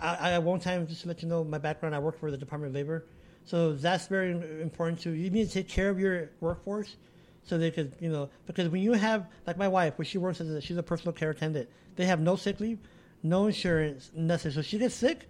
I, 0.00 0.32
I 0.32 0.38
one 0.38 0.60
time 0.60 0.86
just 0.86 1.02
to 1.02 1.08
let 1.08 1.22
you 1.22 1.28
know 1.28 1.44
my 1.44 1.58
background. 1.58 1.94
I 1.94 1.98
work 1.98 2.18
for 2.18 2.30
the 2.30 2.36
Department 2.36 2.70
of 2.70 2.74
Labor, 2.74 3.06
so 3.44 3.72
that's 3.72 4.06
very 4.06 4.30
important 4.60 5.00
too. 5.00 5.12
You 5.12 5.30
need 5.30 5.46
to 5.46 5.52
take 5.52 5.68
care 5.68 5.90
of 5.90 5.98
your 5.98 6.30
workforce, 6.40 6.96
so 7.44 7.58
they 7.58 7.70
could 7.70 7.94
you 8.00 8.10
know 8.10 8.30
because 8.46 8.68
when 8.68 8.82
you 8.82 8.92
have 8.92 9.26
like 9.46 9.56
my 9.56 9.68
wife, 9.68 9.98
when 9.98 10.06
she 10.06 10.18
works 10.18 10.40
as 10.40 10.48
a, 10.48 10.60
she's 10.60 10.76
a 10.76 10.82
personal 10.82 11.12
care 11.12 11.30
attendant, 11.30 11.68
they 11.96 12.06
have 12.06 12.20
no 12.20 12.36
sick 12.36 12.60
leave, 12.60 12.78
no 13.22 13.46
insurance, 13.46 14.10
nothing. 14.14 14.52
So 14.52 14.62
she 14.62 14.78
gets 14.78 14.94
sick, 14.94 15.28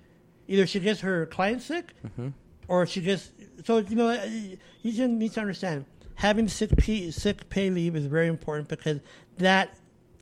either 0.48 0.66
she 0.66 0.80
gets 0.80 1.00
her 1.00 1.26
client 1.26 1.62
sick, 1.62 1.94
mm-hmm. 2.04 2.28
or 2.68 2.86
she 2.86 3.00
gets 3.00 3.30
so 3.64 3.78
you 3.78 3.96
know 3.96 4.12
you 4.82 4.92
just 4.92 5.10
need 5.10 5.32
to 5.32 5.40
understand 5.40 5.84
having 6.20 6.46
sick 6.48 6.76
pay, 6.76 7.10
sick 7.10 7.48
pay 7.48 7.70
leave 7.70 7.96
is 7.96 8.04
very 8.04 8.28
important 8.28 8.68
because 8.68 9.00
that 9.38 9.74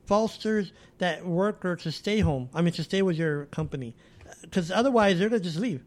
fosters 0.06 0.72
that 0.98 1.26
worker 1.26 1.74
to 1.76 1.90
stay 1.92 2.20
home. 2.20 2.48
I 2.54 2.62
mean, 2.62 2.72
to 2.74 2.84
stay 2.84 3.02
with 3.02 3.16
your 3.16 3.46
company, 3.46 3.94
because 4.42 4.70
otherwise 4.70 5.18
they're 5.18 5.28
gonna 5.28 5.40
just 5.40 5.58
leave 5.58 5.82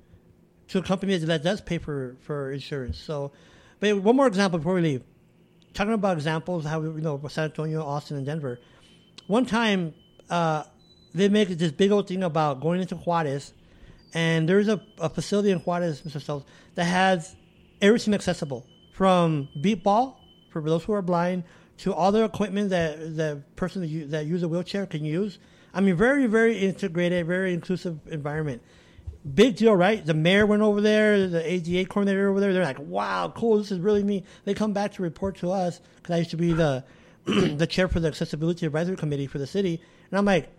to 0.70 0.80
a 0.80 0.82
company 0.82 1.18
that 1.18 1.44
does 1.44 1.62
pay 1.62 1.78
for 1.78 2.16
for 2.22 2.52
insurance. 2.52 2.98
So, 2.98 3.32
but 3.80 3.98
one 3.98 4.16
more 4.16 4.28
example 4.28 4.60
before 4.60 4.74
we 4.76 4.82
leave. 4.82 5.04
Talking 5.74 5.94
about 5.94 6.18
examples, 6.18 6.66
how 6.66 6.82
you 6.82 7.02
know 7.02 7.22
San 7.30 7.46
Antonio, 7.46 7.84
Austin, 7.84 8.18
and 8.18 8.26
Denver. 8.26 8.60
One 9.28 9.46
time, 9.46 9.94
uh, 10.30 10.64
they 11.14 11.30
make 11.30 11.50
this 11.50 11.72
big 11.72 11.92
old 11.92 12.08
thing 12.08 12.24
about 12.24 12.60
going 12.62 12.82
into 12.82 12.96
Juarez, 12.96 13.54
and 14.14 14.48
there's 14.48 14.68
a, 14.68 14.82
a 15.00 15.10
facility 15.10 15.52
in 15.52 15.60
Juarez, 15.60 16.02
Mr. 16.02 16.22
Stoltz, 16.22 16.46
that 16.76 16.86
has 16.86 17.36
everything 17.82 18.14
accessible 18.14 18.66
from 18.94 19.48
beep 19.62 19.84
ball 19.84 20.20
for 20.52 20.62
those 20.62 20.84
who 20.84 20.94
are 20.94 21.02
blind 21.02 21.44
to 21.80 21.94
all 21.94 22.12
the 22.12 22.24
equipment 22.24 22.70
that 22.70 23.16
the 23.16 23.42
person 23.56 23.82
that, 23.82 23.88
you, 23.88 24.06
that 24.08 24.26
use 24.26 24.44
a 24.44 24.48
wheelchair 24.48 24.86
can 24.86 25.04
use. 25.04 25.40
I 25.74 25.82
mean, 25.82 25.96
very, 25.96 26.28
very 26.28 26.58
integrated, 26.58 27.26
very 27.26 27.54
inclusive 27.54 28.00
environment. 28.08 28.62
Big 29.36 29.56
deal, 29.56 29.76
right? 29.76 30.04
The 30.04 30.14
mayor 30.14 30.46
went 30.46 30.64
over 30.64 30.82
there, 30.82 31.28
the 31.28 31.48
ADA 31.50 31.88
coordinator 31.88 32.30
over 32.30 32.40
there. 32.40 32.54
They're 32.54 32.64
like, 32.64 32.80
"Wow, 32.80 33.32
cool! 33.36 33.60
This 33.60 33.72
is 33.72 33.80
really 33.80 34.04
neat." 34.04 34.26
They 34.46 34.56
come 34.56 34.74
back 34.74 34.94
to 34.94 35.04
report 35.04 35.36
to 35.38 35.52
us 35.52 35.80
because 35.96 36.16
I 36.16 36.18
used 36.18 36.32
to 36.32 36.38
be 36.38 36.54
the 36.54 36.84
the 37.26 37.68
chair 37.68 37.88
for 37.88 38.00
the 38.00 38.08
accessibility 38.08 38.66
advisory 38.66 38.96
committee 38.96 39.28
for 39.28 39.38
the 39.38 39.46
city, 39.46 39.80
and 40.10 40.18
I'm 40.18 40.26
like, 40.26 40.50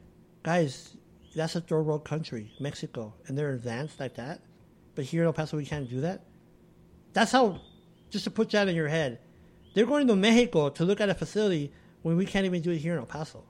"Guys, 0.45 0.97
that's 1.35 1.57
a 1.57 1.61
third 1.61 1.83
world 1.83 2.05
country, 2.05 2.53
Mexico, 2.61 3.15
and 3.27 3.37
they're 3.37 3.53
advanced 3.53 3.99
like 3.99 4.15
that, 4.15 4.41
but 4.95 5.07
here 5.07 5.23
in 5.23 5.27
El 5.27 5.33
Paso 5.33 5.57
we 5.57 5.67
can't 5.67 5.91
do 5.91 6.01
that." 6.03 6.23
That's 7.13 7.33
how, 7.33 7.61
just 8.11 8.25
to 8.25 8.31
put 8.31 8.51
that 8.51 8.69
in 8.69 8.77
your 8.77 8.89
head, 8.89 9.19
they're 9.75 9.87
going 9.87 10.07
to 10.07 10.15
Mexico 10.15 10.69
to 10.71 10.85
look 10.85 11.01
at 11.01 11.11
a 11.11 11.15
facility 11.15 11.73
when 12.03 12.17
we 12.17 12.27
can't 12.27 12.47
even 12.47 12.63
do 12.63 12.71
it 12.71 12.79
here 12.79 12.93
in 12.93 13.01
El 13.01 13.07
Paso. 13.07 13.45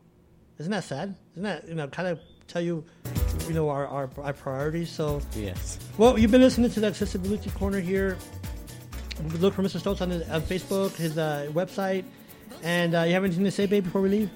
Isn't 0.63 0.71
that 0.71 0.85
sad? 0.85 1.17
Isn't 1.33 1.43
that 1.43 1.67
you 1.69 1.75
know 1.75 1.89
kind 1.89 2.07
of 2.07 2.21
tell 2.47 2.63
you, 2.63 2.85
you 3.49 3.55
know, 3.55 3.69
our 3.69 3.85
our, 3.89 4.09
our 4.19 4.33
priorities? 4.33 4.91
So 4.91 5.21
Yes. 5.35 5.77
well, 5.99 6.17
you've 6.17 6.31
been 6.31 6.41
listening 6.41 6.71
to 6.71 6.79
the 6.79 6.87
Accessibility 6.87 7.51
Corner 7.51 7.81
here. 7.81 8.17
Look 9.41 9.55
for 9.55 9.65
Mr. 9.65 9.81
Stoltz 9.83 10.01
on, 10.01 10.11
his, 10.11 10.23
on 10.31 10.41
Facebook, 10.43 10.95
his 10.95 11.19
uh, 11.19 11.49
website. 11.53 12.05
And 12.63 12.95
uh, 12.95 13.03
you 13.03 13.15
have 13.15 13.25
anything 13.25 13.43
to 13.43 13.51
say, 13.51 13.67
babe, 13.67 13.83
before 13.83 14.03
we 14.03 14.09
leave? 14.09 14.31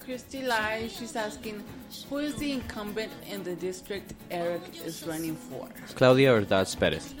Christy 0.00 0.46
Lai, 0.46 0.88
she's 0.88 1.14
asking, 1.14 1.62
who 2.08 2.18
is 2.18 2.34
the 2.36 2.52
incumbent 2.52 3.12
in 3.28 3.44
the 3.44 3.54
district 3.54 4.14
Eric 4.30 4.62
is 4.84 5.06
running 5.06 5.36
for? 5.36 5.68
Claudia 5.94 6.30
Ordaz 6.32 6.78
Perez. 6.78 7.14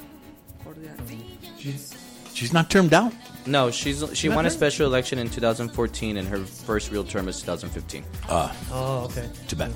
She's, 1.58 1.94
she's 2.34 2.52
not 2.52 2.68
termed 2.70 2.92
out. 2.92 3.12
No, 3.46 3.70
she's 3.70 4.04
she 4.14 4.28
won 4.28 4.38
a 4.38 4.42
Nothing? 4.44 4.58
special 4.58 4.86
election 4.86 5.18
in 5.18 5.28
2014, 5.30 6.16
and 6.16 6.28
her 6.28 6.38
first 6.38 6.90
real 6.90 7.04
term 7.04 7.28
is 7.28 7.40
2015. 7.40 8.04
Oh, 8.28 9.04
okay. 9.10 9.28
Too 9.48 9.56
bad. 9.56 9.72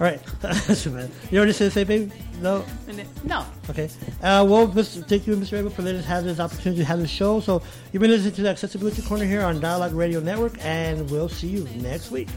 All 0.00 0.06
right. 0.06 0.20
Too 0.76 0.90
bad. 0.90 1.10
You 1.30 1.38
already 1.38 1.52
said 1.52 1.72
say, 1.72 1.82
babe? 1.82 2.12
No? 2.40 2.64
And 2.86 3.04
No. 3.24 3.44
Okay. 3.68 3.90
Uh, 4.22 4.46
well, 4.48 4.68
Mr. 4.68 5.04
thank 5.08 5.26
you, 5.26 5.34
Mr. 5.34 5.54
Abel, 5.58 5.70
for 5.70 5.82
letting 5.82 5.98
us 6.00 6.06
have 6.06 6.22
this 6.22 6.38
opportunity 6.38 6.82
to 6.82 6.84
have 6.84 7.00
this 7.00 7.10
show. 7.10 7.40
So 7.40 7.60
you've 7.92 8.00
been 8.00 8.10
listening 8.12 8.34
to 8.34 8.42
the 8.42 8.48
Accessibility 8.50 9.02
Corner 9.02 9.24
here 9.24 9.42
on 9.42 9.58
Dialogue 9.58 9.94
Radio 9.94 10.20
Network, 10.20 10.54
and 10.64 11.10
we'll 11.10 11.28
see 11.28 11.48
you 11.48 11.64
next 11.82 12.12
week. 12.12 12.28